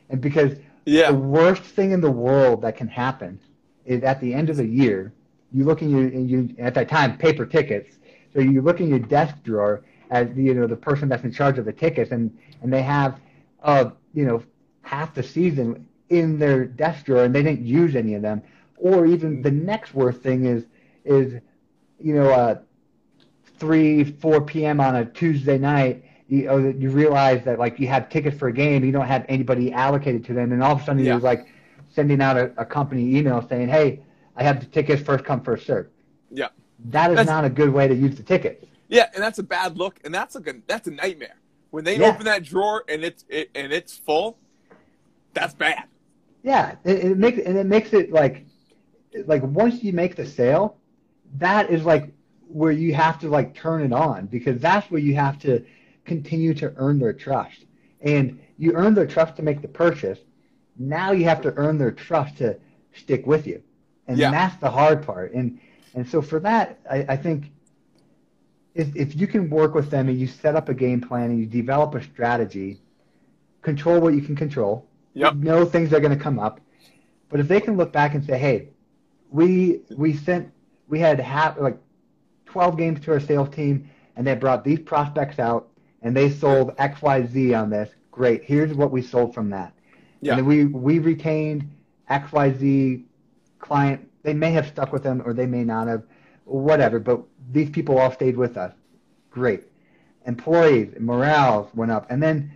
And 0.09 0.21
because 0.21 0.59
yeah. 0.85 1.13
the 1.13 1.19
worst 1.19 1.63
thing 1.63 1.93
in 1.93 2.01
the 2.01 2.11
world 2.11 2.63
that 2.63 2.77
can 2.77 2.89
happen 2.89 3.39
is 3.85 4.03
at 4.03 4.21
the 4.21 4.35
end 4.35 4.51
of 4.51 4.57
the 4.57 4.67
year, 4.67 5.13
you 5.53 5.65
look 5.65 5.81
in 5.81 5.91
your 5.91 6.09
you 6.09 6.55
at 6.59 6.75
that 6.75 6.89
time 6.89 7.17
paper 7.19 7.47
tickets. 7.47 7.99
So 8.35 8.41
you 8.41 8.63
look 8.63 8.81
in 8.81 8.89
your 8.89 8.99
desk 8.99 9.37
drawer 9.45 9.85
as 10.11 10.29
you 10.37 10.55
know 10.55 10.67
the 10.67 10.77
person 10.77 11.09
that's 11.09 11.23
in 11.23 11.33
charge 11.33 11.57
of 11.59 11.65
the 11.65 11.73
tickets, 11.73 12.11
and 12.11 12.37
and 12.63 12.73
they 12.73 12.83
have 12.83 13.21
uh 13.63 13.91
you 14.15 14.25
know 14.25 14.43
half 14.83 15.15
the 15.15 15.23
season 15.23 15.87
in 16.09 16.39
their 16.39 16.65
desk 16.65 17.07
drawer, 17.07 17.25
and 17.25 17.35
they 17.35 17.43
didn't 17.43 17.65
use 17.65 17.95
any 17.95 18.15
of 18.15 18.23
them. 18.23 18.43
Or 18.77 19.07
even 19.07 19.43
the 19.43 19.51
next 19.51 19.95
worst 19.95 20.21
thing 20.21 20.45
is 20.45 20.65
is 21.05 21.41
you 21.99 22.15
know 22.15 22.31
uh 22.31 22.59
3 23.59 24.05
4 24.05 24.41
p.m. 24.43 24.81
on 24.81 24.97
a 24.97 25.05
Tuesday 25.05 25.59
night. 25.59 26.05
You, 26.29 26.49
oh, 26.49 26.59
you 26.59 26.91
realize 26.91 27.45
that 27.45 27.59
like 27.59 27.79
you 27.79 27.89
have 27.89 28.09
tickets 28.09 28.39
for 28.39 28.49
a 28.49 28.53
game, 28.53 28.85
you 28.85 28.93
don't 28.93 29.07
have 29.07 29.27
anybody 29.29 29.73
allocated 29.73 30.25
to 30.27 30.33
them, 30.33 30.53
and 30.53 30.63
all 30.63 30.73
of 30.73 30.83
a 30.83 30.85
sudden 30.85 31.05
yeah. 31.05 31.13
you're 31.13 31.21
like 31.21 31.49
sending 31.89 32.21
out 32.23 32.37
a, 32.37 32.53
a 32.57 32.65
company 32.65 33.17
email 33.17 33.45
saying, 33.49 33.69
"Hey, 33.69 34.01
I 34.37 34.45
have 34.45 34.61
the 34.61 34.67
tickets 34.67 35.03
first 35.03 35.25
come 35.25 35.41
first 35.43 35.67
serve. 35.67 35.89
Yeah, 36.31 36.49
that 36.87 37.11
is 37.11 37.17
that's, 37.17 37.29
not 37.29 37.45
a 37.45 37.51
good 37.51 37.71
way 37.71 37.89
to 37.89 37.95
use 37.95 38.17
the 38.17 38.23
tickets. 38.23 38.65
Yeah, 38.89 39.09
and 39.13 39.23
that's 39.23 39.41
a 39.41 39.43
bad 39.43 39.77
look, 39.77 39.99
and 40.05 40.15
that's 40.15 40.37
like 40.37 40.47
a 40.47 40.55
that's 40.67 40.87
a 40.87 40.93
nightmare. 40.93 41.37
When 41.71 41.85
they 41.85 41.99
yeah. 41.99 42.09
open 42.09 42.25
that 42.25 42.45
drawer 42.45 42.85
and 42.89 43.05
it's 43.05 43.25
it, 43.29 43.51
and 43.55 43.73
it's 43.73 43.97
full, 43.97 44.39
that's 45.35 45.55
bad. 45.55 45.85
Yeah, 46.43 46.77
it, 46.85 47.05
it 47.05 47.19
makes 47.19 47.39
and 47.39 47.57
it 47.57 47.67
makes 47.67 47.93
it 47.93 48.13
like 48.13 48.47
like 49.27 49.43
once 49.43 49.83
you 49.83 49.93
make 49.93 50.17
the 50.17 50.27
sale, 50.27 50.77
that 51.37 51.71
is 51.71 51.85
like 51.85 52.13
where 52.49 52.73
you 52.73 52.95
have 52.95 53.19
to 53.21 53.29
like 53.29 53.55
turn 53.55 53.83
it 53.83 53.93
on 53.93 54.27
because 54.27 54.61
that's 54.61 54.91
where 54.91 55.01
you 55.01 55.15
have 55.15 55.39
to 55.41 55.65
continue 56.05 56.55
to 56.55 56.73
earn 56.77 56.99
their 56.99 57.13
trust. 57.13 57.67
And 58.01 58.41
you 58.57 58.73
earn 58.73 58.95
their 58.95 59.07
trust 59.07 59.37
to 59.37 59.43
make 59.43 59.63
the 59.63 59.69
purchase. 59.69 60.19
Now 60.79 61.13
you 61.13 61.25
have 61.25 61.43
to 61.43 61.53
earn 61.57 61.79
their 61.79 61.93
trust 61.93 62.39
to 62.39 62.59
stick 62.93 63.27
with 63.27 63.47
you 63.47 63.63
and 64.11 64.19
yeah. 64.19 64.31
that's 64.33 64.57
the 64.57 64.71
hard 64.71 65.07
part. 65.07 65.33
And 65.33 65.61
and 65.95 66.09
so 66.09 66.21
for 66.21 66.41
that, 66.41 66.79
I, 66.91 67.07
I 67.09 67.17
think 67.17 67.53
if 68.75 68.95
if 68.95 69.17
you 69.17 69.27
can 69.27 69.51
work 69.51 69.75
with 69.75 69.91
them 69.91 70.09
and 70.09 70.19
you 70.19 70.27
set 70.27 70.55
up 70.57 70.69
a 70.69 70.75
game 70.75 71.01
plan 71.01 71.31
and 71.31 71.39
you 71.39 71.47
develop 71.47 71.95
a 71.95 72.03
strategy, 72.03 72.81
control 73.63 74.01
what 74.01 74.15
you 74.15 74.23
can 74.23 74.37
control. 74.37 74.87
Yep. 75.15 75.35
know 75.37 75.65
things 75.65 75.93
are 75.93 75.99
going 76.01 76.17
to 76.17 76.23
come 76.23 76.39
up, 76.39 76.61
but 77.29 77.41
if 77.41 77.49
they 77.49 77.61
can 77.61 77.77
look 77.77 77.93
back 77.93 78.15
and 78.15 78.25
say, 78.25 78.39
hey, 78.39 78.69
we 79.31 79.81
we 79.97 80.17
sent 80.17 80.53
we 80.89 80.99
had 80.99 81.19
half 81.19 81.59
like 81.59 81.79
12 82.47 82.77
games 82.77 83.01
to 83.01 83.13
our 83.13 83.21
sales 83.21 83.49
team 83.55 83.89
and 84.17 84.27
they 84.27 84.35
brought 84.35 84.65
these 84.65 84.81
prospects 84.81 85.39
out 85.39 85.69
and 86.03 86.17
they 86.17 86.31
sold 86.31 86.77
XYZ 86.77 87.61
on 87.61 87.71
this. 87.71 87.91
Great. 88.11 88.45
Here's 88.45 88.75
what 88.75 88.91
we 88.91 89.03
sold 89.03 89.35
from 89.35 89.51
that. 89.51 89.73
Yeah. 90.21 90.37
And 90.37 90.47
we 90.47 90.67
we 90.67 90.99
retained 90.99 91.69
XYZ 92.11 93.05
client, 93.61 94.09
they 94.23 94.35
may 94.35 94.51
have 94.51 94.67
stuck 94.67 94.93
with 94.93 95.03
them 95.03 95.23
or 95.25 95.33
they 95.33 95.47
may 95.47 95.65
not 95.65 95.87
have, 95.87 96.03
whatever, 96.45 96.99
but 96.99 97.23
these 97.53 97.71
people 97.71 97.99
all 97.99 98.13
stayed 98.13 98.37
with 98.37 98.57
us. 98.57 98.73
Great. 99.31 99.65
Employees, 100.27 100.95
morale 100.99 101.71
went 101.75 101.91
up. 101.91 102.11
And 102.11 102.23
then, 102.23 102.53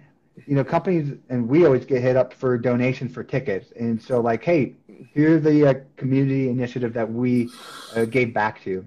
you 0.46 0.54
know, 0.54 0.64
companies, 0.64 1.16
and 1.28 1.48
we 1.48 1.64
always 1.64 1.84
get 1.84 2.02
hit 2.02 2.16
up 2.16 2.34
for 2.34 2.58
donations 2.58 3.12
for 3.12 3.24
tickets. 3.24 3.72
And 3.78 4.00
so, 4.00 4.20
like, 4.20 4.42
hey, 4.44 4.74
here's 5.12 5.42
the 5.42 5.68
uh, 5.68 5.74
community 5.96 6.48
initiative 6.48 6.92
that 6.94 7.10
we 7.10 7.50
uh, 7.94 8.04
gave 8.04 8.34
back 8.34 8.62
to. 8.64 8.84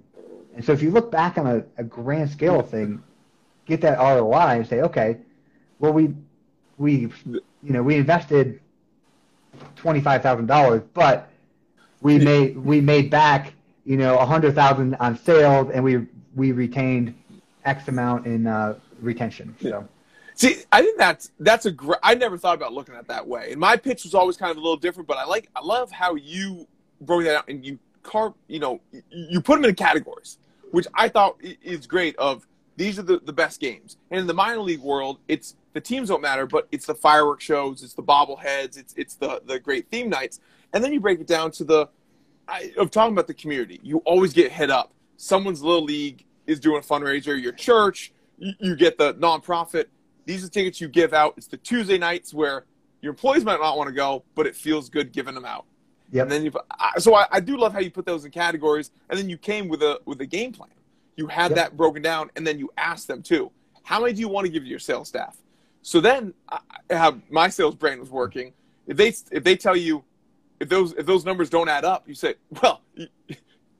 And 0.55 0.63
so, 0.63 0.73
if 0.73 0.81
you 0.81 0.91
look 0.91 1.11
back 1.11 1.37
on 1.37 1.47
a, 1.47 1.63
a 1.77 1.83
grand 1.83 2.29
scale 2.29 2.61
thing, 2.61 3.01
get 3.65 3.81
that 3.81 3.97
ROI 3.99 4.57
and 4.57 4.67
say, 4.67 4.81
okay, 4.81 5.17
well, 5.79 5.93
we, 5.93 6.13
we, 6.77 7.11
you 7.25 7.41
know, 7.61 7.83
we 7.83 7.95
invested 7.95 8.59
twenty-five 9.75 10.21
thousand 10.21 10.47
dollars, 10.47 10.83
but 10.93 11.29
we 12.01 12.19
made 12.19 12.57
we 12.57 12.81
made 12.81 13.09
back 13.09 13.53
you 13.87 13.95
know 13.95 14.17
a 14.17 14.25
hundred 14.25 14.53
thousand 14.53 14.95
on 14.95 15.17
sales, 15.17 15.71
and 15.73 15.83
we 15.83 16.05
we 16.35 16.51
retained 16.51 17.15
X 17.63 17.87
amount 17.87 18.27
in 18.27 18.45
uh, 18.45 18.75
retention. 18.99 19.55
So. 19.61 19.87
See, 20.35 20.57
I 20.71 20.81
think 20.81 20.99
that's 20.99 21.31
that's 21.39 21.65
a 21.65 21.71
great. 21.71 21.99
I 22.03 22.13
never 22.13 22.37
thought 22.37 22.55
about 22.55 22.73
looking 22.73 22.93
at 22.95 23.07
that 23.07 23.25
way. 23.25 23.51
And 23.51 23.59
my 23.59 23.77
pitch 23.77 24.03
was 24.03 24.13
always 24.13 24.37
kind 24.37 24.51
of 24.51 24.57
a 24.57 24.59
little 24.59 24.77
different, 24.77 25.07
but 25.07 25.17
I 25.17 25.25
like 25.25 25.49
I 25.55 25.61
love 25.61 25.89
how 25.89 26.15
you 26.15 26.67
broke 27.01 27.23
that 27.23 27.37
out 27.37 27.49
and 27.49 27.65
you 27.65 27.79
carve. 28.03 28.33
You 28.47 28.59
know, 28.59 28.81
you 29.09 29.41
put 29.41 29.55
them 29.55 29.65
in 29.67 29.73
categories, 29.73 30.37
which 30.71 30.85
I 30.93 31.07
thought 31.09 31.37
is 31.41 31.87
great. 31.87 32.15
Of 32.17 32.45
these 32.75 32.99
are 32.99 33.03
the, 33.03 33.19
the 33.19 33.33
best 33.33 33.59
games, 33.59 33.97
and 34.11 34.19
in 34.19 34.27
the 34.27 34.33
minor 34.33 34.59
league 34.59 34.81
world, 34.81 35.17
it's 35.27 35.55
the 35.73 35.81
teams 35.81 36.09
don't 36.09 36.21
matter, 36.21 36.45
but 36.45 36.67
it's 36.71 36.85
the 36.85 36.93
fireworks 36.93 37.43
shows, 37.43 37.81
it's 37.81 37.93
the 37.93 38.03
bobbleheads, 38.03 38.77
it's 38.77 38.93
it's 38.97 39.15
the 39.15 39.41
the 39.45 39.59
great 39.59 39.89
theme 39.89 40.09
nights, 40.09 40.39
and 40.73 40.83
then 40.83 40.93
you 40.93 40.99
break 40.99 41.19
it 41.19 41.27
down 41.27 41.49
to 41.51 41.63
the 41.63 41.89
I, 42.47 42.71
of 42.77 42.91
talking 42.91 43.13
about 43.13 43.27
the 43.27 43.33
community. 43.33 43.79
You 43.83 43.97
always 43.99 44.33
get 44.33 44.51
hit 44.51 44.69
up. 44.69 44.93
Someone's 45.17 45.61
little 45.61 45.83
league 45.83 46.23
is 46.45 46.59
doing 46.59 46.77
a 46.79 46.81
fundraiser. 46.85 47.41
Your 47.41 47.51
church, 47.51 48.13
you, 48.37 48.53
you 48.59 48.75
get 48.75 48.97
the 48.97 49.13
nonprofit. 49.15 49.85
These 50.25 50.43
are 50.43 50.47
the 50.47 50.51
tickets 50.51 50.79
you 50.81 50.87
give 50.87 51.13
out. 51.13 51.33
It's 51.37 51.47
the 51.47 51.57
Tuesday 51.57 51.97
nights 51.97 52.33
where 52.33 52.65
your 53.01 53.11
employees 53.11 53.43
might 53.43 53.59
not 53.59 53.77
want 53.77 53.87
to 53.87 53.93
go, 53.93 54.23
but 54.35 54.45
it 54.47 54.55
feels 54.55 54.89
good 54.89 55.11
giving 55.11 55.33
them 55.35 55.45
out. 55.45 55.65
Yep. 56.11 56.23
And 56.23 56.31
then 56.31 56.43
you, 56.45 56.51
so 56.99 57.15
I, 57.15 57.25
I 57.31 57.39
do 57.39 57.57
love 57.57 57.73
how 57.73 57.79
you 57.79 57.91
put 57.91 58.05
those 58.05 58.23
in 58.25 58.31
categories, 58.31 58.91
and 59.09 59.19
then 59.19 59.29
you 59.29 59.37
came 59.37 59.67
with 59.67 59.83
a 59.83 59.99
with 60.05 60.21
a 60.21 60.25
game 60.25 60.53
plan. 60.53 60.69
You 61.17 61.27
had 61.27 61.51
Yep. 61.51 61.55
that 61.57 61.77
broken 61.77 62.01
down, 62.01 62.29
and 62.35 62.47
then 62.47 62.57
you 62.59 62.69
asked 62.77 63.07
them 63.07 63.21
too, 63.21 63.51
how 63.83 63.99
many 64.01 64.13
do 64.13 64.19
you 64.21 64.27
want 64.29 64.45
to 64.45 64.51
give 64.51 64.63
to 64.63 64.69
your 64.69 64.79
sales 64.79 65.09
staff? 65.09 65.35
So 65.81 65.99
then, 65.99 66.33
I- 66.49 66.59
I- 66.89 66.95
how 66.95 67.17
my 67.29 67.49
sales 67.49 67.75
brain 67.75 67.99
was 67.99 68.09
working, 68.09 68.53
if 68.87 68.95
they 68.95 69.09
if 69.31 69.43
they 69.43 69.57
tell 69.57 69.75
you, 69.75 70.03
if 70.59 70.69
those 70.69 70.93
if 70.93 71.05
those 71.05 71.25
numbers 71.25 71.49
don't 71.49 71.69
add 71.69 71.85
up, 71.85 72.07
you 72.07 72.13
say, 72.15 72.35
well, 72.61 72.81
you, 72.95 73.07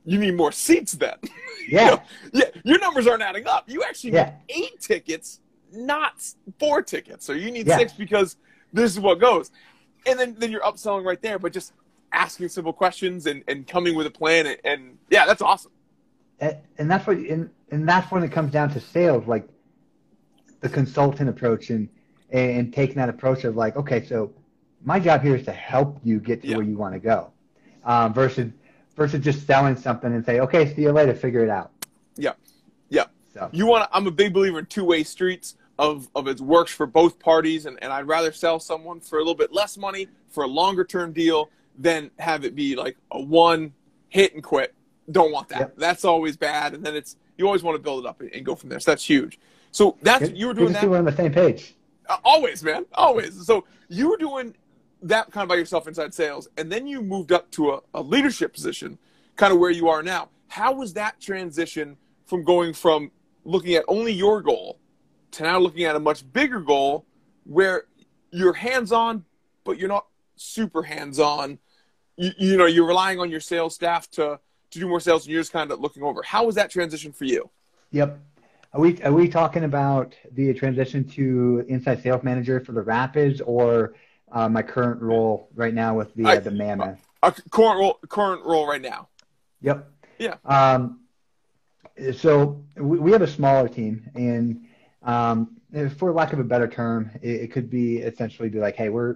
you 0.06 0.18
need 0.20 0.36
more 0.36 0.52
seats 0.52 0.94
then. 0.94 1.16
You 1.24 1.30
Yeah. 1.70 1.88
know, 1.90 2.02
yeah, 2.34 2.46
your 2.64 2.80
numbers 2.80 3.08
aren't 3.08 3.24
adding 3.24 3.46
up. 3.48 3.66
You 3.68 3.84
actually 3.84 4.14
Yeah. 4.14 4.34
need 4.48 4.64
eight 4.64 4.80
tickets, 4.80 5.42
not 5.74 6.14
four 6.60 6.82
tickets. 6.82 7.26
So 7.26 7.34
you 7.34 7.52
need 7.52 7.68
Yeah. 7.68 7.78
six 7.78 7.94
because 7.94 8.38
this 8.72 8.92
is 8.92 9.00
what 9.00 9.20
goes. 9.20 9.52
And 10.06 10.18
then, 10.18 10.36
then 10.38 10.52
you're 10.52 10.62
upselling 10.62 11.04
right 11.04 11.22
there, 11.22 11.38
but 11.40 11.52
just 11.52 11.74
asking 12.14 12.48
simple 12.50 12.72
questions 12.72 13.26
and, 13.26 13.44
and 13.50 13.68
coming 13.68 13.96
with 13.96 14.08
a 14.08 14.12
plan. 14.12 14.46
And, 14.48 14.58
and 14.64 14.98
yeah, 15.10 15.26
that's 15.26 15.42
awesome. 15.42 15.72
and, 16.40 16.56
and 16.78 16.90
that's 16.90 17.06
what 17.06 17.18
and, 17.18 17.50
and 17.72 17.90
that's 17.90 18.10
when 18.12 18.24
it 18.24 18.32
comes 18.32 18.52
down 18.54 18.70
to 18.74 18.80
sales 18.80 19.28
like 19.28 19.46
the 20.62 20.70
consultant 20.70 21.30
approach 21.30 21.70
and 21.70 21.90
and 22.30 22.74
taking 22.74 22.96
that 22.96 23.10
approach 23.10 23.44
of 23.44 23.56
like 23.58 23.76
okay 23.76 24.06
so 24.06 24.32
my 24.84 25.00
job 25.00 25.22
here 25.22 25.36
is 25.36 25.46
to 25.46 25.52
help 25.52 26.00
you 26.04 26.20
get 26.20 26.42
to 26.42 26.48
Yeah. 26.48 26.58
where 26.58 26.66
you 26.66 26.78
want 26.78 26.94
to 26.94 27.00
go 27.00 27.32
um, 27.84 28.14
versus 28.14 28.52
versus 28.96 29.24
just 29.24 29.46
selling 29.46 29.76
something 29.76 30.14
and 30.14 30.26
say 30.26 30.40
okay 30.40 30.74
see 30.74 30.84
you 30.84 30.92
later 30.92 31.14
figure 31.14 31.44
it 31.44 31.50
out 31.50 31.72
Yeah. 32.16 32.34
Yeah. 32.90 33.06
so 33.34 33.50
You 33.52 33.66
want 33.68 33.90
I'm 33.92 34.08
a 34.08 34.12
big 34.12 34.34
believer 34.34 34.60
in 34.60 34.66
two 34.66 34.84
way 34.84 35.04
streets 35.04 35.56
of, 35.80 36.10
of 36.16 36.28
it 36.28 36.40
works 36.42 36.72
for 36.72 36.88
both 36.88 37.20
parties. 37.20 37.68
And, 37.68 37.78
and 37.84 37.94
I'd 37.94 38.08
rather 38.08 38.32
sell 38.32 38.60
someone 38.60 39.00
for 39.00 39.18
a 39.18 39.20
little 39.20 39.36
bit 39.36 39.54
less 39.54 39.78
money 39.78 40.08
for 40.28 40.44
a 40.44 40.48
longer 40.48 40.84
term 40.84 41.14
deal 41.14 41.52
than 41.78 42.10
have 42.18 42.44
it 42.46 42.56
be 42.56 42.76
like 42.76 42.98
a 43.12 43.22
one 43.22 43.74
hit 44.10 44.34
and 44.34 44.42
quit. 44.44 44.74
Don't 45.12 45.32
want 45.32 45.50
that. 45.50 45.60
Yep. 45.60 45.74
That's 45.78 46.04
always 46.04 46.36
bad. 46.36 46.74
And 46.74 46.84
then 46.84 46.96
it's, 46.96 47.16
you 47.38 47.46
always 47.46 47.62
want 47.62 47.76
to 47.76 47.80
build 47.84 48.04
it 48.06 48.10
up 48.10 48.22
and, 48.22 48.34
and 48.34 48.44
go 48.44 48.56
from 48.56 48.70
there. 48.70 48.80
So 48.80 48.90
that's 48.90 49.08
huge. 49.08 49.38
So 49.72 49.96
that's, 50.02 50.30
good, 50.30 50.38
you 50.38 50.48
were 50.48 50.56
good 50.56 50.62
doing 50.62 50.74
see 50.74 50.80
that. 50.82 50.90
we're 50.90 50.98
on 50.98 51.06
the 51.06 51.16
same 51.16 51.32
page 51.32 51.76
Uh, 52.10 52.18
always, 52.26 52.64
man, 52.64 52.86
always. 52.96 53.46
So 53.46 53.64
you 53.88 54.10
were 54.10 54.18
doing 54.18 54.56
that 55.02 55.32
kind 55.32 55.44
of 55.44 55.50
by 55.50 55.56
yourself 55.56 55.88
inside 55.88 56.14
sales, 56.14 56.48
and 56.58 56.72
then 56.72 56.88
you 56.88 57.02
moved 57.02 57.32
up 57.32 57.50
to 57.52 57.72
a, 57.72 57.82
a 57.94 58.02
leadership 58.02 58.54
position, 58.54 58.98
kind 59.36 59.54
of 59.54 59.60
where 59.60 59.70
you 59.70 59.90
are 59.90 60.02
now. 60.02 60.30
How 60.48 60.74
was 60.74 60.94
that 60.94 61.20
transition 61.20 61.98
from 62.26 62.44
going 62.44 62.74
from 62.74 63.12
looking 63.46 63.76
at 63.76 63.86
only 63.88 64.12
your 64.12 64.42
goal 64.42 64.80
to 65.32 65.44
now 65.44 65.60
looking 65.60 65.84
at 65.84 65.96
a 65.96 66.00
much 66.00 66.32
bigger 66.34 66.60
goal 66.60 67.06
where 67.44 67.84
you're 68.32 68.54
hands 68.54 68.92
on, 68.92 69.24
but 69.64 69.78
you're 69.78 69.90
not 69.90 70.08
super 70.36 70.84
hands 70.84 71.20
on? 71.20 71.60
You, 72.16 72.32
you 72.38 72.58
know, 72.58 72.66
you're 72.66 72.88
relying 72.88 73.20
on 73.20 73.30
your 73.30 73.42
sales 73.42 73.76
staff 73.76 74.10
to 74.12 74.40
to 74.70 74.80
do 74.80 74.88
more 74.88 75.00
sales, 75.00 75.26
and 75.26 75.32
you're 75.32 75.42
just 75.42 75.54
kind 75.54 75.72
of 75.72 75.80
looking 75.80 76.04
over. 76.04 76.22
How 76.24 76.46
was 76.46 76.56
that 76.56 76.70
transition 76.70 77.12
for 77.14 77.26
you? 77.26 77.50
yep 77.92 78.20
are 78.74 78.82
we 78.82 79.02
are 79.02 79.14
we 79.14 79.28
talking 79.28 79.64
about 79.64 80.14
the 80.34 80.54
transition 80.54 81.08
to 81.08 81.66
inside 81.68 82.04
sales 82.04 82.24
manager 82.24 82.60
for 82.60 82.74
the 82.74 82.82
rapids 82.82 83.42
or 83.42 83.94
uh, 84.32 84.50
my 84.50 84.62
current 84.62 85.02
role 85.02 85.50
right 85.56 85.74
now 85.74 85.96
with 85.96 86.14
the 86.16 86.26
I- 86.26 86.38
uh, 86.38 86.40
the 86.40 86.52
mammoth 86.52 87.00
A 87.24 87.32
current 87.50 87.80
role, 87.80 88.00
current 88.10 88.46
role 88.46 88.68
right 88.68 88.82
now. 88.82 89.08
Yep. 89.62 89.92
Yeah. 90.20 90.36
Um, 90.46 91.02
so 92.16 92.64
we, 92.76 93.00
we 93.00 93.12
have 93.12 93.22
a 93.22 93.28
smaller 93.28 93.68
team, 93.68 94.10
and 94.16 94.66
um, 95.04 95.58
for 95.98 96.12
lack 96.14 96.34
of 96.34 96.40
a 96.40 96.44
better 96.44 96.68
term, 96.68 97.10
it, 97.22 97.42
it 97.42 97.52
could 97.52 97.70
be 97.70 97.98
essentially 97.98 98.50
be 98.50 98.60
like, 98.60 98.76
hey, 98.76 98.90
we're 98.90 99.16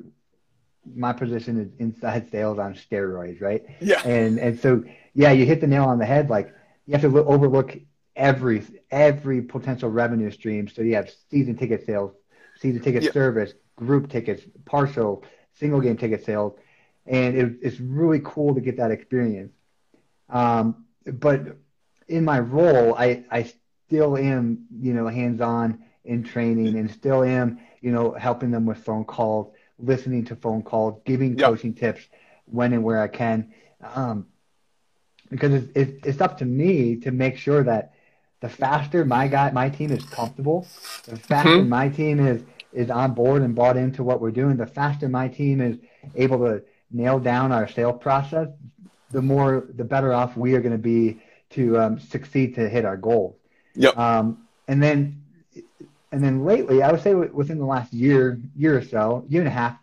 my 0.96 1.14
position 1.14 1.60
is 1.60 1.70
inside 1.78 2.30
sales 2.32 2.58
on 2.58 2.74
steroids, 2.74 3.40
right? 3.42 3.64
Yeah. 3.80 4.02
And 4.04 4.40
and 4.40 4.60
so 4.60 4.84
yeah, 5.14 5.32
you 5.32 5.46
hit 5.46 5.62
the 5.62 5.68
nail 5.68 5.86
on 5.86 6.00
the 6.00 6.06
head. 6.06 6.30
Like 6.30 6.54
you 6.88 6.94
have 6.94 7.02
to 7.02 7.08
look, 7.10 7.28
overlook 7.28 7.78
every 8.16 8.64
every 8.90 9.42
potential 9.44 9.90
revenue 9.92 10.32
stream. 10.32 10.68
So 10.68 10.82
you 10.82 10.96
have 10.96 11.12
season 11.30 11.56
ticket 11.56 11.86
sales, 11.86 12.14
season 12.60 12.82
ticket 12.82 13.04
Yeah. 13.04 13.12
service, 13.12 13.54
group 13.86 14.10
tickets, 14.10 14.44
partial, 14.66 15.24
single 15.54 15.82
game 15.82 15.98
ticket 15.98 16.24
sales, 16.24 16.54
and 17.06 17.36
it, 17.36 17.58
it's 17.62 17.80
really 17.80 18.22
cool 18.24 18.54
to 18.56 18.62
get 18.62 18.78
that 18.78 18.92
experience. 18.92 19.52
Um, 20.30 20.86
but 21.06 21.58
in 22.08 22.24
my 22.24 22.40
role, 22.40 22.96
I 22.96 23.26
I 23.32 23.52
still 23.88 24.18
am 24.18 24.66
you 24.80 24.94
know 24.94 25.08
hands 25.08 25.42
on 25.42 25.84
in 26.06 26.24
training 26.24 26.78
and 26.78 26.90
still 26.90 27.24
am 27.24 27.60
you 27.82 27.92
know 27.92 28.12
helping 28.14 28.52
them 28.52 28.66
with 28.66 28.78
phone 28.78 29.04
calls, 29.06 29.54
listening 29.80 30.26
to 30.26 30.36
phone 30.36 30.62
calls, 30.62 31.02
giving 31.06 31.38
Yeah. 31.38 31.48
coaching 31.48 31.74
tips 31.74 32.02
when 32.46 32.74
and 32.74 32.84
where 32.84 33.02
I 33.02 33.08
can. 33.08 33.54
Um, 33.82 34.28
because 35.30 35.54
it's, 35.54 35.72
it's, 35.76 36.08
it's 36.08 36.22
up 36.22 36.38
to 36.40 36.46
me 36.46 36.98
to 36.98 37.12
make 37.12 37.38
sure 37.38 37.64
that 37.64 37.94
the 38.42 38.50
faster 38.50 39.06
my 39.06 39.28
guy 39.28 39.52
my 39.52 39.70
team 39.70 39.92
is 39.92 40.06
comfortable, 40.06 40.68
the 41.08 41.18
faster 41.18 41.64
Mhm. 41.64 41.68
my 41.68 41.90
team 41.90 42.20
is 42.20 42.44
is 42.74 42.90
on 42.90 43.14
board 43.14 43.42
and 43.42 43.56
bought 43.56 43.78
into 43.78 44.04
what 44.04 44.22
we're 44.22 44.32
doing, 44.32 44.58
the 44.58 44.66
faster 44.66 45.10
my 45.10 45.28
team 45.28 45.62
is 45.62 45.78
able 46.16 46.40
to 46.40 46.64
nail 46.92 47.20
down 47.20 47.52
our 47.52 47.68
sales 47.68 48.02
process, 48.02 48.48
the 49.12 49.22
more 49.22 49.66
the 49.76 49.84
better 49.84 50.14
off 50.14 50.38
we 50.38 50.54
are 50.56 50.62
going 50.62 50.72
to 50.72 50.78
be 50.78 51.20
to 51.52 51.78
um, 51.80 52.00
succeed 52.00 52.56
to 52.56 52.70
hit 52.70 52.86
our 52.86 52.98
goals. 52.98 53.36
Yep. 53.76 53.98
Um, 53.98 54.48
and 54.68 54.82
then 54.82 55.22
and 56.14 56.24
then 56.24 56.44
lately, 56.46 56.82
I 56.84 56.92
would 56.92 57.02
say 57.02 57.14
within 57.14 57.58
the 57.58 57.66
last 57.66 57.94
year 57.94 58.40
year 58.56 58.78
or 58.78 58.84
so, 58.84 59.26
year 59.30 59.42
and 59.42 59.48
a 59.48 59.52
half, 59.52 59.78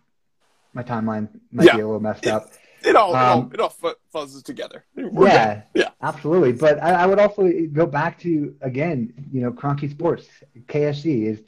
my 0.72 0.82
timeline 0.82 1.28
might 1.53 1.66
Yeah. 1.66 1.76
be 1.76 1.80
a 1.82 1.86
little 1.86 2.01
messed 2.01 2.26
up. 2.26 2.51
It 2.84 2.95
all, 2.95 3.12
it 3.12 3.16
all, 3.18 3.39
Um, 3.41 3.51
it 3.53 3.61
all 3.61 3.70
fu- 3.70 3.95
fuzzes 4.14 4.43
together. 4.45 4.84
We're 4.95 5.26
yeah, 5.26 5.62
good. 5.74 5.82
Yeah. 5.82 5.89
absolutely. 6.01 6.53
But 6.53 6.80
I, 6.82 6.93
I 7.03 7.07
would 7.07 7.18
also 7.18 7.51
go 7.72 7.86
back 7.86 8.20
to 8.20 8.55
again, 8.61 9.12
you 9.32 9.41
know, 9.43 9.51
Kroenke 9.53 9.91
Sports, 9.91 10.26
KSE 10.68 11.24
is. 11.26 11.41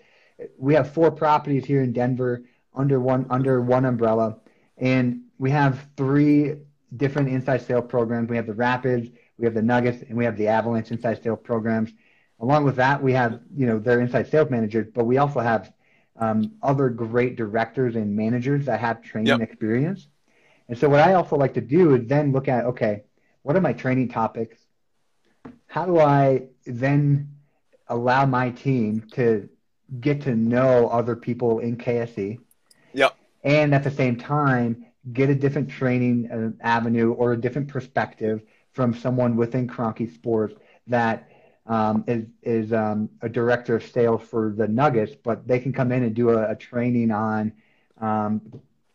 We 0.59 0.75
have 0.75 0.93
four 0.93 1.11
properties 1.11 1.65
here 1.65 1.83
in 1.83 1.93
Denver 1.93 2.43
under 2.75 3.01
one 3.01 3.27
under 3.31 3.61
one 3.61 3.85
umbrella, 3.85 4.39
and 4.79 5.23
we 5.39 5.51
have 5.51 5.89
three 5.97 6.57
different 6.97 7.29
inside 7.29 7.63
sale 7.63 7.83
programs. 7.83 8.29
We 8.29 8.37
have 8.37 8.47
the 8.47 8.55
Rapids, 8.55 9.11
we 9.39 9.45
have 9.45 9.55
the 9.55 9.63
Nuggets, 9.63 10.03
and 10.03 10.17
we 10.17 10.25
have 10.25 10.37
the 10.37 10.49
Avalanche 10.49 10.91
inside 10.91 11.23
sale 11.23 11.37
programs. 11.37 11.93
Along 12.41 12.65
with 12.65 12.77
that, 12.77 13.03
we 13.03 13.13
have 13.13 13.41
you 13.55 13.67
know 13.67 13.79
their 13.79 14.01
inside 14.01 14.29
sales 14.29 14.51
managers, 14.51 14.87
but 14.95 15.05
we 15.05 15.19
also 15.19 15.41
have 15.41 15.73
um, 16.17 16.53
other 16.63 16.89
great 16.89 17.37
directors 17.37 17.97
and 17.97 18.15
managers 18.17 18.67
that 18.67 18.81
have 18.81 19.03
training 19.03 19.41
Yep. 19.41 19.41
experience. 19.41 20.09
And 20.69 20.79
so 20.79 20.89
what 20.89 21.01
I 21.01 21.15
also 21.15 21.37
like 21.37 21.55
to 21.55 21.61
do 21.61 21.95
is 21.95 22.07
then 22.07 22.33
look 22.33 22.49
at 22.49 22.65
okay, 22.67 23.05
what 23.43 23.57
are 23.57 23.61
my 23.61 23.73
training 23.73 24.09
topics? 24.09 24.59
How 25.67 25.87
do 25.87 25.99
I 25.99 26.49
then 26.67 27.37
allow 27.89 28.27
my 28.27 28.51
team 28.51 29.07
to 29.13 29.49
get 30.01 30.23
to 30.23 30.35
know 30.35 30.89
other 30.89 31.17
people 31.17 31.59
in 31.59 31.77
KSE? 31.77 32.39
Yep. 32.93 33.17
And 33.43 33.75
at 33.75 33.83
the 33.85 33.91
same 33.91 34.17
time, 34.17 34.87
get 35.13 35.31
a 35.31 35.35
different 35.35 35.71
training 35.71 36.31
uh, 36.31 36.51
avenue 36.65 37.13
or 37.13 37.33
a 37.33 37.41
different 37.41 37.69
perspective 37.69 38.43
from 38.73 38.95
someone 38.95 39.37
within 39.37 39.67
Kroenke 39.67 40.13
Sports 40.15 40.55
that 40.87 41.29
um, 41.67 42.05
is 42.07 42.25
is 42.43 42.73
um, 42.73 43.09
a 43.23 43.29
director 43.29 43.77
of 43.77 43.85
sales 43.85 44.23
for 44.23 44.55
the 44.57 44.67
Nuggets, 44.69 45.15
but 45.23 45.47
they 45.47 45.59
can 45.59 45.73
come 45.73 45.93
in 45.93 46.03
and 46.03 46.15
do 46.15 46.31
a, 46.31 46.51
a 46.53 46.57
training 46.57 47.11
on 47.11 47.53
um, 48.01 48.41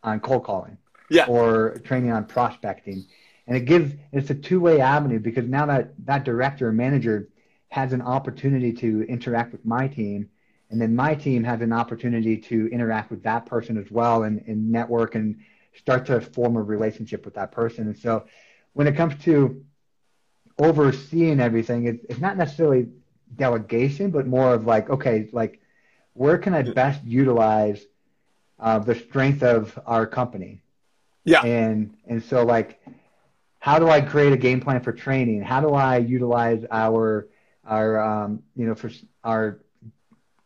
on 0.03 0.19
cold 0.19 0.43
calling 0.43 0.77
Yeah. 1.09 1.25
or 1.27 1.77
training 1.83 2.11
on 2.11 2.25
prospecting. 2.25 3.05
And 3.47 3.55
it 3.57 3.61
gives 3.65 3.93
it's 4.11 4.29
a 4.29 4.35
two 4.35 4.59
way 4.59 4.81
avenue 4.81 5.19
because 5.19 5.47
now 5.47 5.65
that 5.67 5.93
that 6.05 6.23
director 6.25 6.69
or 6.69 6.71
manager 6.73 7.29
has 7.69 7.93
an 7.93 8.01
opportunity 8.01 8.73
to 8.73 9.03
interact 9.03 9.51
with 9.51 9.65
my 9.65 9.87
team, 9.87 10.29
and 10.75 10.81
then 10.81 10.93
my 10.93 11.15
team 11.15 11.45
has 11.45 11.61
an 11.61 11.71
opportunity 11.71 12.35
to 12.35 12.67
interact 12.67 13.09
with 13.09 13.23
that 13.23 13.45
person 13.45 13.77
as 13.77 13.89
well 13.89 14.23
and, 14.23 14.43
and 14.45 14.69
network 14.69 15.15
and 15.15 15.39
start 15.73 16.05
to 16.07 16.19
form 16.19 16.57
a 16.57 16.61
relationship 16.61 17.23
with 17.23 17.35
that 17.35 17.53
person. 17.53 17.87
And 17.87 17.97
so 17.97 18.25
when 18.73 18.85
it 18.85 18.97
comes 18.97 19.15
to 19.23 19.63
overseeing 20.59 21.39
everything, 21.39 21.85
it, 21.85 22.01
it's 22.09 22.19
not 22.19 22.35
necessarily 22.35 22.89
delegation, 23.37 24.11
but 24.11 24.27
more 24.27 24.53
of 24.53 24.65
like, 24.65 24.89
okay, 24.89 25.29
like 25.31 25.61
where 26.11 26.37
can 26.37 26.53
I 26.53 26.63
best 26.63 27.01
utilize 27.05 27.81
uh, 28.59 28.79
the 28.79 28.95
strength 28.95 29.43
of 29.43 29.79
our 29.85 30.05
company? 30.05 30.61
Yeah. 31.23 31.39
And 31.39 31.95
and 32.05 32.21
so 32.21 32.43
like, 32.43 32.81
how 33.59 33.79
do 33.79 33.87
I 33.87 34.01
create 34.01 34.33
a 34.33 34.37
game 34.37 34.59
plan 34.59 34.81
for 34.81 34.91
training? 34.91 35.41
How 35.41 35.61
do 35.61 35.69
I 35.69 35.99
utilize 35.99 36.65
our 36.69 37.29
our 37.63 37.97
um, 37.97 38.43
you 38.57 38.65
know 38.65 38.75
for 38.75 38.91
our 39.23 39.61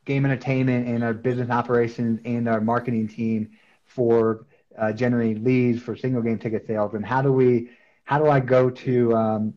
game 0.10 0.26
entertainment 0.26 0.88
and 0.88 1.04
our 1.04 1.14
business 1.14 1.50
operations 1.52 2.20
and 2.26 2.50
our 2.50 2.60
marketing 2.60 3.08
team 3.08 3.52
for 3.86 4.46
uh, 4.78 4.92
generating 4.92 5.44
leads 5.44 5.82
for 5.82 5.96
single 5.96 6.22
game 6.22 6.40
ticket 6.40 6.66
sales? 6.66 6.96
And 6.96 7.06
how 7.06 7.22
do 7.22 7.32
we, 7.32 7.70
how 8.06 8.18
do 8.18 8.28
I 8.28 8.40
go 8.40 8.72
to, 8.72 9.16
um, 9.16 9.54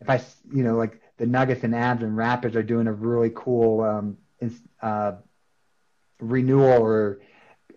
if 0.00 0.10
I, 0.10 0.20
you 0.52 0.64
know, 0.64 0.74
like 0.74 1.00
the 1.16 1.26
Nuggets 1.26 1.62
and 1.62 1.74
Avs 1.74 2.02
and 2.02 2.16
Rapids 2.16 2.56
are 2.56 2.62
doing 2.62 2.88
a 2.88 2.92
really 2.92 3.30
cool 3.34 3.82
um, 3.82 4.18
uh, 4.82 5.12
renewal 6.20 6.82
or 6.82 7.20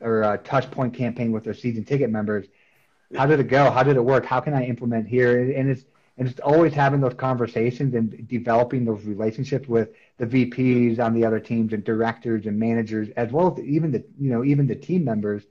or 0.02 0.22
a 0.22 0.38
touch 0.38 0.70
point 0.70 0.94
campaign 0.94 1.32
with 1.32 1.44
their 1.44 1.54
season 1.54 1.84
ticket 1.84 2.10
members. 2.10 2.46
How 3.16 3.26
did 3.26 3.40
it 3.40 3.48
go? 3.48 3.72
How 3.72 3.84
did 3.84 3.96
it 3.96 4.04
work? 4.04 4.26
How 4.26 4.40
can 4.40 4.54
I 4.54 4.66
implement 4.66 5.08
here? 5.08 5.52
And 5.52 5.70
it's 5.70 5.86
and 6.18 6.28
it's 6.28 6.40
always 6.40 6.74
having 6.74 7.00
those 7.00 7.14
conversations 7.14 7.94
and 7.94 8.28
developing 8.28 8.86
those 8.86 9.04
relationships 9.04 9.68
with 9.68 9.90
the 10.18 10.26
VPs 10.26 11.00
on 11.00 11.14
the 11.14 11.24
other 11.24 11.40
teams 11.40 11.74
and 11.74 11.84
directors 11.84 12.48
and 12.48 12.60
managers, 12.60 13.10
as 13.16 13.32
well 13.32 13.54
as 13.54 13.64
even 13.64 13.92
the 13.92 14.04
you 14.20 14.32
know 14.32 14.44
even 14.44 14.66
the 14.66 14.76
team 14.76 15.04
members, 15.04 15.44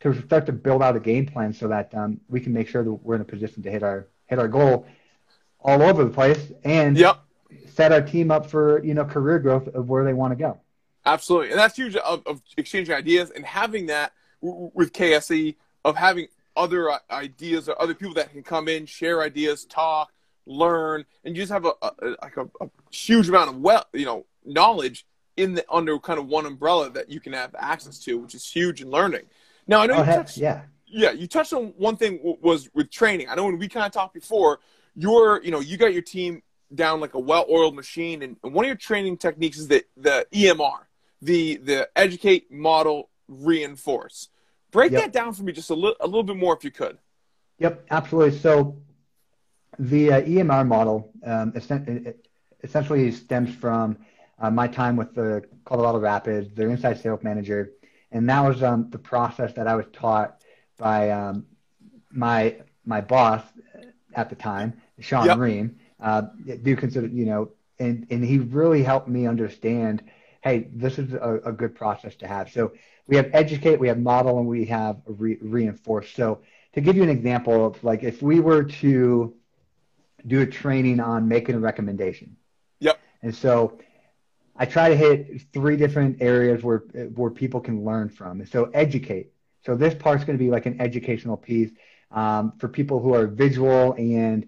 to 0.00 0.14
start 0.22 0.46
to 0.46 0.52
build 0.52 0.82
out 0.82 0.94
a 0.94 1.00
game 1.00 1.26
plan 1.26 1.52
so 1.52 1.68
that 1.68 1.94
um, 1.94 2.20
we 2.28 2.40
can 2.40 2.52
make 2.52 2.68
sure 2.68 2.84
that 2.84 2.92
we're 2.92 3.14
in 3.14 3.22
a 3.22 3.24
position 3.24 3.62
to 3.62 3.70
hit 3.70 3.82
our 3.82 4.06
hit 4.26 4.38
our 4.38 4.48
goal 4.48 4.86
all 5.60 5.82
over 5.82 6.04
the 6.04 6.10
place 6.10 6.52
and 6.64 6.98
yep. 6.98 7.20
set 7.72 7.90
our 7.90 8.02
team 8.02 8.30
up 8.30 8.50
for 8.50 8.84
you 8.84 8.92
know 8.92 9.04
career 9.04 9.38
growth 9.38 9.68
of 9.68 9.88
where 9.88 10.04
they 10.04 10.12
want 10.12 10.32
to 10.32 10.36
go. 10.36 10.60
Absolutely, 11.06 11.50
and 11.50 11.58
that's 11.58 11.76
huge 11.76 11.96
of, 11.96 12.22
of 12.26 12.42
exchanging 12.58 12.94
ideas 12.94 13.30
and 13.30 13.44
having 13.44 13.86
that 13.86 14.12
w- 14.42 14.70
with 14.74 14.92
KSE 14.92 15.56
of 15.84 15.96
having 15.96 16.28
other 16.56 16.90
uh, 16.90 16.98
ideas 17.10 17.68
or 17.68 17.80
other 17.80 17.94
people 17.94 18.14
that 18.14 18.32
can 18.32 18.42
come 18.42 18.68
in, 18.68 18.86
share 18.86 19.22
ideas, 19.22 19.64
talk, 19.64 20.12
learn, 20.46 21.04
and 21.24 21.36
you 21.36 21.42
just 21.42 21.52
have 21.52 21.64
a, 21.64 21.72
a 21.82 22.16
like 22.22 22.36
a, 22.36 22.44
a, 22.60 22.70
huge 22.90 23.28
amount 23.28 23.50
of 23.50 23.56
well, 23.58 23.84
you 23.92 24.04
know, 24.04 24.26
knowledge 24.44 25.06
in 25.36 25.54
the 25.54 25.64
under 25.70 25.98
kind 25.98 26.18
of 26.18 26.26
one 26.26 26.46
umbrella 26.46 26.90
that 26.90 27.10
you 27.10 27.20
can 27.20 27.32
have 27.32 27.54
access 27.58 27.98
to, 28.00 28.18
which 28.18 28.34
is 28.34 28.48
huge 28.48 28.82
in 28.82 28.90
learning. 28.90 29.22
Now 29.66 29.80
I 29.80 29.86
know 29.86 29.94
oh, 29.94 30.00
you 30.00 30.04
touched, 30.04 30.36
yeah, 30.36 30.62
yeah, 30.86 31.10
you 31.10 31.26
touched 31.26 31.52
on 31.52 31.74
one 31.76 31.96
thing 31.96 32.18
w- 32.18 32.36
was 32.40 32.68
with 32.74 32.90
training. 32.90 33.28
I 33.28 33.34
know 33.34 33.44
when 33.44 33.58
we 33.58 33.68
kind 33.68 33.86
of 33.86 33.92
talked 33.92 34.14
before, 34.14 34.60
you're 34.94 35.42
you 35.42 35.50
know 35.50 35.60
you 35.60 35.76
got 35.76 35.92
your 35.92 36.02
team 36.02 36.42
down 36.74 37.00
like 37.00 37.14
a 37.14 37.18
well-oiled 37.18 37.74
machine, 37.74 38.22
and, 38.22 38.36
and 38.42 38.52
one 38.52 38.64
of 38.64 38.68
your 38.68 38.76
training 38.76 39.16
techniques 39.16 39.58
is 39.58 39.68
the 39.68 39.84
the 39.96 40.26
EMR, 40.32 40.80
the 41.22 41.56
the 41.56 41.88
educate, 41.96 42.50
model, 42.52 43.10
reinforce. 43.28 44.28
Break 44.74 44.90
Yep. 44.90 45.02
that 45.02 45.12
down 45.12 45.32
for 45.32 45.44
me 45.44 45.52
just 45.52 45.70
a 45.70 45.74
little 45.74 45.96
a 46.00 46.06
little 46.06 46.24
bit 46.24 46.36
more 46.36 46.54
if 46.56 46.64
you 46.64 46.72
could. 46.72 46.98
Yep, 47.60 47.86
absolutely. 47.92 48.36
So 48.40 48.76
the 49.78 50.12
uh, 50.14 50.20
EMR 50.22 50.66
model 50.66 51.12
um, 51.24 51.52
essentially 51.54 53.12
stems 53.12 53.54
from 53.54 53.96
uh, 54.40 54.50
my 54.50 54.66
time 54.66 54.96
with 54.96 55.14
the 55.14 55.44
Colorado 55.64 56.00
Rapids, 56.00 56.52
their 56.56 56.70
inside 56.70 56.98
sales 57.00 57.22
manager, 57.22 57.70
and 58.10 58.28
that 58.28 58.40
was 58.40 58.64
um, 58.64 58.90
the 58.90 58.98
process 58.98 59.52
that 59.52 59.68
I 59.68 59.76
was 59.76 59.86
taught 59.92 60.42
by 60.76 61.10
um, 61.10 61.46
my 62.10 62.56
my 62.84 63.00
boss 63.00 63.42
at 64.14 64.28
the 64.28 64.34
time, 64.34 64.74
Sean 64.98 65.26
Yep. 65.26 65.38
Ream. 65.38 65.78
Uh, 66.00 66.22
do 66.62 66.74
consider 66.74 67.06
you 67.06 67.26
know, 67.26 67.50
and 67.78 68.08
and 68.10 68.24
he 68.24 68.38
really 68.38 68.82
helped 68.82 69.06
me 69.06 69.28
understand. 69.28 70.02
Hey, 70.42 70.68
this 70.74 70.98
is 70.98 71.14
a, 71.14 71.40
a 71.46 71.52
good 71.52 71.74
process 71.76 72.16
to 72.16 72.26
have. 72.26 72.50
So 72.50 72.72
we 73.06 73.16
have 73.16 73.30
educate, 73.32 73.78
we 73.78 73.88
have 73.88 73.98
model, 73.98 74.38
and 74.38 74.46
we 74.46 74.64
have 74.66 75.00
re- 75.06 75.38
reinforce. 75.40 76.10
So 76.12 76.40
to 76.74 76.80
give 76.80 76.96
you 76.96 77.02
an 77.02 77.10
example 77.10 77.66
of 77.66 77.82
like 77.84 78.02
if 78.02 78.22
we 78.22 78.40
were 78.40 78.64
to 78.64 79.34
do 80.26 80.40
a 80.40 80.46
training 80.46 81.00
on 81.00 81.28
making 81.28 81.54
a 81.54 81.58
recommendation. 81.58 82.36
Yep. 82.80 82.98
And 83.22 83.34
so 83.34 83.78
I 84.56 84.66
try 84.66 84.88
to 84.88 84.96
hit 84.96 85.42
three 85.52 85.76
different 85.76 86.22
areas 86.22 86.62
where 86.62 86.78
where 87.14 87.30
people 87.30 87.60
can 87.60 87.84
learn 87.84 88.08
from. 88.08 88.44
So 88.46 88.70
educate. 88.72 89.32
So 89.64 89.74
this 89.74 89.94
part's 89.94 90.24
going 90.24 90.38
to 90.38 90.44
be 90.44 90.50
like 90.50 90.66
an 90.66 90.80
educational 90.80 91.36
piece 91.36 91.70
um, 92.10 92.52
for 92.58 92.68
people 92.68 93.00
who 93.00 93.14
are 93.14 93.26
visual 93.26 93.94
and 93.94 94.46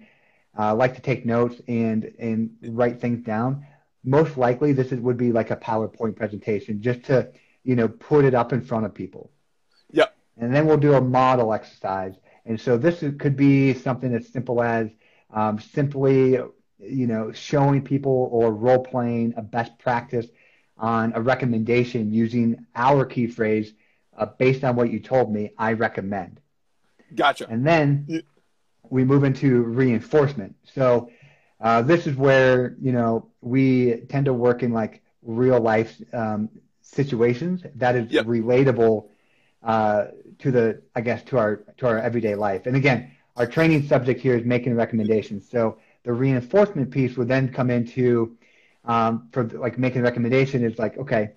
uh, 0.59 0.75
like 0.75 0.95
to 0.95 1.03
take 1.03 1.27
notes 1.27 1.61
and 1.69 2.13
and 2.19 2.57
write 2.63 3.01
things 3.01 3.25
down. 3.25 3.67
Most 4.05 4.37
likely, 4.37 4.73
this 4.73 4.93
is, 4.93 5.01
would 5.01 5.17
be 5.17 5.33
like 5.33 5.51
a 5.51 5.57
PowerPoint 5.57 6.15
presentation, 6.15 6.81
just 6.81 7.03
to 7.05 7.33
you 7.69 7.75
know 7.79 7.89
put 7.89 8.25
it 8.25 8.35
up 8.35 8.53
in 8.53 8.61
front 8.61 8.85
of 8.87 8.95
people 8.95 9.25
Yep. 9.93 10.15
and 10.39 10.55
then 10.55 10.67
we'll 10.67 10.77
do 10.89 10.95
a 10.95 11.01
model 11.01 11.53
exercise. 11.53 12.15
And 12.47 12.61
so 12.61 12.77
this 12.79 13.03
is- 13.03 13.15
could 13.23 13.37
be 13.37 13.75
something 13.75 14.13
as 14.15 14.29
simple 14.29 14.63
as 14.63 14.91
um, 15.41 15.59
simply, 15.59 16.39
you 16.79 17.07
know, 17.13 17.33
showing 17.33 17.83
people 17.83 18.29
or 18.33 18.53
role 18.55 18.83
playing 18.93 19.35
a 19.37 19.43
best 19.43 19.73
practice 19.79 20.27
on 20.79 21.13
a 21.15 21.21
recommendation 21.21 22.13
using 22.13 22.49
our 22.77 23.05
key 23.05 23.27
phrase 23.27 23.73
uh, 24.19 24.27
based 24.39 24.63
on 24.65 24.77
what 24.77 24.91
you 24.93 25.01
told 25.01 25.33
me. 25.33 25.51
I 25.59 25.73
recommend. 25.73 26.41
Gotcha. 27.15 27.47
And 27.51 27.67
then 27.67 28.23
we 28.89 29.05
move 29.05 29.25
into 29.25 29.63
reinforcement. 29.63 30.55
So 30.75 31.11
uh, 31.61 31.83
this 31.83 32.07
is 32.07 32.15
where 32.17 32.77
you 32.81 32.93
know 32.93 33.27
we 33.41 34.03
tend 34.09 34.27
to 34.27 34.33
work 34.33 34.63
in 34.63 34.73
like 34.73 35.03
real 35.23 35.61
life 35.61 36.01
um, 36.13 36.49
situations 36.93 37.65
that 37.77 37.97
is 37.97 38.13
Yep. 38.13 38.27
relatable 38.27 39.09
uh, 39.63 40.07
to 40.39 40.51
the 40.51 40.83
I 40.95 41.01
guess 41.01 41.23
to 41.25 41.39
our 41.39 41.57
to 41.79 41.87
our 41.87 41.99
everyday 41.99 42.35
life. 42.35 42.67
And 42.67 42.77
again, 42.77 43.11
our 43.37 43.47
training 43.47 43.87
subject 43.87 44.21
here 44.21 44.37
is 44.37 44.45
making 44.45 44.75
recommendations. 44.77 45.49
So 45.49 45.79
the 46.05 46.13
reinforcement 46.13 46.91
piece 46.91 47.17
would 47.17 47.29
then 47.29 47.53
come 47.53 47.71
into 47.71 48.37
um, 48.85 49.29
for 49.33 49.45
like 49.45 49.79
making 49.79 50.01
a 50.01 50.05
recommendation 50.05 50.65
is 50.65 50.79
like 50.79 50.97
okay 50.99 51.33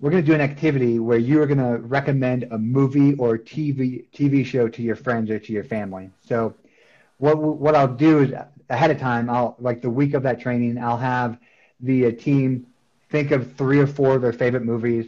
we're 0.00 0.10
going 0.10 0.22
to 0.22 0.26
do 0.26 0.34
an 0.34 0.40
activity 0.40 0.98
where 0.98 1.18
you 1.18 1.40
are 1.40 1.46
going 1.46 1.58
to 1.58 1.78
recommend 1.78 2.44
a 2.50 2.58
movie 2.58 3.14
or 3.14 3.38
TV 3.38 4.04
TV 4.12 4.44
show 4.44 4.68
to 4.68 4.82
your 4.82 4.96
friends 4.96 5.30
or 5.30 5.38
to 5.38 5.52
your 5.52 5.64
family. 5.64 6.10
So 6.20 6.54
what 7.18 7.38
what 7.38 7.74
I'll 7.74 7.88
do 7.94 8.20
is 8.20 8.32
ahead 8.68 8.90
of 8.90 8.98
time, 8.98 9.30
I'll 9.30 9.56
like 9.58 9.80
the 9.82 9.90
week 9.90 10.14
of 10.14 10.22
that 10.24 10.40
training, 10.40 10.78
I'll 10.78 10.98
have 10.98 11.38
the 11.80 12.06
uh, 12.06 12.12
team 12.12 12.66
think 13.10 13.30
of 13.30 13.54
three 13.56 13.78
or 13.78 13.86
four 13.86 14.16
of 14.16 14.22
their 14.22 14.32
favorite 14.32 14.64
movies. 14.64 15.06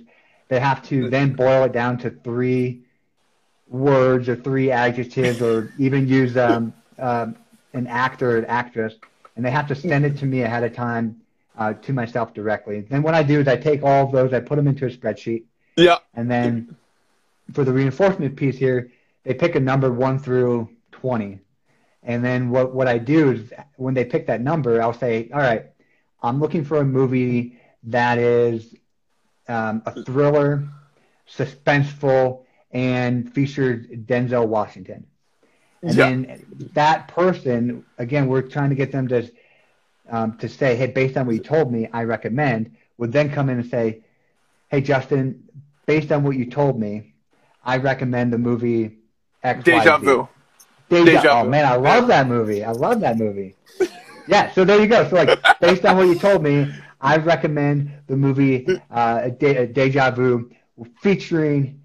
They 0.48 0.61
have 0.61 0.82
to 0.88 1.09
then 1.11 1.34
boil 1.34 1.64
it 1.64 1.72
down 1.72 1.98
to 1.98 2.11
three 2.11 2.82
words 3.68 4.28
or 4.28 4.36
three 4.36 4.70
adjectives, 4.70 5.40
or 5.40 5.72
even 5.78 6.09
use 6.09 6.36
um, 6.36 6.72
um, 6.98 7.36
an 7.72 7.86
actor 7.86 8.32
or 8.32 8.38
an 8.38 8.46
actress, 8.46 8.94
and 9.36 9.44
they 9.44 9.51
have 9.51 9.68
to 9.68 9.74
send 9.74 10.05
it 10.05 10.18
to 10.18 10.26
me 10.26 10.42
ahead 10.42 10.64
of 10.64 10.74
time 10.74 11.20
uh, 11.57 11.74
to 11.74 11.92
myself 11.92 12.34
directly. 12.34 12.80
Then 12.80 13.03
what 13.03 13.14
I 13.14 13.22
do 13.22 13.40
is 13.40 13.46
I 13.46 13.57
take 13.57 13.82
all 13.82 14.07
of 14.07 14.12
those, 14.12 14.32
I 14.32 14.40
put 14.40 14.57
them 14.57 14.66
into 14.66 14.86
a 14.86 14.90
spreadsheet, 14.90 15.44
Yeah. 15.76 15.98
and 16.14 16.30
then 16.30 16.76
for 17.53 17.64
the 17.64 17.72
reinforcement 17.72 18.36
piece 18.36 18.57
here, 18.57 18.90
they 19.24 19.34
pick 19.34 19.55
a 19.55 19.61
number 19.61 19.92
one 19.92 20.18
through 20.18 20.68
20. 20.92 21.38
And 22.03 22.24
then 22.24 22.51
what, 22.51 22.74
what 22.74 22.88
I 22.88 22.98
do 22.98 23.32
is 23.32 23.53
when 23.76 23.94
they 23.94 24.05
pick 24.05 24.26
that 24.28 24.40
number, 24.40 24.80
I'll 24.80 24.94
say, 24.94 25.28
all 25.32 25.40
right, 25.40 25.66
I'm 26.22 26.40
looking 26.40 26.64
for 26.64 26.78
a 26.78 26.84
movie 26.84 27.59
that 27.85 28.18
is 28.18 28.74
um, 29.49 29.83
a 29.87 29.93
thriller, 30.05 30.68
suspenseful, 31.28 32.45
and 32.70 33.33
features 33.33 33.87
Denzel 33.87 34.47
Washington. 34.47 35.07
And 35.83 35.99
Yeah. 35.99 36.09
then 36.11 36.45
that 36.74 37.09
person, 37.09 37.85
again, 37.99 38.28
we're 38.28 38.43
trying 38.43 38.70
to 38.70 38.76
get 38.76 38.93
them 38.93 39.09
to 39.09 39.31
um, 40.11 40.37
to 40.39 40.49
say, 40.49 40.74
hey, 40.76 40.89
based 40.89 41.16
on 41.16 41.26
what 41.26 41.35
you 41.35 41.41
told 41.41 41.72
me, 41.72 41.89
I 41.93 42.03
recommend, 42.03 42.76
would 42.99 43.12
then 43.12 43.31
come 43.31 43.49
in 43.49 43.61
and 43.61 43.70
say, 43.70 44.03
hey, 44.68 44.81
Justin, 44.81 45.45
based 45.87 46.11
on 46.11 46.24
what 46.24 46.37
you 46.37 46.47
told 46.47 46.78
me, 46.81 47.14
I 47.62 47.76
recommend 47.76 48.33
the 48.33 48.39
movie 48.39 48.99
X. 49.43 49.64
Deja 49.64 49.99
Y, 49.99 50.05
vu. 50.05 50.28
Deja, 50.89 51.05
Deja 51.05 51.43
oh 51.45 51.49
man, 51.49 51.64
I 51.64 51.76
love 51.76 52.09
that 52.09 52.26
movie. 52.26 52.64
I 52.64 52.72
love 52.72 53.01
that 53.01 53.16
movie. 53.18 53.55
yeah, 54.26 54.53
so 54.53 54.64
there 54.64 54.81
you 54.81 54.87
go. 54.89 55.09
So 55.09 55.16
like, 55.16 55.39
based 55.61 55.85
on 55.85 55.97
what 55.97 56.09
you 56.09 56.16
told 56.18 56.43
me, 56.43 56.66
I 57.01 57.16
recommend 57.16 57.90
the 58.07 58.16
movie 58.16 58.66
uh, 58.90 59.28
De- 59.30 59.66
Deja 59.66 60.11
Vu, 60.11 60.51
featuring 61.01 61.82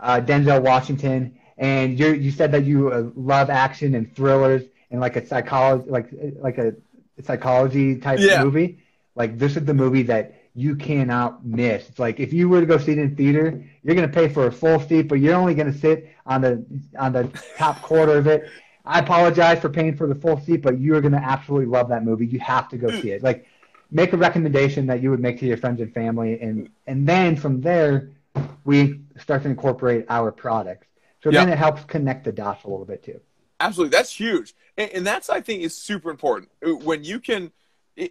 uh, 0.00 0.20
Denzel 0.20 0.62
Washington. 0.62 1.38
And 1.58 1.98
you 1.98 2.12
you 2.14 2.30
said 2.30 2.52
that 2.52 2.64
you 2.64 2.90
uh, 2.90 3.10
love 3.14 3.50
action 3.50 3.94
and 3.94 4.14
thrillers 4.16 4.62
and 4.90 5.00
like 5.00 5.16
a 5.16 5.26
psychology 5.26 5.90
like 5.90 6.08
like 6.40 6.58
a 6.58 6.74
psychology 7.22 7.98
type 7.98 8.18
Yeah. 8.20 8.42
movie. 8.42 8.78
Like 9.14 9.38
this 9.38 9.56
is 9.56 9.64
the 9.64 9.74
movie 9.74 10.02
that 10.04 10.34
you 10.54 10.76
cannot 10.76 11.44
miss. 11.46 11.88
It's 11.88 11.98
like 11.98 12.20
if 12.20 12.32
you 12.32 12.48
were 12.48 12.60
to 12.60 12.66
go 12.66 12.78
see 12.78 12.92
it 12.92 12.98
in 12.98 13.14
theater, 13.16 13.64
you're 13.82 13.94
gonna 13.94 14.08
pay 14.08 14.28
for 14.28 14.46
a 14.46 14.52
full 14.52 14.80
seat, 14.80 15.02
but 15.02 15.16
you're 15.16 15.34
only 15.34 15.54
gonna 15.54 15.72
sit 15.72 16.10
on 16.26 16.40
the 16.40 16.64
on 16.98 17.12
the 17.12 17.30
top 17.58 17.80
quarter 17.82 18.16
of 18.18 18.26
it. 18.26 18.48
I 18.84 18.98
apologize 18.98 19.60
for 19.60 19.68
paying 19.68 19.94
for 19.96 20.08
the 20.08 20.14
full 20.16 20.40
seat, 20.40 20.62
but 20.62 20.78
you 20.80 20.96
are 20.96 21.00
gonna 21.00 21.22
absolutely 21.22 21.66
love 21.66 21.88
that 21.90 22.04
movie. 22.04 22.26
You 22.26 22.40
have 22.40 22.68
to 22.70 22.76
go 22.76 22.90
see 23.00 23.10
it. 23.10 23.22
Like 23.22 23.46
make 23.92 24.12
a 24.12 24.16
recommendation 24.16 24.86
that 24.86 25.02
you 25.02 25.10
would 25.10 25.20
make 25.20 25.38
to 25.38 25.46
your 25.46 25.58
friends 25.58 25.80
and 25.80 25.92
family, 25.92 26.40
and 26.40 26.70
and 26.86 27.06
then 27.06 27.36
from 27.36 27.60
there 27.60 28.10
we 28.64 29.00
start 29.18 29.42
to 29.42 29.48
incorporate 29.48 30.06
our 30.08 30.32
products. 30.32 30.86
So 31.22 31.30
then 31.30 31.48
it 31.48 31.58
helps 31.58 31.84
connect 31.84 32.24
the 32.24 32.32
dots 32.32 32.64
a 32.64 32.68
little 32.68 32.86
bit 32.86 33.04
too. 33.04 33.20
Absolutely, 33.60 33.96
that's 33.96 34.14
huge, 34.14 34.54
and, 34.76 34.90
and 34.90 35.06
that's 35.06 35.30
I 35.30 35.40
think 35.40 35.62
is 35.62 35.76
super 35.76 36.10
important 36.10 36.50
uh, 36.66 36.70
when 36.70 37.04
you 37.04 37.20
can 37.20 37.52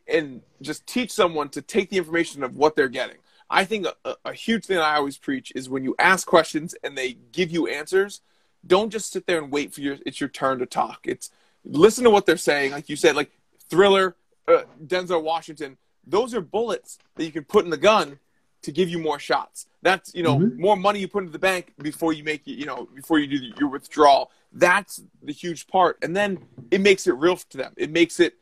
and 0.07 0.41
just 0.61 0.85
teach 0.85 1.11
someone 1.11 1.49
to 1.49 1.61
take 1.61 1.89
the 1.89 1.97
information 1.97 2.43
of 2.43 2.55
what 2.55 2.75
they're 2.75 2.87
getting. 2.87 3.17
I 3.49 3.65
think 3.65 3.87
a, 4.05 4.15
a 4.23 4.33
huge 4.33 4.65
thing 4.65 4.77
I 4.77 4.95
always 4.95 5.17
preach 5.17 5.51
is 5.55 5.69
when 5.69 5.83
you 5.83 5.95
ask 5.99 6.25
questions 6.25 6.73
and 6.83 6.97
they 6.97 7.17
give 7.31 7.51
you 7.51 7.67
answers, 7.67 8.21
don't 8.65 8.91
just 8.91 9.11
sit 9.11 9.25
there 9.25 9.39
and 9.39 9.51
wait 9.51 9.73
for 9.73 9.81
your 9.81 9.97
it's 10.05 10.21
your 10.21 10.29
turn 10.29 10.59
to 10.59 10.65
talk. 10.65 10.99
It's 11.03 11.31
listen 11.65 12.03
to 12.03 12.09
what 12.09 12.25
they're 12.25 12.37
saying. 12.37 12.71
Like 12.71 12.87
you 12.87 12.95
said, 12.95 13.15
like 13.15 13.31
Thriller, 13.69 14.15
uh, 14.47 14.63
Denzel 14.85 15.23
Washington. 15.23 15.77
Those 16.05 16.33
are 16.33 16.41
bullets 16.41 16.97
that 17.15 17.25
you 17.25 17.31
can 17.31 17.43
put 17.43 17.63
in 17.63 17.69
the 17.71 17.77
gun 17.77 18.19
to 18.63 18.71
give 18.71 18.89
you 18.89 18.99
more 18.99 19.17
shots. 19.19 19.65
That's 19.81 20.13
you 20.13 20.23
know 20.23 20.37
Mhm. 20.39 20.57
more 20.57 20.75
money 20.75 20.99
you 20.99 21.07
put 21.07 21.19
into 21.23 21.31
the 21.31 21.39
bank 21.39 21.73
before 21.81 22.13
you 22.13 22.23
make 22.23 22.47
it. 22.47 22.53
You 22.53 22.65
know 22.65 22.87
before 22.93 23.19
you 23.19 23.27
do 23.27 23.37
your 23.59 23.69
withdrawal. 23.69 24.31
That's 24.51 25.01
the 25.23 25.33
huge 25.33 25.67
part, 25.67 25.97
and 26.01 26.15
then 26.15 26.39
it 26.71 26.81
makes 26.81 27.07
it 27.07 27.13
real 27.13 27.37
to 27.37 27.57
them. 27.57 27.73
It 27.77 27.89
makes 27.91 28.19
it 28.19 28.35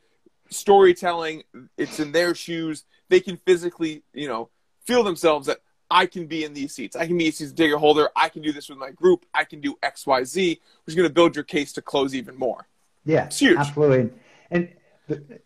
storytelling. 0.50 1.42
It's 1.76 2.00
in 2.00 2.12
their 2.12 2.34
shoes. 2.34 2.84
They 3.08 3.20
can 3.20 3.36
physically 3.36 4.02
you 4.12 4.28
know 4.28 4.50
feel 4.86 5.02
themselves 5.02 5.46
that 5.46 5.58
I 5.90 6.06
can 6.06 6.26
be 6.26 6.44
in 6.44 6.54
these 6.54 6.72
seats. 6.74 6.96
I 6.96 7.06
can 7.06 7.16
be 7.18 7.28
a 7.28 7.32
season 7.32 7.56
ticket 7.56 7.78
holder. 7.78 8.10
I 8.14 8.28
can 8.28 8.42
do 8.42 8.52
this 8.52 8.68
with 8.68 8.78
my 8.78 8.90
group. 8.90 9.26
I 9.34 9.44
can 9.44 9.60
do 9.60 9.76
X, 9.82 10.06
Y, 10.06 10.24
Z, 10.24 10.50
which 10.84 10.92
is 10.92 10.94
going 10.94 11.08
to 11.08 11.12
build 11.12 11.34
your 11.34 11.44
case 11.44 11.72
to 11.74 11.82
close 11.82 12.14
even 12.14 12.36
more. 12.36 12.68
Yeah, 13.04 13.26
It's 13.26 13.38
huge. 13.40 13.58
absolutely. 13.58 14.10
And 14.52 14.68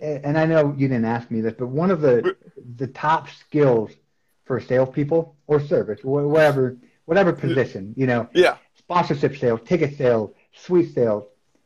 and 0.01 0.39
I 0.39 0.47
know 0.47 0.75
you 0.77 0.89
didn't 0.89 1.05
ask 1.05 1.31
me 1.31 1.41
this, 1.41 1.55
but 1.59 1.69
one 1.69 1.91
of 1.91 2.01
the 2.01 2.37
the 2.77 2.87
top 2.87 3.29
skills 3.31 3.91
for 4.45 4.61
salespeople 4.61 5.37
or 5.47 5.61
service, 5.61 6.01
whatever 6.03 6.77
whatever 7.05 7.33
position, 7.33 7.95
you 7.97 8.07
know, 8.07 8.29
Yeah, 8.35 8.57
sponsorship 8.79 9.37
sales, 9.37 9.61
ticket 9.65 9.97
sales, 9.97 10.31
suite 10.53 10.95
sales, 10.95 11.25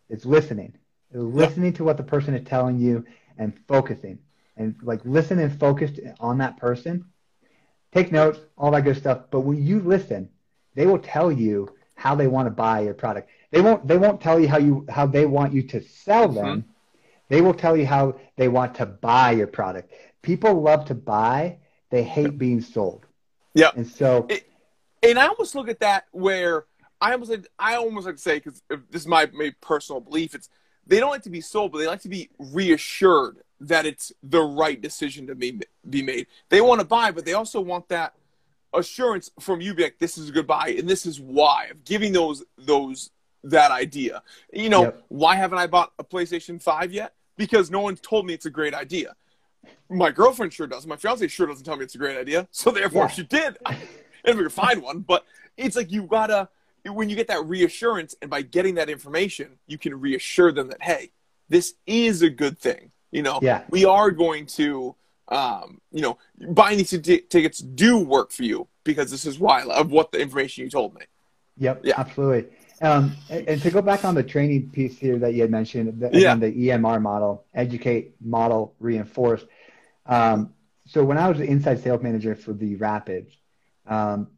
is 0.08 0.24
listening. 0.24 0.74
Is 1.12 1.22
listening 1.22 1.72
to 1.74 1.84
what 1.84 1.96
the 1.96 2.02
person 2.02 2.34
is 2.34 2.46
telling 2.46 2.78
you 2.78 3.04
and 3.38 3.58
focusing. 3.66 4.18
And 4.56 4.74
like 4.82 5.00
listen 5.04 5.38
and 5.38 5.58
focus 5.58 5.92
on 6.20 6.38
that 6.38 6.56
person. 6.58 7.06
Take 7.92 8.12
notes, 8.12 8.38
all 8.58 8.72
that 8.72 8.84
good 8.84 8.96
stuff. 8.96 9.22
But 9.30 9.40
when 9.40 9.64
you 9.64 9.80
listen, 9.80 10.28
they 10.74 10.86
will 10.86 10.98
tell 10.98 11.32
you 11.32 11.74
how 11.94 12.14
they 12.14 12.28
want 12.28 12.46
to 12.46 12.50
buy 12.50 12.80
your 12.80 12.94
product. 12.94 13.30
They 13.50 13.60
won't 13.60 13.86
they 13.86 13.96
won't 13.96 14.20
tell 14.20 14.38
you 14.38 14.48
how 14.48 14.58
you 14.58 14.86
how 14.88 15.06
they 15.06 15.26
want 15.26 15.52
you 15.52 15.62
to 15.62 15.82
sell 15.82 16.26
mm-hmm. 16.26 16.34
them. 16.34 16.64
They 17.28 17.40
will 17.40 17.54
tell 17.54 17.76
you 17.76 17.86
how 17.86 18.18
they 18.36 18.48
want 18.48 18.74
to 18.76 18.86
buy 18.86 19.32
your 19.32 19.46
product. 19.46 19.92
People 20.22 20.60
love 20.62 20.86
to 20.86 20.94
buy, 20.94 21.58
they 21.90 22.02
hate 22.02 22.38
being 22.38 22.60
sold. 22.60 23.06
yeah. 23.54 23.70
And 23.74 23.86
so 23.86 24.26
It- 24.28 24.44
and 25.02 25.18
I 25.18 25.28
almost 25.28 25.54
look 25.54 25.68
at 25.68 25.80
that 25.80 26.06
where 26.10 26.66
I 27.00 27.12
almost 27.12 27.30
like, 27.30 27.46
I 27.58 27.76
almost 27.76 28.06
like 28.06 28.16
to 28.16 28.20
say 28.22 28.36
because 28.38 28.60
this 28.90 29.02
is 29.02 29.06
my, 29.06 29.26
my 29.32 29.54
personal 29.60 30.00
belief. 30.00 30.34
It's 30.34 30.48
they 30.86 30.98
don't 30.98 31.10
like 31.10 31.22
to 31.22 31.30
be 31.30 31.40
sold, 31.40 31.70
but 31.72 31.78
they 31.78 31.86
like 31.86 32.00
to 32.02 32.08
be 32.08 32.30
reassured 32.38 33.36
that 33.60 33.86
it's 33.86 34.12
the 34.22 34.40
right 34.42 34.80
decision 34.80 35.26
to 35.28 35.34
be 35.34 35.60
be 35.88 36.02
made. 36.02 36.26
They 36.48 36.60
want 36.60 36.80
to 36.80 36.86
buy, 36.86 37.10
but 37.12 37.24
they 37.24 37.34
also 37.34 37.60
want 37.60 37.88
that 37.88 38.14
assurance 38.74 39.30
from 39.40 39.60
you, 39.60 39.74
be 39.74 39.82
like, 39.84 39.98
"This 39.98 40.18
is 40.18 40.28
a 40.28 40.32
good 40.32 40.46
buy, 40.46 40.74
and 40.78 40.88
this 40.88 41.06
is 41.06 41.20
why." 41.20 41.66
Of 41.66 41.84
giving 41.84 42.12
those 42.12 42.42
those 42.56 43.10
that 43.44 43.70
idea. 43.70 44.22
You 44.52 44.68
know, 44.68 44.82
Yep. 44.82 45.04
why 45.08 45.36
haven't 45.36 45.58
I 45.58 45.66
bought 45.68 45.92
a 45.98 46.04
PlayStation 46.04 46.60
Five 46.60 46.92
yet? 46.92 47.14
Because 47.38 47.70
no 47.70 47.80
one's 47.80 48.00
told 48.00 48.26
me 48.26 48.34
it's 48.34 48.44
a 48.44 48.50
great 48.50 48.74
idea. 48.74 49.14
My 49.88 50.10
girlfriend 50.10 50.52
sure 50.52 50.66
does. 50.66 50.86
My 50.86 50.96
fiance 50.96 51.26
sure 51.28 51.46
doesn't 51.46 51.64
tell 51.64 51.76
me 51.76 51.84
it's 51.84 51.94
a 51.94 51.98
great 51.98 52.18
idea. 52.18 52.46
So 52.52 52.70
therefore, 52.70 53.04
Yeah. 53.04 53.06
if 53.06 53.12
she 53.14 53.22
did, 53.22 53.56
if 54.24 54.36
we 54.36 54.42
could 54.42 54.52
find 54.52 54.82
one. 54.82 55.00
But 55.00 55.24
it's 55.56 55.76
like 55.76 55.90
you 55.90 56.02
gotta 56.02 56.50
when 56.84 57.08
you 57.10 57.16
get 57.16 57.28
that 57.28 57.44
reassurance, 57.44 58.14
and 58.22 58.30
by 58.30 58.40
getting 58.42 58.76
that 58.76 58.88
information, 58.88 59.58
you 59.66 59.76
can 59.78 59.98
reassure 60.00 60.52
them 60.52 60.68
that 60.68 60.82
hey, 60.82 61.10
this 61.48 61.74
is 61.86 62.22
a 62.22 62.30
good 62.30 62.58
thing. 62.58 62.90
You 63.12 63.22
know, 63.22 63.38
Yeah. 63.42 63.64
we 63.70 63.84
are 63.84 64.10
going 64.10 64.46
to, 64.58 64.94
um, 65.28 65.80
you 65.92 66.02
know, 66.02 66.18
buying 66.50 66.78
these 66.78 66.90
t- 66.90 67.20
tickets 67.20 67.58
do 67.58 67.98
work 67.98 68.30
for 68.32 68.42
you 68.42 68.68
because 68.84 69.10
this 69.10 69.24
is 69.26 69.38
why 69.38 69.62
of 69.62 69.90
what 69.90 70.12
the 70.12 70.20
information 70.20 70.64
you 70.64 70.70
told 70.70 70.94
me. 70.94 71.02
Yep, 71.58 71.80
Yeah. 71.84 71.94
absolutely. 72.00 72.50
Um, 72.80 73.16
and, 73.28 73.48
and 73.48 73.62
to 73.62 73.70
go 73.70 73.82
back 73.82 74.04
on 74.04 74.14
the 74.14 74.22
training 74.22 74.70
piece 74.70 74.98
here 74.98 75.18
that 75.18 75.34
you 75.34 75.42
had 75.42 75.50
mentioned, 75.50 76.00
the, 76.00 76.10
Yeah. 76.12 76.34
the 76.36 76.52
EMR 76.52 77.00
model, 77.02 77.44
educate, 77.54 78.14
model, 78.20 78.74
reinforce. 78.78 79.44
Um, 80.06 80.54
so 80.86 81.04
when 81.04 81.18
I 81.18 81.28
was 81.28 81.38
the 81.38 81.44
inside 81.44 81.82
sales 81.82 82.02
manager 82.02 82.34
for 82.34 82.52
the 82.52 82.76
Rapids, 82.76 83.32
um, 83.86 84.28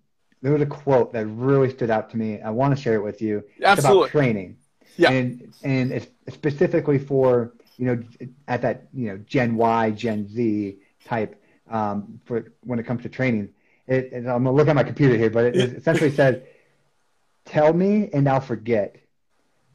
there 0.43 0.53
was 0.53 0.63
a 0.63 0.67
quote 0.67 1.13
that 1.13 1.27
really 1.27 1.71
stood 1.71 1.91
out 1.91 2.11
to 2.11 2.17
me. 2.17 2.41
I 2.41 2.51
want 2.51 2.75
to 2.75 2.81
share 2.83 2.95
it 2.95 3.03
with 3.03 3.21
you. 3.21 3.45
It's 3.57 3.65
Absolutely. 3.67 4.03
about 4.05 4.11
training. 4.11 4.57
Yeah. 4.97 5.11
And 5.11 5.53
and 5.63 5.93
it's 5.93 6.09
specifically 6.31 6.99
for 6.99 7.53
you 7.77 7.87
know 7.87 8.03
at 8.49 8.63
that 8.63 8.89
you 8.93 9.09
know 9.09 9.19
Gen 9.19 9.55
Y, 9.57 9.91
Gen 9.93 10.29
Z 10.29 10.79
type 11.05 11.41
um, 11.71 12.21
for 12.25 12.53
when 12.65 12.79
it 12.79 12.85
comes 12.87 13.03
to 13.03 13.09
training. 13.09 13.51
It, 13.87 14.13
I'm 14.15 14.25
gonna 14.25 14.53
look 14.53 14.69
at 14.69 14.75
my 14.75 14.83
computer 14.83 15.17
here, 15.17 15.31
but 15.31 15.45
it, 15.47 15.57
it 15.57 15.73
essentially 15.75 16.11
says, 16.11 16.43
"Tell 17.45 17.73
me 17.73 18.11
and 18.13 18.29
I'll 18.29 18.41
forget. 18.41 18.97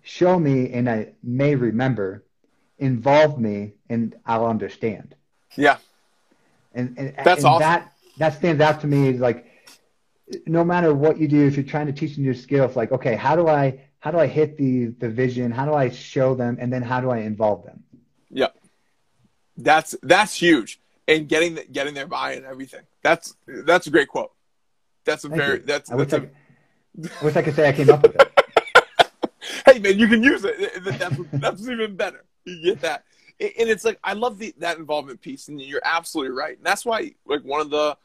Show 0.04 0.40
me 0.40 0.72
and 0.72 0.90
I 0.90 1.14
may 1.24 1.56
remember. 1.56 2.24
Involve 2.78 3.40
me 3.40 3.74
and 3.90 4.16
I'll 4.26 4.46
understand." 4.48 5.16
Yeah, 5.58 5.78
And, 6.74 6.98
and, 6.98 7.14
That's 7.24 7.44
and 7.44 7.46
awesome. 7.46 7.60
that 7.62 7.94
that 8.18 8.34
stands 8.34 8.62
out 8.62 8.82
to 8.82 8.88
me. 8.88 9.14
Like 9.14 9.46
no 10.46 10.64
matter 10.66 10.94
what 10.94 11.18
you 11.18 11.28
do, 11.28 11.48
if 11.48 11.56
you're 11.56 11.66
trying 11.66 11.86
to 11.88 11.94
teach 11.94 12.16
them 12.16 12.26
new 12.26 12.34
skills, 12.34 12.76
like 12.76 12.92
okay, 12.92 13.16
how 13.16 13.36
do 13.36 13.48
I 13.48 13.80
how 14.00 14.12
do 14.12 14.20
I 14.20 14.28
hit 14.28 14.58
the 14.58 14.88
the 14.88 15.10
vision? 15.10 15.52
How 15.52 15.66
do 15.66 15.74
I 15.74 15.90
show 15.90 16.36
them, 16.36 16.58
and 16.60 16.72
then 16.74 16.82
how 16.82 17.00
do 17.02 17.10
I 17.10 17.20
involve 17.20 17.64
them? 17.66 17.84
yeah. 18.30 18.48
That's 19.58 19.96
that's 20.04 20.36
huge, 20.36 20.82
and 21.08 21.30
getting 21.30 21.56
the, 21.56 21.64
getting 21.64 21.94
their 21.94 22.08
buy-in 22.08 22.40
and 22.40 22.48
everything. 22.48 22.82
That's 23.02 23.36
that's 23.48 23.88
a 23.88 23.90
great 23.90 24.10
quote. 24.10 24.34
That's 25.06 25.24
a 25.24 25.30
Thank 25.30 25.42
very 25.42 25.58
you. 25.60 25.64
that's, 25.66 25.90
that's 25.90 26.12
a, 26.14 26.30
I 26.98 27.26
wish 27.26 27.36
I 27.36 27.42
could 27.42 27.56
say 27.56 27.68
I 27.68 27.74
came 27.74 27.90
up 27.90 28.02
with 28.04 28.16
it. 28.16 28.32
hey 29.66 29.80
man, 29.80 30.00
you 30.00 30.08
can 30.08 30.24
use 30.24 30.44
it. 30.46 30.84
That's 30.84 31.16
that's 31.34 31.68
even 31.68 31.96
better. 31.96 32.26
You 32.46 32.62
get 32.62 32.82
that, 32.82 33.04
and 33.40 33.70
it's 33.70 33.84
like 33.84 34.00
I 34.04 34.14
love 34.14 34.38
the 34.38 34.54
that 34.60 34.78
involvement 34.78 35.22
piece, 35.22 35.48
and 35.48 35.62
you're 35.62 35.82
absolutely 35.84 36.36
right. 36.36 36.58
And 36.58 36.66
that's 36.66 36.86
why, 36.86 37.14
like, 37.26 37.42
one 37.42 37.62
of 37.62 37.70
the 37.70 37.98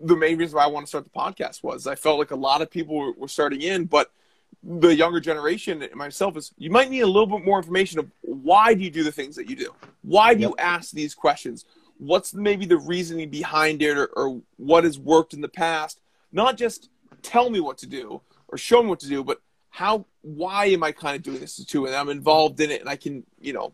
the 0.00 0.16
main 0.16 0.36
reasons 0.36 0.54
why 0.54 0.64
I 0.64 0.68
want 0.68 0.86
to 0.86 0.88
start 0.88 1.04
the 1.04 1.10
podcast 1.10 1.62
was 1.62 1.86
I 1.86 1.94
felt 1.94 2.18
like 2.18 2.32
a 2.32 2.36
lot 2.36 2.62
of 2.62 2.70
people 2.70 2.96
were, 2.96 3.12
were 3.12 3.28
starting 3.28 3.60
in, 3.60 3.84
but 3.84 4.10
the 4.64 4.94
younger 4.94 5.20
generation 5.20 5.86
myself 5.94 6.36
is 6.36 6.52
you 6.58 6.70
might 6.70 6.90
need 6.90 7.00
a 7.00 7.06
little 7.06 7.26
bit 7.26 7.44
more 7.44 7.58
information 7.58 7.98
of 7.98 8.10
why 8.22 8.74
do 8.74 8.80
you 8.80 8.90
do 8.90 9.04
the 9.04 9.12
things 9.12 9.36
that 9.36 9.48
you 9.48 9.56
do? 9.56 9.74
Why 10.02 10.34
do 10.34 10.40
you 10.40 10.54
ask 10.58 10.90
these 10.90 11.14
questions? 11.14 11.64
What's 11.98 12.34
maybe 12.34 12.66
the 12.66 12.78
reasoning 12.78 13.30
behind 13.30 13.82
it, 13.82 13.96
or, 13.96 14.06
or 14.06 14.40
what 14.56 14.82
has 14.82 14.98
worked 14.98 15.32
in 15.34 15.40
the 15.40 15.48
past? 15.48 16.00
Not 16.32 16.56
just 16.56 16.90
tell 17.22 17.48
me 17.48 17.60
what 17.60 17.78
to 17.78 17.86
do 17.86 18.20
or 18.52 18.58
show 18.58 18.82
me 18.82 18.90
what 18.90 19.00
to 19.00 19.08
do, 19.08 19.24
but 19.24 19.40
how 19.70 20.04
why 20.20 20.66
am 20.66 20.84
I 20.84 20.92
kind 20.92 21.16
of 21.16 21.22
doing 21.22 21.40
this 21.40 21.56
too? 21.64 21.86
And 21.86 21.94
I'm 21.96 22.10
involved 22.10 22.60
in 22.60 22.70
it 22.70 22.80
and 22.80 22.88
I 22.88 22.96
can, 22.96 23.24
you 23.40 23.54
know, 23.54 23.72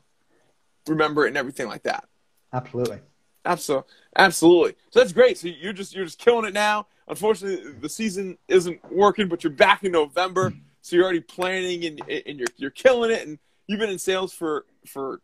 remember 0.86 1.26
it 1.26 1.28
and 1.28 1.36
everything 1.36 1.66
like 1.66 1.82
that. 1.82 2.04
Absolutely. 2.52 3.00
Absolutely. 3.44 3.88
Absolutely. 4.16 4.74
So 4.90 5.00
that's 5.00 5.12
great. 5.12 5.36
So 5.36 5.48
you're 5.48 5.72
just 5.72 5.94
you're 5.94 6.04
just 6.04 6.18
killing 6.18 6.46
it 6.46 6.54
now. 6.54 6.86
Unfortunately, 7.08 7.72
the 7.72 7.88
season 7.88 8.38
isn't 8.46 8.80
working, 8.92 9.28
but 9.28 9.42
you're 9.42 9.52
back 9.52 9.82
in 9.82 9.92
November, 9.92 10.52
so 10.82 10.94
you're 10.94 11.04
already 11.04 11.20
planning 11.20 11.84
and 11.84 12.00
and 12.08 12.38
you're 12.38 12.48
you're 12.56 12.70
killing 12.70 13.10
it 13.10 13.26
and 13.26 13.38
you've 13.66 13.80
been 13.80 13.90
in 13.90 13.98
sales 13.98 14.32
for 14.32 14.64
for 14.86 15.20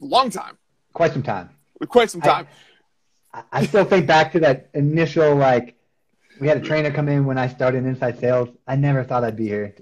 a 0.00 0.04
long 0.04 0.30
time. 0.30 0.56
Quite 0.92 1.12
some 1.12 1.22
time. 1.22 1.50
Quite 1.88 2.10
some 2.10 2.22
time. 2.22 2.46
I, 3.32 3.42
I 3.52 3.66
still 3.66 3.84
think 3.84 4.06
back 4.06 4.32
to 4.32 4.40
that 4.40 4.70
initial 4.72 5.34
like 5.34 5.73
we 6.40 6.48
had 6.48 6.56
a 6.56 6.60
trainer 6.60 6.90
come 6.90 7.08
in 7.08 7.24
when 7.24 7.38
I 7.38 7.48
started 7.48 7.78
in 7.78 7.86
inside 7.86 8.18
sales. 8.18 8.48
I 8.66 8.76
never 8.76 9.04
thought 9.04 9.24
I'd 9.24 9.36
be 9.36 9.46
here. 9.46 9.74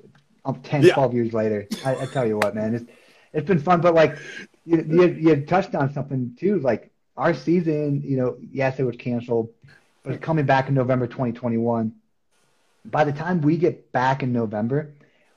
Um, 0.45 0.61
10, 0.63 0.83
Yeah. 0.83 0.95
12 0.95 1.15
years 1.15 1.33
later. 1.33 1.67
I, 1.85 1.97
I 1.97 2.07
tell 2.07 2.27
you 2.27 2.37
what, 2.37 2.55
man, 2.55 2.75
it's 2.75 2.85
it's 3.33 3.47
been 3.47 3.59
fun. 3.59 3.81
But 3.81 3.95
like 3.95 4.19
you, 4.65 4.85
you, 4.89 5.07
you 5.09 5.29
had 5.31 5.49
touched 5.49 5.75
on 5.75 5.93
something 5.93 6.37
too. 6.39 6.59
Like 6.59 6.91
our 7.17 7.35
season, 7.35 8.03
you 8.05 8.17
know, 8.17 8.37
yes, 8.41 8.79
it 8.79 8.85
was 8.85 8.97
canceled, 8.97 9.51
but 10.03 10.15
it's 10.15 10.25
coming 10.25 10.45
back 10.47 10.69
in 10.69 10.75
November 10.75 11.07
2021. 11.07 11.93
By 12.85 13.05
the 13.05 13.13
time 13.13 13.41
we 13.41 13.57
get 13.57 13.93
back 13.93 14.23
in 14.25 14.33
November, 14.33 14.95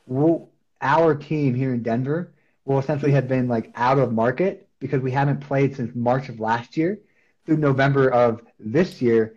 we'll, 0.08 0.50
our 0.82 1.14
team 1.16 1.54
here 1.54 1.74
in 1.74 1.84
Denver 1.84 2.34
will 2.66 2.80
essentially 2.80 3.12
have 3.12 3.28
been 3.28 3.48
like 3.48 3.72
out 3.76 4.00
of 4.00 4.12
market 4.12 4.68
because 4.80 5.02
we 5.02 5.12
haven't 5.12 5.42
played 5.42 5.76
since 5.76 5.96
March 5.96 6.30
of 6.30 6.40
last 6.40 6.76
year 6.76 7.00
through 7.46 7.58
November 7.58 8.10
of 8.10 8.42
this 8.60 9.02
year. 9.02 9.36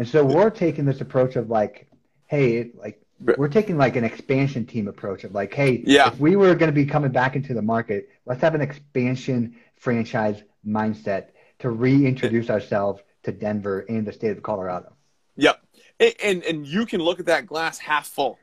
And 0.00 0.08
so 0.08 0.24
we're 0.24 0.48
taking 0.48 0.86
this 0.86 1.02
approach 1.02 1.36
of 1.36 1.50
like, 1.50 1.86
hey, 2.26 2.70
like 2.74 3.02
we're 3.36 3.48
taking 3.48 3.76
like 3.76 3.96
an 3.96 4.04
expansion 4.04 4.64
team 4.64 4.88
approach 4.88 5.24
of 5.24 5.34
like, 5.34 5.52
hey, 5.52 5.82
Yeah. 5.84 6.08
if 6.08 6.18
we 6.18 6.36
were 6.36 6.54
going 6.54 6.70
to 6.70 6.74
be 6.74 6.86
coming 6.86 7.12
back 7.12 7.36
into 7.36 7.52
the 7.52 7.60
market, 7.60 8.08
let's 8.24 8.40
have 8.40 8.54
an 8.54 8.62
expansion 8.62 9.56
franchise 9.76 10.42
mindset 10.66 11.32
to 11.58 11.68
reintroduce 11.68 12.48
ourselves 12.48 13.02
to 13.24 13.32
Denver 13.32 13.80
and 13.90 14.06
the 14.06 14.12
state 14.14 14.30
of 14.30 14.42
Colorado. 14.42 14.90
Yep. 15.36 15.60
And, 16.00 16.14
and 16.24 16.44
and 16.44 16.66
you 16.66 16.86
can 16.86 17.02
look 17.02 17.20
at 17.20 17.26
that 17.26 17.44
glass 17.44 17.76
half 17.78 18.06
full 18.06 18.38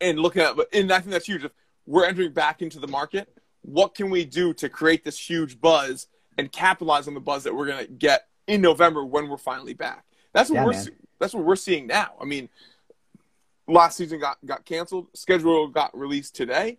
and 0.00 0.18
look 0.18 0.38
at 0.38 0.56
and 0.72 0.90
I 0.90 1.00
think 1.00 1.10
that's 1.10 1.26
huge. 1.26 1.44
If 1.44 1.52
we're 1.84 2.06
entering 2.06 2.32
back 2.32 2.62
into 2.62 2.78
the 2.78 2.88
market, 2.88 3.28
what 3.60 3.94
can 3.94 4.08
we 4.08 4.24
do 4.24 4.54
to 4.54 4.70
create 4.70 5.04
this 5.04 5.18
huge 5.18 5.60
buzz 5.60 6.06
and 6.38 6.50
capitalize 6.50 7.06
on 7.06 7.12
the 7.12 7.20
buzz 7.20 7.44
that 7.44 7.54
we're 7.54 7.66
gonna 7.66 7.86
get 7.86 8.28
in 8.46 8.62
November 8.62 9.04
when 9.04 9.28
we're 9.28 9.36
finally 9.36 9.74
back? 9.74 10.06
That's 10.32 10.48
what 10.48 10.56
Yeah, 10.56 10.64
we're 10.64 10.72
man. 10.72 10.88
That's 11.22 11.34
what 11.34 11.44
we're 11.44 11.56
seeing 11.56 11.86
now. 11.86 12.12
I 12.20 12.24
mean, 12.24 12.48
last 13.68 13.96
season 13.96 14.18
got 14.18 14.38
got 14.44 14.64
canceled. 14.64 15.06
Schedule 15.14 15.68
got 15.68 15.96
released 15.96 16.34
today. 16.34 16.78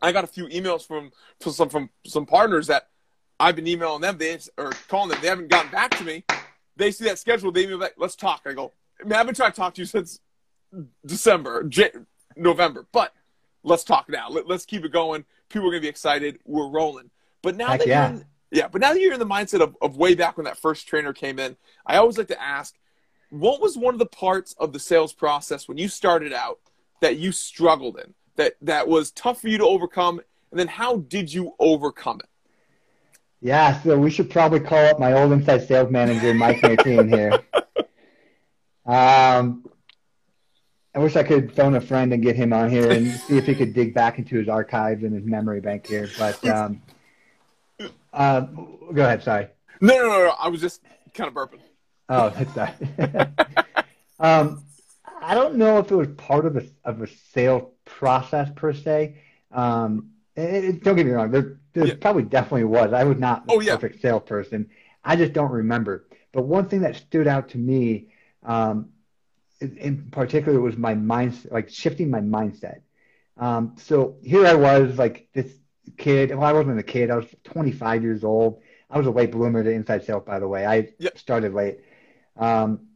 I 0.00 0.10
got 0.10 0.24
a 0.24 0.26
few 0.26 0.46
emails 0.46 0.86
from 0.86 1.12
from 1.40 1.52
some 1.52 1.68
from 1.68 1.90
some 2.06 2.26
partners 2.26 2.66
that 2.68 2.88
I've 3.38 3.54
been 3.54 3.66
emailing 3.66 4.00
them. 4.00 4.18
They 4.18 4.38
or 4.56 4.72
calling 4.88 5.10
them. 5.10 5.20
They 5.20 5.28
haven't 5.28 5.48
gotten 5.48 5.70
back 5.70 5.90
to 5.98 6.04
me. 6.04 6.24
They 6.76 6.90
see 6.90 7.04
that 7.04 7.18
schedule. 7.18 7.52
They 7.52 7.64
email 7.64 7.78
back. 7.78 7.92
Let's 7.98 8.16
talk. 8.16 8.42
I 8.46 8.54
go. 8.54 8.72
I 9.00 9.04
mean, 9.04 9.12
I've 9.12 9.26
been 9.26 9.34
trying 9.34 9.52
to 9.52 9.56
talk 9.56 9.74
to 9.74 9.82
you 9.82 9.86
since 9.86 10.20
December, 11.04 11.64
J- 11.64 11.92
November, 12.36 12.86
but 12.92 13.12
let's 13.62 13.84
talk 13.84 14.08
now. 14.08 14.28
Let, 14.30 14.50
us 14.50 14.64
keep 14.64 14.84
it 14.84 14.92
going. 14.92 15.24
People 15.50 15.68
are 15.68 15.72
gonna 15.72 15.82
be 15.82 15.88
excited. 15.88 16.38
We're 16.46 16.68
rolling. 16.68 17.10
But 17.42 17.56
now 17.56 17.68
Heck 17.68 17.80
that 17.80 17.88
yeah. 17.88 18.08
you're 18.08 18.20
in, 18.20 18.24
yeah, 18.50 18.68
but 18.68 18.80
now 18.80 18.92
that 18.92 19.00
you're 19.00 19.12
in 19.12 19.18
the 19.18 19.26
mindset 19.26 19.60
of, 19.60 19.76
of 19.82 19.96
way 19.96 20.14
back 20.14 20.36
when 20.36 20.44
that 20.44 20.56
first 20.56 20.86
trainer 20.86 21.12
came 21.12 21.38
in, 21.38 21.56
I 21.86 21.96
always 21.96 22.16
like 22.16 22.28
to 22.28 22.40
ask, 22.40 22.74
what 23.32 23.62
was 23.62 23.78
one 23.78 23.94
of 23.94 23.98
the 23.98 24.06
parts 24.06 24.54
of 24.58 24.74
the 24.74 24.78
sales 24.78 25.14
process 25.14 25.66
when 25.66 25.78
you 25.78 25.88
started 25.88 26.34
out 26.34 26.60
that 27.00 27.16
you 27.16 27.32
struggled 27.32 27.98
in, 27.98 28.12
that 28.36 28.56
that 28.60 28.86
was 28.88 29.10
tough 29.10 29.40
for 29.40 29.48
you 29.48 29.56
to 29.56 29.64
overcome, 29.64 30.20
and 30.50 30.60
then 30.60 30.68
how 30.68 30.98
did 30.98 31.32
you 31.32 31.54
overcome 31.58 32.20
it? 32.20 32.28
Yeah, 33.40 33.80
so 33.80 33.98
we 33.98 34.10
should 34.10 34.28
probably 34.28 34.60
call 34.60 34.84
up 34.84 35.00
my 35.00 35.14
old 35.14 35.32
inside 35.32 35.66
sales 35.66 35.90
manager, 35.90 36.34
Mike 36.34 36.62
Martin 36.62 37.08
here. 37.08 37.38
Um, 38.84 39.66
I 40.94 40.98
wish 40.98 41.16
I 41.16 41.22
could 41.22 41.56
phone 41.56 41.74
a 41.74 41.80
friend 41.80 42.12
and 42.12 42.22
get 42.22 42.36
him 42.36 42.52
on 42.52 42.68
here 42.68 42.90
and 42.90 43.10
see 43.12 43.38
if 43.38 43.46
he 43.46 43.54
could 43.54 43.72
dig 43.72 43.94
back 43.94 44.18
into 44.18 44.36
his 44.36 44.48
archives 44.48 45.04
and 45.04 45.14
his 45.14 45.24
memory 45.24 45.62
bank 45.62 45.86
here. 45.86 46.10
But 46.18 46.46
um, 46.46 46.82
uh, 48.12 48.40
go 48.40 49.02
ahead. 49.02 49.22
Sorry. 49.22 49.48
No, 49.80 49.94
no, 49.96 50.08
no, 50.08 50.24
no. 50.24 50.34
I 50.38 50.48
was 50.48 50.60
just 50.60 50.82
kind 51.14 51.28
of 51.28 51.34
burping. 51.34 51.60
Oh, 52.12 52.30
that's 52.36 52.52
that. 52.54 53.32
um, 54.18 54.64
I 55.20 55.34
don't 55.34 55.56
know 55.56 55.78
if 55.78 55.90
it 55.90 55.96
was 55.96 56.08
part 56.16 56.46
of 56.46 56.56
a 56.56 56.66
of 56.84 57.02
a 57.02 57.06
sales 57.06 57.70
process 57.84 58.50
per 58.54 58.72
se. 58.72 59.16
Um, 59.50 60.10
it, 60.36 60.64
it- 60.64 60.84
don't 60.84 60.96
get 60.96 61.06
me 61.06 61.12
wrong. 61.12 61.30
There, 61.30 61.58
there 61.74 61.86
Yeah. 61.88 61.94
probably 61.94 62.24
definitely 62.24 62.64
was. 62.64 62.92
I 62.92 63.04
was 63.04 63.18
not 63.18 63.46
the 63.46 63.52
Oh, 63.52 63.60
yeah. 63.60 63.76
perfect 63.76 64.02
salesperson. 64.02 64.70
I 65.04 65.16
just 65.16 65.32
don't 65.32 65.50
remember. 65.50 66.06
But 66.32 66.42
one 66.42 66.68
thing 66.68 66.82
that 66.82 66.96
stood 66.96 67.26
out 67.26 67.50
to 67.50 67.58
me, 67.58 68.08
um, 68.42 68.90
in, 69.60 69.76
in 69.78 70.10
particular, 70.10 70.60
was 70.60 70.76
my 70.76 70.94
mindset, 70.94 71.52
like 71.52 71.68
shifting 71.70 72.10
my 72.10 72.20
mindset. 72.20 72.80
Um, 73.36 73.74
so 73.78 74.16
here 74.22 74.46
I 74.46 74.54
was, 74.54 74.98
like 74.98 75.28
this 75.32 75.52
kid. 75.96 76.30
Well, 76.30 76.42
I 76.44 76.52
wasn't 76.52 76.78
a 76.78 76.82
kid. 76.82 77.10
I 77.10 77.16
was 77.16 77.26
25 77.44 78.02
years 78.02 78.24
old. 78.24 78.60
I 78.90 78.98
was 78.98 79.06
a 79.06 79.10
late 79.10 79.32
bloomer 79.32 79.62
to 79.64 79.70
inside 79.70 80.04
sales, 80.04 80.24
by 80.26 80.38
the 80.38 80.48
way. 80.48 80.66
I 80.66 80.90
Yep. 80.98 81.18
started 81.18 81.54
late. 81.54 81.80
Um, 82.36 82.88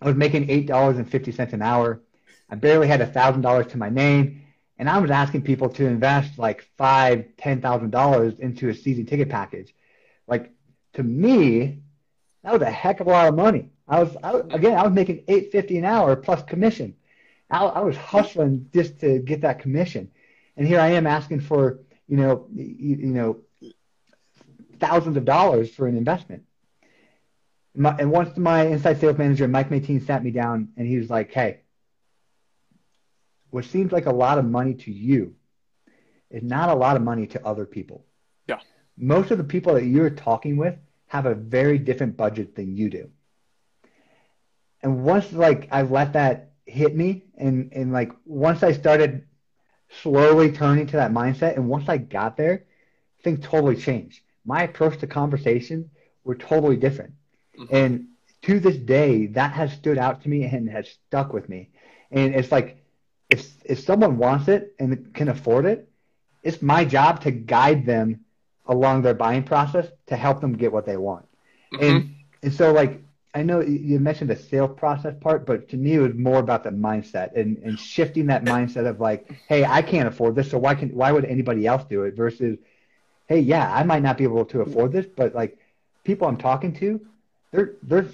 I 0.00 0.06
was 0.06 0.16
making 0.16 0.50
eight 0.50 0.66
dollars 0.66 0.98
and 0.98 1.08
fifty 1.08 1.32
cents 1.32 1.52
an 1.52 1.62
hour. 1.62 2.00
I 2.50 2.56
barely 2.56 2.88
had 2.88 3.00
a 3.00 3.06
thousand 3.06 3.42
dollars 3.42 3.68
to 3.68 3.78
my 3.78 3.88
name, 3.88 4.42
and 4.78 4.88
I 4.88 4.98
was 4.98 5.10
asking 5.10 5.42
people 5.42 5.68
to 5.70 5.86
invest 5.86 6.38
like 6.38 6.68
five, 6.76 7.26
ten 7.36 7.60
thousand 7.60 7.90
dollars 7.90 8.38
into 8.38 8.68
a 8.68 8.74
season 8.74 9.06
ticket 9.06 9.28
package. 9.28 9.74
Like 10.26 10.52
to 10.94 11.02
me, 11.02 11.80
that 12.42 12.52
was 12.52 12.62
a 12.62 12.70
heck 12.70 13.00
of 13.00 13.06
a 13.06 13.10
lot 13.10 13.28
of 13.28 13.34
money. 13.34 13.70
I 13.88 14.02
was, 14.02 14.16
I 14.22 14.32
was 14.32 14.46
again, 14.52 14.78
I 14.78 14.82
was 14.82 14.92
making 14.92 15.24
eight 15.28 15.52
fifty 15.52 15.78
an 15.78 15.84
hour 15.84 16.16
plus 16.16 16.42
commission. 16.42 16.96
I, 17.50 17.64
I 17.64 17.80
was 17.80 17.96
hustling 17.96 18.68
just 18.72 19.00
to 19.00 19.18
get 19.20 19.42
that 19.42 19.60
commission, 19.60 20.10
and 20.56 20.66
here 20.66 20.80
I 20.80 20.90
am 20.90 21.06
asking 21.06 21.40
for 21.40 21.80
you 22.08 22.16
know 22.16 22.46
you, 22.54 22.96
you 22.96 23.06
know 23.06 23.40
thousands 24.80 25.16
of 25.16 25.24
dollars 25.24 25.70
for 25.70 25.86
an 25.86 25.96
investment. 25.96 26.44
My, 27.74 27.96
and 27.98 28.10
once 28.10 28.36
my 28.36 28.66
inside 28.66 29.00
sales 29.00 29.18
manager, 29.18 29.48
Mike 29.48 29.68
Mateen, 29.68 30.04
sat 30.06 30.22
me 30.22 30.30
down 30.30 30.68
and 30.76 30.86
he 30.86 30.96
was 30.96 31.10
like, 31.10 31.32
hey, 31.32 31.60
what 33.50 33.64
seems 33.64 33.92
like 33.92 34.06
a 34.06 34.12
lot 34.12 34.38
of 34.38 34.44
money 34.44 34.74
to 34.74 34.92
you 34.92 35.34
is 36.30 36.42
not 36.42 36.68
a 36.68 36.74
lot 36.74 36.96
of 36.96 37.02
money 37.02 37.26
to 37.28 37.46
other 37.46 37.66
people. 37.66 38.04
Yeah. 38.48 38.60
Most 38.96 39.30
of 39.30 39.38
the 39.38 39.44
people 39.44 39.74
that 39.74 39.84
you're 39.84 40.10
talking 40.10 40.56
with 40.56 40.76
have 41.06 41.26
a 41.26 41.34
very 41.34 41.78
different 41.78 42.16
budget 42.16 42.56
than 42.56 42.76
you 42.76 42.90
do. 42.90 43.10
And 44.82 45.04
once 45.04 45.32
like 45.32 45.68
I 45.70 45.82
let 45.82 46.12
that 46.12 46.52
hit 46.66 46.94
me 46.94 47.24
and, 47.36 47.72
and 47.72 47.92
like 47.92 48.12
once 48.24 48.62
I 48.62 48.72
started 48.72 49.24
slowly 50.02 50.52
turning 50.52 50.86
to 50.88 50.96
that 50.96 51.12
mindset 51.12 51.56
and 51.56 51.68
once 51.68 51.88
I 51.88 51.98
got 51.98 52.36
there, 52.36 52.64
things 53.22 53.44
totally 53.44 53.76
changed. 53.76 54.20
My 54.44 54.62
approach 54.62 54.98
to 54.98 55.06
conversation 55.06 55.90
were 56.24 56.34
totally 56.34 56.76
different. 56.76 57.14
Mm-hmm. 57.58 57.74
And 57.74 58.06
to 58.42 58.60
this 58.60 58.76
day, 58.76 59.26
that 59.28 59.52
has 59.52 59.72
stood 59.72 59.98
out 59.98 60.22
to 60.22 60.28
me 60.28 60.44
and 60.44 60.68
has 60.68 60.88
stuck 60.88 61.32
with 61.32 61.48
me. 61.48 61.70
And 62.10 62.34
it's 62.34 62.52
like, 62.52 62.78
if 63.30 63.50
if 63.64 63.80
someone 63.80 64.18
wants 64.18 64.48
it 64.48 64.74
and 64.78 65.12
can 65.14 65.28
afford 65.28 65.64
it, 65.64 65.88
it's 66.42 66.60
my 66.60 66.84
job 66.84 67.22
to 67.22 67.30
guide 67.30 67.86
them 67.86 68.20
along 68.66 69.02
their 69.02 69.14
buying 69.14 69.42
process 69.42 69.86
to 70.06 70.16
help 70.16 70.40
them 70.40 70.52
get 70.52 70.72
what 70.72 70.86
they 70.86 70.96
want. 70.96 71.26
Mm-hmm. 71.72 71.84
And 71.84 72.14
and 72.42 72.52
so 72.52 72.72
like 72.72 73.02
I 73.34 73.42
know 73.42 73.60
you- 73.60 73.80
you 73.90 73.98
mentioned 73.98 74.30
the 74.30 74.36
sales 74.36 74.76
process 74.76 75.14
part, 75.20 75.44
but 75.44 75.68
to 75.70 75.76
me 75.76 75.94
it 75.94 75.98
was 75.98 76.14
more 76.14 76.38
about 76.38 76.62
the 76.62 76.70
mindset 76.70 77.34
and, 77.34 77.58
and 77.58 77.78
shifting 77.78 78.26
that 78.26 78.44
mindset 78.44 78.86
of 78.86 79.00
like, 79.00 79.28
hey, 79.48 79.64
I 79.64 79.82
can't 79.82 80.06
afford 80.06 80.36
this, 80.36 80.50
so 80.50 80.58
why 80.58 80.74
can 80.74 80.90
why 80.90 81.10
would 81.10 81.24
anybody 81.24 81.66
else 81.66 81.84
do 81.88 82.04
it? 82.04 82.14
Versus, 82.14 82.58
hey, 83.26 83.40
yeah, 83.40 83.72
I 83.74 83.82
might 83.82 84.02
not 84.02 84.18
be 84.18 84.24
able 84.24 84.44
to 84.44 84.60
afford 84.60 84.92
this, 84.92 85.06
but 85.06 85.34
like 85.34 85.58
people 86.04 86.28
I'm 86.28 86.36
talking 86.36 86.72
to, 86.74 87.00
they're 87.54 87.72
they're 87.84 88.06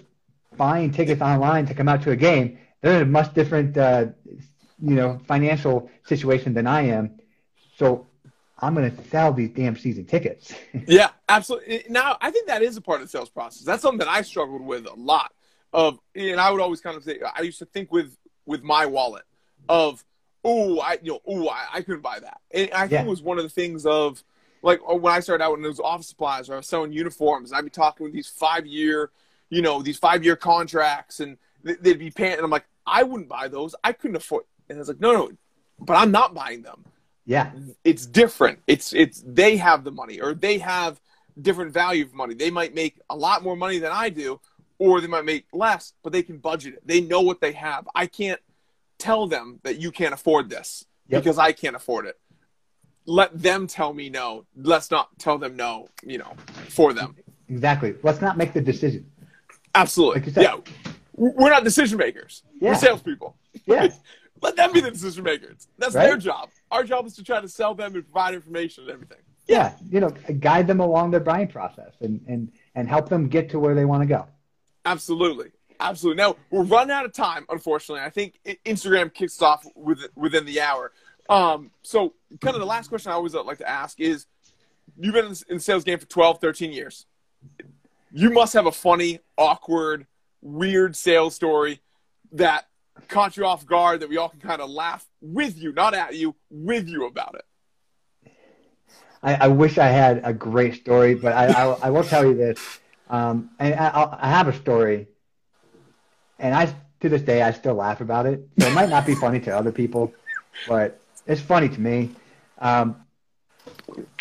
buying 0.57 0.91
tickets 0.93 1.23
online 1.23 1.65
to 1.67 1.75
come 1.75 1.89
out 1.89 2.03
to 2.03 2.11
a 2.11 2.17
game. 2.17 2.59
They're 2.83 2.97
in 2.97 3.03
a 3.03 3.11
much 3.11 3.33
different 3.35 3.77
uh, 3.77 4.07
you 4.83 4.95
know 4.95 5.19
financial 5.27 5.91
situation 6.05 6.53
than 6.55 6.67
I 6.67 6.83
am, 6.83 7.19
so 7.77 8.07
I'm 8.59 8.75
going 8.75 8.95
to 8.95 9.05
sell 9.09 9.33
these 9.33 9.51
damn 9.51 9.77
season 9.77 10.05
tickets. 10.05 10.53
Yeah, 10.87 11.11
absolutely. 11.29 11.85
Now, 11.89 12.17
I 12.21 12.31
think 12.31 12.47
that 12.49 12.63
is 12.63 12.77
a 12.77 12.81
part 12.81 13.01
of 13.01 13.07
the 13.07 13.11
sales 13.11 13.31
process. 13.31 13.63
That's 13.63 13.81
something 13.83 13.99
that 14.01 14.09
I 14.09 14.23
struggled 14.23 14.63
with 14.63 14.87
a 14.87 14.95
lot. 14.95 15.33
Of, 15.73 15.99
and 16.17 16.41
I 16.41 16.51
would 16.51 16.61
always 16.61 16.81
kind 16.81 16.97
of 16.97 17.05
say, 17.05 17.21
I 17.35 17.43
used 17.43 17.61
to 17.61 17.65
think 17.65 17.93
with 17.93 18.17
with 18.45 18.63
my 18.63 18.87
wallet 18.87 19.23
of, 19.69 20.05
oh, 20.45 20.81
I 20.81 20.99
you 21.03 21.13
know, 21.13 21.21
oh, 21.27 21.49
I, 21.49 21.67
I 21.75 21.83
couldn't 21.83 22.03
buy 22.03 22.19
that. 22.19 22.41
And 22.51 22.71
I 22.73 22.81
think 22.81 22.93
Yeah. 22.93 23.03
it 23.03 23.07
was 23.09 23.23
one 23.23 23.39
of 23.39 23.45
the 23.45 23.51
things 23.51 23.87
of, 23.87 24.23
like 24.63 24.81
when 24.87 25.13
I 25.13 25.21
started 25.21 25.45
out 25.45 25.53
when 25.53 25.65
it 25.65 25.69
was 25.69 25.79
office 25.81 26.09
supplies 26.09 26.51
or 26.51 26.55
I 26.55 26.57
was 26.57 26.67
selling 26.67 26.93
uniforms, 26.93 27.51
and 27.51 27.59
I'd 27.59 27.65
be 27.65 27.71
talking 27.71 28.05
with 28.05 28.13
these 28.13 28.27
five 28.29 28.67
year, 28.67 29.11
you 29.51 29.63
know, 29.63 29.83
these 29.83 29.99
five 29.99 30.25
year 30.25 30.37
contracts, 30.37 31.21
and 31.21 31.37
they'd 31.63 31.99
be 31.99 32.11
paying, 32.11 32.35
and 32.35 32.43
I'm 32.43 32.51
like, 32.51 32.67
I 32.87 33.03
wouldn't 33.03 33.29
buy 33.29 33.49
those. 33.49 33.75
I 33.85 33.93
couldn't 33.93 34.17
afford. 34.17 34.45
And 34.69 34.79
I 34.79 34.81
was 34.81 34.89
like, 34.89 35.01
no, 35.01 35.13
no, 35.13 35.31
but 35.79 35.95
I'm 35.95 36.11
not 36.11 36.33
buying 36.35 36.63
them 36.63 36.85
yeah, 37.31 37.53
it's 37.85 38.07
different. 38.07 38.59
It's 38.67 38.93
it's 38.93 39.23
they 39.25 39.57
have 39.57 39.85
the 39.85 39.93
money 39.93 40.21
or 40.21 40.35
they 40.35 40.59
have 40.59 41.01
different 41.41 41.73
value 41.73 42.05
of 42.05 42.13
money. 42.13 42.35
They 42.35 42.51
might 42.51 42.75
make 42.75 42.99
a 43.09 43.15
lot 43.15 43.45
more 43.45 43.55
money 43.57 43.79
than 43.79 43.93
I 43.93 44.09
do, 44.09 44.41
or 44.81 45.01
they 45.01 45.07
might 45.07 45.25
make 45.25 45.47
less, 45.53 45.93
but 46.03 46.13
they 46.13 46.25
can 46.25 46.39
budget 46.39 46.75
it. 46.75 46.81
They 46.85 47.01
know 47.01 47.21
what 47.21 47.41
they 47.41 47.53
have. 47.53 47.89
I 47.95 48.07
can't 48.07 48.41
tell 48.99 49.29
them 49.29 49.61
that 49.63 49.79
you 49.81 49.93
can't 49.93 50.13
afford 50.13 50.51
this 50.51 50.85
Yep. 51.09 51.23
because 51.23 51.39
I 51.39 51.53
can't 51.53 51.77
afford 51.77 52.07
it. 52.07 52.19
Let 53.07 53.41
them 53.41 53.69
tell 53.69 53.93
me 53.93 54.09
no. 54.11 54.45
Let's 54.57 54.91
not 54.91 55.17
tell 55.19 55.39
them 55.39 55.55
no, 55.55 55.89
you 56.05 56.19
know, 56.19 56.35
for 56.69 56.93
them. 56.93 57.15
exactly. 57.49 57.95
Let's 58.03 58.21
not 58.21 58.39
make 58.39 58.53
the 58.55 58.61
decision. 58.61 59.09
Absolutely. 59.75 60.21
Like 60.23 60.31
said. 60.35 60.43
yeah. 60.43 60.57
We're 61.15 61.51
not 61.51 61.65
decision 61.65 61.99
makers. 61.99 62.43
Yeah. 62.61 62.71
We're 62.71 62.75
salespeople. 62.77 63.37
Yeah. 63.67 63.89
Let 64.43 64.57
them 64.57 64.73
be 64.73 64.81
the 64.81 64.91
decision 64.91 65.23
makers. 65.25 65.69
That's 65.79 65.95
Right? 65.95 66.07
their 66.07 66.17
job. 66.17 66.49
Our 66.71 66.83
job 66.83 67.07
is 67.07 67.15
to 67.17 67.25
try 67.25 67.41
to 67.41 67.49
sell 67.49 67.75
them 67.75 67.95
and 67.95 68.05
provide 68.05 68.35
information 68.35 68.85
and 68.85 68.93
everything. 68.93 69.19
yeah, 69.47 69.75
you 69.91 70.01
know, 70.01 70.09
guide 70.39 70.67
them 70.67 70.81
along 70.81 71.11
their 71.11 71.21
buying 71.21 71.49
process 71.49 71.93
and 72.01 72.23
and 72.27 72.51
and 72.75 72.89
help 72.89 73.09
them 73.11 73.29
get 73.29 73.51
to 73.51 73.59
where 73.59 73.75
they 73.75 73.85
want 73.85 74.03
to 74.03 74.07
go. 74.07 74.27
Absolutely. 74.87 75.51
Absolutely. 75.79 76.23
Now 76.23 76.37
we're 76.51 76.63
running 76.63 76.93
out 76.93 77.05
of 77.05 77.13
time, 77.13 77.45
unfortunately. 77.51 78.03
I 78.03 78.09
think 78.11 78.39
Instagram 78.65 79.13
kicks 79.13 79.41
off 79.43 79.67
with, 79.75 79.99
within 80.15 80.47
the 80.47 80.61
hour. 80.63 80.93
Um, 81.29 81.71
so, 81.83 82.15
kind 82.41 82.55
of 82.55 82.61
the 82.61 82.67
last 82.67 82.89
question 82.89 83.13
I 83.13 83.15
always 83.15 83.35
like 83.35 83.59
to 83.59 83.69
ask 83.69 84.01
is 84.01 84.27
you've 84.99 85.15
been 85.15 85.27
in 85.27 85.33
in 85.49 85.57
the 85.57 85.61
sales 85.61 85.85
game 85.85 85.99
for 85.99 86.07
12, 86.07 86.41
13 86.41 86.73
years. 86.73 87.07
You 88.13 88.31
must 88.31 88.55
have 88.55 88.67
a 88.67 88.73
funny, 88.73 89.21
awkward, 89.37 90.07
weird 90.43 90.97
sales 90.97 91.35
story 91.35 91.81
that 92.33 92.67
caught 93.09 93.37
you 93.37 93.47
off 93.47 93.65
guard 93.67 94.01
that 94.01 94.09
we 94.09 94.17
all 94.17 94.29
can 94.29 94.41
kind 94.41 94.61
of 94.61 94.71
laugh 94.71 95.07
with 95.21 95.57
you, 95.59 95.73
not 95.73 95.95
at 95.95 96.15
you, 96.15 96.35
with 96.51 96.89
you 96.89 97.07
about 97.07 97.35
it. 97.37 98.33
I, 99.23 99.35
I 99.35 99.49
wish 99.49 99.79
I 99.79 99.89
had 99.89 100.23
a 100.25 100.33
great 100.33 100.75
story, 100.77 101.15
but 101.15 101.33
I, 101.33 101.47
I, 101.49 101.65
I 101.83 101.91
will 101.91 102.05
tell 102.05 102.25
you 102.25 102.35
this. 102.35 102.81
Um, 103.09 103.51
and 103.59 103.75
I, 103.75 103.89
I'll- 103.89 104.19
have 104.19 104.49
a 104.49 104.53
story, 104.53 105.09
and 106.39 106.55
I 106.55 106.73
to 107.01 107.09
this 107.09 107.23
day 107.23 107.43
I 107.43 107.51
still 107.51 107.75
laugh 107.75 108.01
about 108.01 108.27
it. 108.27 108.47
So 108.59 108.69
it 108.69 108.75
might 108.75 108.89
not 108.89 109.05
be 109.07 109.15
funny 109.15 109.41
to 109.41 109.57
other 109.57 109.73
people, 109.73 110.13
but 110.69 111.01
it's 111.27 111.41
funny 111.41 111.69
to 111.69 111.81
me. 111.81 112.11
Um, 112.59 112.97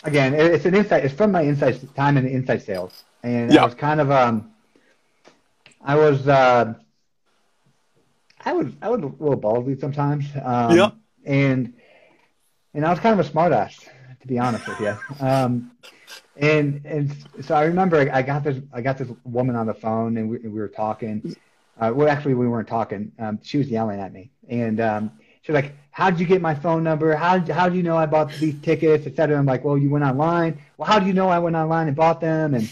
again, 0.03 0.33
it, 0.33 0.45
it's 0.53 0.65
an 0.65 0.73
insight. 0.75 1.05
It's 1.05 1.13
from 1.13 1.31
my 1.31 1.41
inside 1.41 1.79
time 1.95 2.17
in 2.17 2.25
the 2.25 2.31
inside 2.31 2.63
sales, 2.63 3.03
and 3.23 3.51
Yeah. 3.53 3.61
I 3.61 3.65
was 3.65 3.75
kind 3.75 3.99
of 4.01 4.11
um, 4.11 4.51
I 5.83 5.95
was 5.95 6.27
uh, 6.27 6.73
I 8.45 8.53
was 8.53 8.67
I 8.81 8.89
was 8.89 9.01
a 9.01 9.05
little 9.05 9.39
ballsy 9.39 9.79
sometimes. 9.79 10.25
Um, 10.43 10.77
Yeah. 10.77 10.91
And 11.25 11.73
and 12.73 12.85
I 12.85 12.89
was 12.89 12.99
kind 12.99 13.19
of 13.19 13.25
a 13.25 13.29
smartass, 13.29 13.87
to 14.21 14.27
be 14.27 14.39
honest 14.39 14.67
with 14.67 14.79
you. 14.79 14.97
Um, 15.19 15.71
and 16.37 16.81
and 16.85 17.15
so 17.41 17.55
I 17.55 17.63
remember 17.63 17.97
I, 17.97 18.19
I 18.19 18.21
got 18.21 18.43
this 18.43 18.61
I 18.73 18.81
got 18.81 18.97
this 18.97 19.09
woman 19.23 19.55
on 19.55 19.67
the 19.67 19.73
phone 19.73 20.17
and 20.17 20.29
we, 20.29 20.37
and 20.37 20.53
we 20.53 20.59
were 20.59 20.69
talking. 20.69 21.35
Uh, 21.79 21.93
well, 21.95 22.09
actually, 22.09 22.33
we 22.33 22.47
weren't 22.47 22.67
talking. 22.67 23.11
Um, 23.19 23.39
she 23.41 23.57
was 23.57 23.69
yelling 23.69 24.01
at 24.01 24.11
me, 24.11 24.31
and 24.49 24.81
um, 24.81 25.11
she 25.41 25.51
was 25.53 25.61
like, 25.61 25.73
"How 25.91 26.09
did 26.09 26.19
you 26.19 26.25
get 26.25 26.41
my 26.41 26.53
phone 26.53 26.83
number? 26.83 27.15
How 27.15 27.39
how 27.53 27.69
do 27.69 27.77
you 27.77 27.83
know 27.83 27.95
I 27.97 28.05
bought 28.05 28.31
these 28.33 28.59
tickets, 28.61 29.07
et 29.07 29.15
cetera?" 29.15 29.37
I'm 29.37 29.45
like, 29.45 29.63
"Well, 29.63 29.77
you 29.77 29.89
went 29.89 30.03
online. 30.03 30.59
Well, 30.77 30.87
how 30.89 30.99
do 30.99 31.05
you 31.05 31.13
know 31.13 31.29
I 31.29 31.39
went 31.39 31.55
online 31.55 31.87
and 31.87 31.95
bought 31.95 32.19
them?" 32.19 32.53
And 32.53 32.67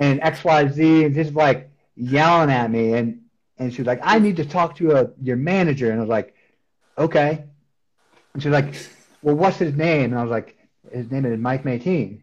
and 0.00 0.20
X 0.20 0.42
Y 0.42 0.68
Z, 0.68 1.04
and 1.04 1.14
just 1.14 1.34
like 1.34 1.70
yelling 1.94 2.50
at 2.50 2.68
me, 2.70 2.94
and 2.94 3.20
and 3.58 3.72
she 3.72 3.82
was 3.82 3.86
like, 3.86 4.00
"I 4.02 4.18
need 4.18 4.36
to 4.36 4.44
talk 4.44 4.74
to 4.76 4.96
a, 4.96 5.10
your 5.22 5.36
manager," 5.36 5.90
and 5.90 6.00
I 6.00 6.02
was 6.02 6.08
like, 6.08 6.34
"Okay." 6.98 7.44
And 8.34 8.42
she 8.42 8.48
was 8.48 8.54
like, 8.60 8.74
"Well, 9.22 9.36
what's 9.36 9.58
his 9.58 9.74
name?" 9.74 10.10
And 10.10 10.18
I 10.18 10.22
was 10.22 10.30
like, 10.32 10.58
"His 10.92 11.08
name 11.12 11.24
is 11.24 11.38
Mike 11.38 11.62
Mateen." 11.62 12.22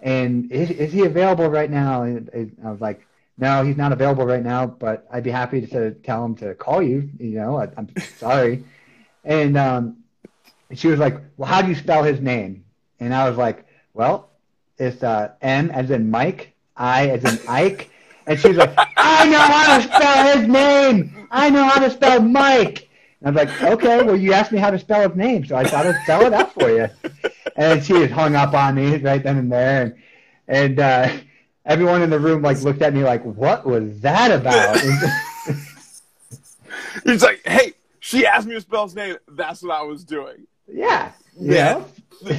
And 0.00 0.50
is, 0.50 0.70
is 0.70 0.92
he 0.92 1.04
available 1.04 1.48
right 1.48 1.70
now? 1.70 2.02
And 2.02 2.52
I 2.64 2.70
was 2.70 2.80
like, 2.80 3.06
no, 3.38 3.64
he's 3.64 3.76
not 3.76 3.92
available 3.92 4.26
right 4.26 4.42
now, 4.42 4.66
but 4.66 5.06
I'd 5.10 5.22
be 5.22 5.30
happy 5.30 5.66
to 5.66 5.92
tell 5.92 6.24
him 6.24 6.34
to 6.36 6.54
call 6.54 6.82
you. 6.82 7.08
You 7.18 7.36
know, 7.36 7.56
I, 7.56 7.68
I'm 7.76 7.88
sorry. 8.18 8.64
And 9.24 9.56
um, 9.56 9.98
she 10.74 10.88
was 10.88 10.98
like, 10.98 11.20
well, 11.36 11.48
how 11.48 11.62
do 11.62 11.68
you 11.68 11.74
spell 11.74 12.02
his 12.02 12.20
name? 12.20 12.64
And 13.00 13.14
I 13.14 13.28
was 13.28 13.38
like, 13.38 13.66
well, 13.94 14.30
it's 14.78 15.02
uh, 15.02 15.32
M 15.40 15.70
as 15.70 15.90
in 15.90 16.10
Mike, 16.10 16.51
I 16.76 17.08
as 17.08 17.24
in 17.24 17.48
Ike. 17.48 17.90
And 18.26 18.38
she's 18.38 18.56
like, 18.56 18.72
I 18.96 19.28
know 19.28 19.38
how 19.38 19.78
to 19.78 19.82
spell 19.82 20.38
his 20.38 20.48
name. 20.48 21.28
I 21.30 21.50
know 21.50 21.64
how 21.64 21.80
to 21.80 21.90
spell 21.90 22.22
Mike. 22.22 22.88
And 23.20 23.28
I'm 23.28 23.46
like, 23.46 23.62
okay, 23.62 24.02
well, 24.02 24.16
you 24.16 24.32
asked 24.32 24.52
me 24.52 24.58
how 24.58 24.70
to 24.70 24.78
spell 24.78 25.08
his 25.08 25.16
name, 25.16 25.44
so 25.44 25.56
I 25.56 25.64
thought 25.64 25.86
I'd 25.86 26.02
spell 26.04 26.22
it 26.26 26.32
out 26.32 26.52
for 26.54 26.70
you. 26.70 26.88
And 27.56 27.84
she 27.84 27.94
just 27.94 28.12
hung 28.12 28.34
up 28.34 28.54
on 28.54 28.74
me 28.76 28.96
right 28.96 29.22
then 29.22 29.38
and 29.38 29.50
there. 29.50 29.82
And, 29.82 29.94
and 30.48 30.78
uh, 30.80 31.16
everyone 31.64 32.02
in 32.02 32.10
the 32.10 32.18
room 32.18 32.42
like 32.42 32.60
looked 32.62 32.82
at 32.82 32.94
me 32.94 33.02
like, 33.02 33.24
what 33.24 33.66
was 33.66 34.00
that 34.00 34.30
about? 34.30 34.80
He's 37.04 37.22
like, 37.22 37.40
hey, 37.46 37.72
she 38.00 38.26
asked 38.26 38.46
me 38.46 38.54
to 38.54 38.60
spell 38.60 38.84
his 38.84 38.94
name. 38.94 39.16
That's 39.28 39.62
what 39.62 39.72
I 39.72 39.82
was 39.82 40.04
doing. 40.04 40.46
yeah. 40.68 41.12
Yeah. 41.38 41.84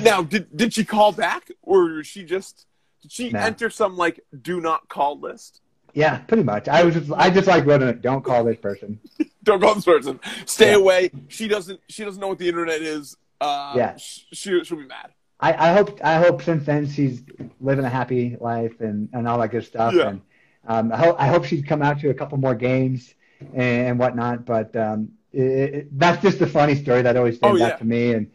Now, 0.03 0.21
did 0.21 0.55
did 0.55 0.73
she 0.73 0.86
call 0.86 1.11
back, 1.11 1.51
or 1.61 1.86
was 1.86 2.07
she 2.07 2.23
just 2.23 2.67
did 3.04 3.12
she 3.12 3.30
No. 3.30 3.39
enter 3.39 3.70
some 3.70 3.95
like 3.95 4.20
do 4.41 4.60
not 4.60 4.89
call 4.89 5.20
list? 5.20 5.62
Yeah, 5.93 6.18
pretty 6.20 6.41
much. 6.43 6.68
I 6.68 6.84
was 6.84 6.95
just, 6.95 7.12
I 7.16 7.30
just 7.30 7.47
like 7.47 7.68
wrote 7.68 7.84
it. 7.84 8.01
Don't 8.01 8.24
call 8.24 8.43
this 8.43 8.58
person. 8.58 8.99
Don't 9.43 9.62
call 9.62 9.76
this 9.76 9.86
person. 9.86 10.20
Stay 10.47 10.72
Yeah. 10.72 10.78
away. 10.78 11.12
She 11.28 11.47
doesn't. 11.47 11.80
She 11.88 12.04
doesn't 12.04 12.20
know 12.20 12.30
what 12.30 12.39
the 12.39 12.47
internet 12.49 12.82
is. 12.82 13.16
Uh, 13.39 13.74
Yeah. 13.78 13.95
sh- 13.97 14.22
She 14.34 14.64
she'll 14.64 14.78
be 14.80 14.88
mad. 14.88 15.12
I, 15.39 15.70
I 15.70 15.74
hope 15.74 15.99
I 16.04 16.16
hope 16.16 16.41
since 16.41 16.66
then 16.66 16.88
she's 16.89 17.22
living 17.62 17.86
a 17.86 17.89
happy 17.89 18.38
life 18.39 18.80
and, 18.80 19.10
and 19.14 19.28
all 19.28 19.38
that 19.39 19.51
good 19.51 19.66
stuff. 19.66 19.93
Yeah. 19.93 20.10
And 20.10 20.22
um, 20.68 20.91
I 20.93 20.97
hope 20.97 21.16
I 21.20 21.28
hope 21.28 21.45
she's 21.45 21.64
come 21.64 21.82
out 21.84 21.99
to 21.99 22.10
a 22.10 22.14
couple 22.14 22.38
more 22.39 22.56
games 22.56 23.14
and, 23.54 23.88
and 23.89 23.99
whatnot. 23.99 24.45
But 24.45 24.76
um, 24.76 25.12
it, 25.34 25.41
it, 25.41 25.99
that's 25.99 26.22
just 26.24 26.39
a 26.41 26.47
funny 26.47 26.74
story 26.76 27.01
that 27.04 27.18
always 27.18 27.36
stands 27.38 27.62
Oh, 27.62 27.66
out 27.66 27.78
to 27.80 27.86
me. 27.86 28.14
And 28.14 28.32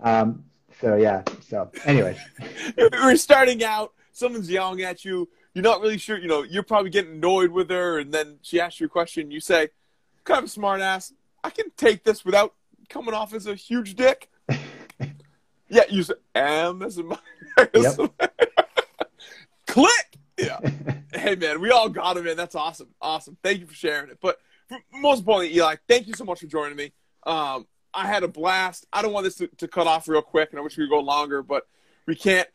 um, 0.00 0.44
so 0.80 0.96
yeah. 0.96 1.22
So 1.48 1.70
anyways, 1.84 2.16
We're 2.78 3.16
starting 3.16 3.62
out. 3.62 3.92
Someone's 4.16 4.50
yelling 4.50 4.80
at 4.82 5.04
you. 5.04 5.28
You're 5.52 5.62
not 5.62 5.82
really 5.82 5.98
sure. 5.98 6.18
You 6.18 6.26
know, 6.26 6.42
you're 6.42 6.62
probably 6.62 6.88
getting 6.88 7.16
annoyed 7.16 7.50
with 7.50 7.68
her, 7.68 7.98
and 7.98 8.12
then 8.12 8.38
she 8.40 8.58
asks 8.58 8.80
you 8.80 8.86
a 8.86 8.88
question. 8.88 9.30
You 9.30 9.40
say, 9.40 9.68
"Kind 10.24 10.38
of 10.38 10.44
a 10.44 10.48
smart 10.48 10.80
ass. 10.80 11.12
I 11.44 11.50
can 11.50 11.70
take 11.76 12.02
this 12.02 12.24
without 12.24 12.54
coming 12.88 13.12
off 13.12 13.34
as 13.34 13.46
a 13.46 13.54
huge 13.54 13.94
dick." 13.94 14.30
yeah, 15.68 15.82
you 15.90 16.02
say, 16.02 16.14
"Am 16.34 16.82
as 16.82 16.98
a 16.98 17.02
click." 19.66 20.18
Yeah. 20.38 20.60
hey 21.12 21.34
man, 21.34 21.60
we 21.60 21.70
all 21.70 21.90
got 21.90 22.16
it, 22.16 22.24
man. 22.24 22.38
That's 22.38 22.54
awesome. 22.54 22.88
Awesome. 23.00 23.36
Thank 23.42 23.60
you 23.60 23.66
for 23.66 23.74
sharing 23.74 24.10
it. 24.10 24.18
But 24.20 24.38
for, 24.66 24.78
most 24.94 25.20
importantly, 25.20 25.56
Eli, 25.56 25.76
thank 25.88 26.06
you 26.06 26.14
so 26.14 26.24
much 26.24 26.40
for 26.40 26.46
joining 26.46 26.76
me. 26.76 26.92
Um, 27.26 27.66
I 27.92 28.06
had 28.06 28.22
a 28.22 28.28
blast. 28.28 28.86
I 28.94 29.02
don't 29.02 29.12
want 29.12 29.24
this 29.24 29.36
to, 29.36 29.46
to 29.46 29.68
cut 29.68 29.86
off 29.86 30.08
real 30.08 30.22
quick, 30.22 30.50
and 30.50 30.58
I 30.58 30.62
wish 30.62 30.78
we 30.78 30.84
could 30.84 30.90
go 30.90 31.00
longer, 31.00 31.42
but 31.42 31.66
we 32.06 32.14
can't. 32.14 32.48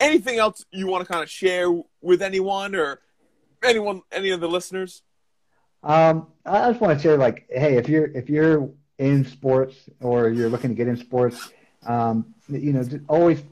Anything 0.00 0.38
else 0.38 0.64
you 0.72 0.86
want 0.86 1.06
to 1.06 1.12
kind 1.12 1.22
of 1.22 1.30
share 1.30 1.70
with 2.00 2.22
anyone 2.22 2.74
or 2.74 3.00
anyone, 3.62 4.02
any 4.10 4.30
of 4.30 4.40
the 4.40 4.48
listeners? 4.48 5.02
Um, 5.82 6.28
I 6.44 6.70
just 6.70 6.80
want 6.80 6.98
to 6.98 7.02
share, 7.02 7.16
like, 7.16 7.46
hey, 7.50 7.76
if 7.76 7.88
you're 7.88 8.06
if 8.06 8.28
you're 8.28 8.70
in 8.98 9.24
sports 9.24 9.76
or 10.00 10.28
you're 10.28 10.48
looking 10.48 10.70
to 10.70 10.76
get 10.76 10.88
in 10.88 10.96
sports, 10.96 11.52
um, 11.86 12.34
you 12.48 12.72
know, 12.72 12.84
always 13.08 13.42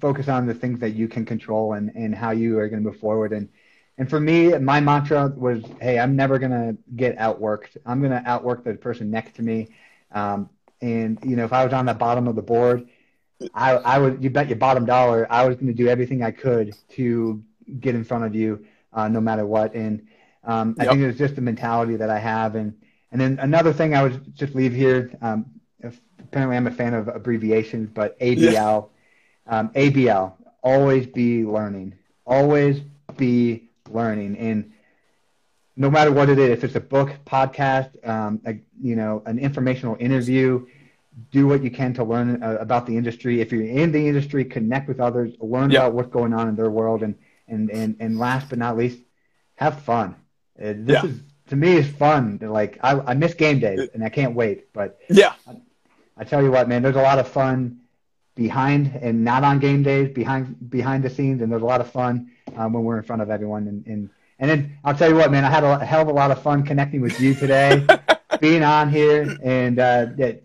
focus 0.00 0.28
on 0.28 0.46
the 0.46 0.54
things 0.54 0.80
that 0.80 0.90
you 0.90 1.08
can 1.08 1.24
control 1.24 1.74
and, 1.74 1.90
and 1.94 2.14
how 2.14 2.30
you 2.30 2.58
are 2.58 2.68
going 2.68 2.82
to 2.82 2.88
move 2.90 2.98
forward. 2.98 3.32
And 3.32 3.48
and 3.98 4.08
for 4.08 4.18
me, 4.18 4.56
my 4.58 4.80
mantra 4.80 5.28
was, 5.28 5.62
hey, 5.80 5.98
I'm 5.98 6.16
never 6.16 6.38
going 6.38 6.50
to 6.50 6.76
get 6.96 7.18
outworked. 7.18 7.76
I'm 7.84 8.00
going 8.00 8.12
to 8.12 8.22
outwork 8.28 8.64
the 8.64 8.74
person 8.74 9.10
next 9.10 9.36
to 9.36 9.42
me. 9.42 9.68
Um, 10.10 10.48
and 10.80 11.18
you 11.22 11.36
know, 11.36 11.44
if 11.44 11.52
I 11.52 11.64
was 11.64 11.72
on 11.72 11.86
the 11.86 11.94
bottom 11.94 12.26
of 12.26 12.34
the 12.34 12.42
board, 12.42 12.88
I 13.54 13.72
I 13.76 13.98
would 13.98 14.22
you 14.22 14.30
bet 14.30 14.48
your 14.48 14.58
bottom 14.58 14.84
dollar 14.84 15.26
I 15.30 15.46
was 15.46 15.56
going 15.56 15.68
to 15.68 15.72
do 15.72 15.88
everything 15.88 16.22
I 16.22 16.30
could 16.30 16.74
to 16.90 17.42
get 17.80 17.94
in 17.94 18.04
front 18.04 18.24
of 18.24 18.34
you, 18.34 18.64
uh, 18.92 19.08
no 19.08 19.20
matter 19.20 19.46
what. 19.46 19.74
And 19.74 20.06
um, 20.44 20.76
I 20.78 20.84
Yep. 20.84 20.86
think 20.86 21.02
it's 21.02 21.18
just 21.18 21.36
the 21.36 21.42
mentality 21.42 21.96
that 21.96 22.10
I 22.10 22.18
have. 22.18 22.54
And 22.56 22.74
and 23.12 23.20
then 23.20 23.38
another 23.40 23.72
thing 23.72 23.94
I 23.94 24.02
would 24.02 24.34
just 24.34 24.54
leave 24.54 24.72
here. 24.72 25.16
Um, 25.20 25.46
if, 25.80 26.00
apparently, 26.18 26.56
I'm 26.56 26.66
a 26.66 26.70
fan 26.70 26.94
of 26.94 27.08
abbreviations, 27.08 27.90
but 27.90 28.18
ABL, 28.20 28.90
um, 29.46 29.70
ABL, 29.74 30.34
always 30.62 31.06
be 31.06 31.44
learning, 31.44 31.94
always 32.26 32.80
be 33.16 33.70
learning, 33.90 34.36
and 34.38 34.70
no 35.76 35.90
matter 35.90 36.12
what 36.12 36.28
it 36.28 36.38
is, 36.38 36.50
if 36.50 36.64
it's 36.64 36.74
a 36.76 36.80
book, 36.80 37.10
podcast, 37.26 37.90
um, 38.08 38.40
a, 38.46 38.54
you 38.80 38.96
know, 38.96 39.22
an 39.26 39.38
informational 39.38 39.96
interview, 39.98 40.66
do 41.30 41.46
what 41.46 41.62
you 41.62 41.70
can 41.70 41.92
to 41.94 42.04
learn 42.04 42.42
uh, 42.42 42.56
about 42.60 42.86
the 42.86 42.96
industry. 42.96 43.40
If 43.40 43.52
you're 43.52 43.62
in 43.62 43.92
the 43.92 44.06
industry, 44.08 44.44
connect 44.44 44.88
with 44.88 45.00
others, 45.00 45.34
learn 45.40 45.70
Yeah. 45.70 45.80
about 45.80 45.94
what's 45.94 46.10
going 46.10 46.32
on 46.32 46.48
in 46.48 46.56
their 46.56 46.70
world, 46.70 47.02
and 47.02 47.14
and 47.48 47.70
and 47.70 47.96
and 48.00 48.18
last 48.18 48.48
but 48.48 48.58
not 48.58 48.76
least, 48.76 48.98
have 49.56 49.80
fun. 49.82 50.14
Uh, 50.58 50.72
this 50.76 51.02
Yeah. 51.02 51.10
is 51.10 51.20
to 51.48 51.56
me 51.56 51.76
is 51.76 51.86
fun. 51.88 52.38
Like 52.40 52.78
I, 52.82 52.92
I 53.10 53.14
miss 53.14 53.34
game 53.34 53.58
days, 53.58 53.88
and 53.94 54.02
I 54.02 54.08
can't 54.08 54.34
wait. 54.34 54.72
But 54.72 54.98
Yeah. 55.08 55.32
I 56.16 56.24
tell 56.24 56.42
you 56.42 56.50
what, 56.50 56.68
man, 56.68 56.82
there's 56.82 56.96
a 56.96 57.02
lot 57.02 57.18
of 57.18 57.28
fun 57.28 57.80
behind 58.34 58.98
and 59.02 59.24
not 59.24 59.44
on 59.44 59.58
game 59.58 59.82
days, 59.82 60.12
behind 60.14 60.70
behind 60.70 61.02
the 61.04 61.10
scenes, 61.10 61.42
and 61.42 61.50
there's 61.52 61.62
a 61.62 61.66
lot 61.66 61.80
of 61.80 61.90
fun 61.90 62.30
um, 62.56 62.72
when 62.72 62.84
we're 62.84 62.96
in 62.98 63.02
front 63.02 63.22
of 63.22 63.30
everyone. 63.30 63.66
And, 63.68 63.86
and 63.86 64.10
and 64.38 64.50
then 64.50 64.78
I'll 64.84 64.94
tell 64.94 65.08
you 65.10 65.16
what, 65.16 65.30
man, 65.30 65.44
I 65.44 65.50
had 65.50 65.64
a 65.64 65.84
hell 65.84 66.02
of 66.02 66.08
a 66.08 66.12
lot 66.12 66.30
of 66.30 66.42
fun 66.42 66.64
connecting 66.64 67.00
with 67.00 67.20
you 67.20 67.34
today, 67.34 67.86
being 68.40 68.62
on 68.62 68.90
here, 68.90 69.36
and 69.42 69.78
uh, 69.78 70.06
that 70.16 70.41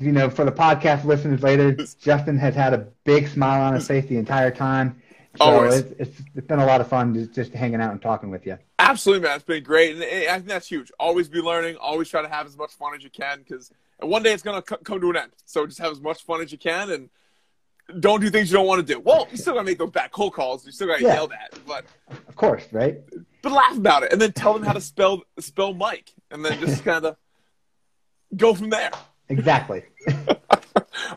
you 0.00 0.12
know 0.12 0.28
for 0.30 0.44
the 0.44 0.52
podcast 0.52 1.04
listeners 1.04 1.42
later, 1.42 1.72
Justin 2.00 2.38
has 2.38 2.54
had 2.54 2.72
a 2.74 2.88
big 3.04 3.28
smile 3.28 3.62
on 3.62 3.74
his 3.74 3.86
face 3.92 4.06
the 4.06 4.16
entire 4.18 4.50
time. 4.50 5.00
So 5.38 5.44
Always. 5.44 5.74
it's, 5.74 5.92
it's 6.00 6.22
it's 6.34 6.46
been 6.46 6.60
a 6.60 6.66
lot 6.66 6.80
of 6.80 6.88
fun 6.88 7.12
just, 7.12 7.34
just 7.34 7.52
hanging 7.52 7.80
out 7.80 7.92
and 7.92 8.00
talking 8.00 8.30
with 8.30 8.46
you. 8.46 8.56
Absolutely, 8.78 9.26
man. 9.28 9.36
It's 9.36 9.44
been 9.44 9.62
great, 9.62 9.94
and 9.94 10.02
I 10.02 10.36
think 10.36 10.46
that's 10.46 10.66
huge. 10.66 10.90
Always 10.98 11.28
be 11.28 11.40
learning. 11.40 11.76
Always 11.76 12.08
try 12.08 12.22
to 12.22 12.28
have 12.28 12.46
as 12.46 12.56
much 12.56 12.72
fun 12.72 12.94
as 12.94 13.02
you 13.04 13.10
can, 13.10 13.40
because 13.40 13.70
one 14.00 14.22
day 14.22 14.32
it's 14.32 14.42
gonna 14.42 14.62
co- 14.62 14.78
come 14.78 15.00
to 15.00 15.10
an 15.10 15.16
end. 15.16 15.32
So 15.44 15.66
just 15.66 15.78
have 15.78 15.92
as 15.92 16.00
much 16.00 16.22
fun 16.24 16.40
as 16.40 16.52
you 16.52 16.58
can, 16.58 16.90
and 16.90 17.10
don't 18.00 18.20
do 18.20 18.30
things 18.30 18.50
you 18.50 18.56
don't 18.56 18.66
want 18.66 18.86
to 18.86 18.94
do. 18.94 18.98
Well, 18.98 19.28
you 19.30 19.36
still 19.36 19.52
gotta 19.52 19.66
make 19.66 19.76
those 19.78 19.90
bad 19.90 20.10
cold 20.10 20.32
calls. 20.32 20.64
You 20.64 20.72
still 20.72 20.86
gotta 20.88 21.02
Yeah. 21.02 21.14
yell 21.14 21.30
at, 21.32 21.58
but 21.66 21.84
Of 22.28 22.34
course, 22.36 22.66
right? 22.72 22.96
but 23.42 23.52
laugh 23.52 23.76
about 23.76 24.04
it, 24.04 24.12
and 24.12 24.20
then 24.20 24.32
tell 24.32 24.54
them 24.54 24.62
how 24.62 24.72
to 24.72 24.80
spell 24.80 25.22
spell 25.38 25.74
Mike, 25.74 26.12
and 26.30 26.42
then 26.42 26.58
just 26.60 26.82
kind 26.90 27.04
of 27.04 27.16
go 28.34 28.54
from 28.54 28.70
there. 28.70 28.90
Exactly. 29.28 29.82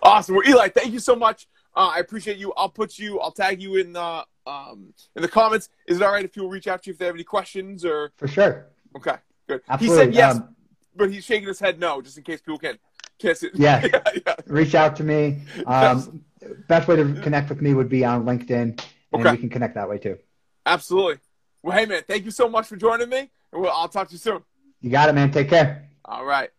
Awesome. 0.04 0.36
Well, 0.36 0.48
Eli, 0.48 0.70
thank 0.70 0.94
you 0.94 1.00
so 1.00 1.16
much. 1.16 1.48
Uh, 1.76 1.92
I 1.94 2.00
appreciate 2.00 2.38
you. 2.38 2.54
I'll 2.56 2.70
put 2.70 2.98
you. 2.98 3.20
I'll 3.20 3.32
tag 3.32 3.62
you 3.62 3.76
in 3.76 3.94
the 3.94 4.26
um 4.46 4.94
in 5.16 5.22
the 5.22 5.28
comments. 5.28 5.70
Is 5.88 5.98
it 5.98 6.04
all 6.04 6.12
right 6.12 6.24
if 6.24 6.32
people 6.34 6.50
reach 6.50 6.68
out 6.68 6.84
to 6.84 6.90
you 6.90 6.94
if 6.94 7.00
they 7.00 7.06
have 7.06 7.16
any 7.16 7.24
questions 7.24 7.84
or? 7.86 8.12
For 8.18 8.28
sure. 8.28 8.68
Okay, 8.96 9.16
good. 9.48 9.62
Absolutely. 9.70 9.98
He 9.98 10.06
said 10.06 10.14
yes, 10.14 10.36
Um, 10.36 10.56
but 10.96 11.12
he's 11.12 11.24
shaking 11.26 11.48
his 11.48 11.60
head 11.60 11.80
no, 11.80 12.02
just 12.02 12.18
in 12.18 12.24
case 12.24 12.42
people 12.42 12.60
can 12.60 12.78
kiss 13.18 13.44
it. 13.44 13.52
Yeah. 13.56 13.86
yeah. 14.26 14.36
reach 14.48 14.76
out 14.76 14.96
to 14.98 15.04
me. 15.04 15.42
Um, 15.66 16.24
best 16.68 16.88
way 16.88 16.96
to 16.96 17.14
connect 17.22 17.50
with 17.50 17.62
me 17.62 17.74
would 17.74 17.90
be 17.90 18.06
on 18.06 18.26
LinkedIn, 18.26 18.52
and 18.52 18.82
Okay. 19.14 19.32
we 19.32 19.38
can 19.38 19.50
connect 19.50 19.76
that 19.76 19.90
way 19.90 19.98
too. 19.98 20.18
Absolutely. 20.66 21.20
Well, 21.64 21.78
hey 21.78 21.86
man, 21.86 22.04
thank 22.08 22.26
you 22.26 22.32
so 22.32 22.48
much 22.50 22.68
for 22.68 22.76
joining 22.76 23.10
me, 23.10 23.30
and 23.52 23.62
we'll, 23.62 23.72
I'll 23.72 23.90
talk 23.90 24.08
to 24.10 24.14
you 24.14 24.20
soon. 24.20 24.44
You 24.82 24.90
got 24.92 25.10
it, 25.10 25.14
man. 25.14 25.32
Take 25.32 25.50
care. 25.50 25.90
All 26.06 26.26
right. 26.26 26.50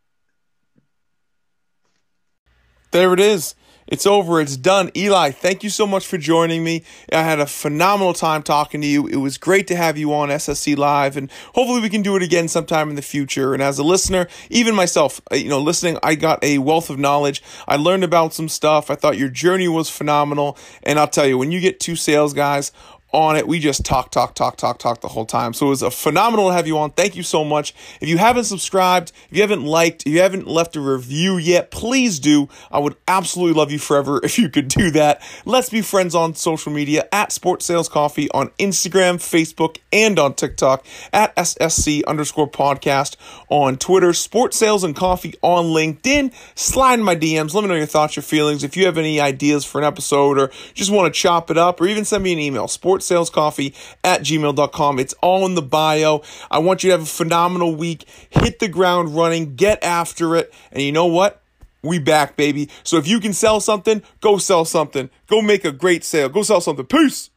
There 2.91 3.12
it 3.12 3.20
is. 3.20 3.55
It's 3.86 4.07
over. 4.07 4.41
It's 4.41 4.57
done. 4.57 4.91
Eli, 4.97 5.32
thank 5.32 5.64
you 5.64 5.70
so 5.70 5.84
much 5.84 6.07
for 6.07 6.16
joining 6.16 6.62
me. 6.62 6.84
I 7.12 7.22
had 7.22 7.41
a 7.41 7.47
phenomenal 7.47 8.12
time 8.12 8.43
talking 8.43 8.80
to 8.80 8.86
you. 8.86 9.09
It 9.09 9.16
was 9.16 9.36
great 9.36 9.66
to 9.66 9.76
have 9.76 9.99
you 9.99 10.12
on 10.12 10.28
SSC 10.28 10.76
Live, 10.76 11.16
and 11.16 11.30
hopefully 11.55 11.80
we 11.80 11.88
can 11.88 12.03
do 12.03 12.14
it 12.14 12.22
again 12.22 12.47
sometime 12.47 12.88
in 12.88 12.95
the 12.95 13.03
future. 13.03 13.53
And 13.53 13.61
as 13.61 13.80
a 13.80 13.82
listener, 13.82 14.28
even 14.49 14.76
myself, 14.76 15.20
uh, 15.32 15.34
you 15.34 15.49
know, 15.49 15.61
listening, 15.61 15.99
I 16.05 16.14
got 16.14 16.43
a 16.45 16.59
wealth 16.59 16.88
of 16.88 17.01
knowledge. 17.01 17.43
I 17.66 17.76
learned 17.76 18.05
about 18.05 18.32
some 18.32 18.49
stuff. 18.49 18.91
I 18.91 18.95
thought 18.95 19.18
your 19.18 19.28
journey 19.28 19.66
was 19.66 19.91
phenomenal. 19.91 20.57
And 20.84 20.99
I'll 20.99 21.09
tell 21.09 21.26
you, 21.26 21.36
when 21.36 21.51
you 21.51 21.61
get 21.61 21.80
two 21.80 21.97
sales 21.97 22.32
guys 22.32 22.70
on 23.13 23.37
it. 23.37 23.47
We 23.47 23.59
just 23.59 23.85
talk, 23.85 24.11
talk, 24.11 24.35
talk, 24.35 24.57
talk, 24.57 24.79
talk 24.79 25.01
the 25.01 25.09
whole 25.09 25.25
time. 25.25 25.53
So 25.53 25.67
it 25.67 25.71
was 25.71 25.83
a 25.83 25.91
phenomenal 25.91 26.49
to 26.49 26.55
have 26.55 26.67
you 26.67 26.79
on. 26.79 26.91
Thank 26.91 27.17
you 27.17 27.23
so 27.23 27.45
much. 27.45 27.75
If 28.01 28.09
you 28.09 28.19
haven't 28.19 28.45
subscribed, 28.45 29.13
if 29.31 29.37
you 29.37 29.43
haven't 29.43 29.65
liked, 29.65 30.07
if 30.07 30.13
you 30.13 30.21
haven't 30.21 30.47
left 30.47 30.77
a 30.77 30.81
review 30.81 31.37
yet, 31.37 31.71
please 31.71 32.21
do. 32.21 32.49
I 32.71 32.79
would 32.79 32.97
absolutely 33.09 33.59
love 33.59 33.71
you 33.71 33.79
forever 33.79 34.21
if 34.25 34.39
you 34.39 34.49
could 34.49 34.69
do 34.69 34.91
that. 34.93 35.23
Let's 35.45 35.71
be 35.71 35.83
friends 35.83 36.15
on 36.15 36.35
social 36.35 36.73
media 36.73 37.09
at 37.13 37.33
Sports 37.33 37.67
Sales 37.67 37.89
Coffee 37.89 38.31
on 38.31 38.49
Instagram, 38.59 39.17
Facebook, 39.17 39.79
and 39.93 40.19
on 40.19 40.35
TikTok 40.35 40.85
at 41.13 41.35
SSC 41.37 42.05
underscore 42.07 42.51
podcast 42.51 43.17
on 43.49 43.77
Twitter, 43.77 44.13
Sports 44.13 44.57
Sales 44.57 44.85
and 44.85 44.95
Coffee 44.95 45.35
on 45.43 45.67
LinkedIn. 45.67 46.33
Slide 46.55 46.99
in 46.99 47.05
my 47.05 47.17
DMs. 47.17 47.55
Let 47.55 47.63
me 47.63 47.69
know 47.69 47.75
your 47.75 47.87
thoughts, 47.87 48.17
your 48.17 48.23
feelings. 48.23 48.63
If 48.63 48.77
you 48.77 48.87
have 48.87 48.99
any 48.99 49.21
ideas 49.21 49.65
for 49.65 49.79
an 49.79 49.85
episode 49.85 50.39
or 50.39 50.51
just 50.75 50.91
want 50.91 51.13
to 51.13 51.19
chop 51.19 51.51
it 51.51 51.59
up 51.59 51.81
or 51.81 51.87
even 51.87 52.05
send 52.05 52.23
me 52.23 52.33
an 52.33 52.39
email, 52.39 52.69
sports 52.69 52.99
salescoffee 53.01 53.74
at 54.05 54.22
gmail.com. 54.22 54.98
It's 54.98 55.14
all 55.14 55.46
in 55.46 55.55
the 55.55 55.62
bio. 55.62 56.22
I 56.51 56.59
want 56.59 56.82
you 56.82 56.90
to 56.90 56.98
have 56.98 57.03
a 57.03 57.11
phenomenal 57.11 57.74
week. 57.74 58.07
Hit 58.30 58.59
the 58.59 58.68
ground 58.68 59.14
running, 59.14 59.57
get 59.57 59.82
after 59.82 60.36
it. 60.36 60.53
And 60.72 60.82
you 60.82 60.92
know 60.92 61.07
what? 61.07 61.42
We 61.82 61.98
back, 61.98 62.36
baby. 62.36 62.68
So 62.84 62.98
if 62.98 63.09
you 63.09 63.20
can 63.20 63.32
sell 63.32 63.61
something, 63.61 64.03
go 64.20 64.36
sell 64.36 64.64
something. 64.64 65.09
Go 65.28 65.40
make 65.40 65.64
a 65.64 65.72
great 65.72 66.05
sale. 66.05 66.28
Go 66.28 66.42
sell 66.42 66.61
something. 66.61 66.84
Peace. 66.84 67.30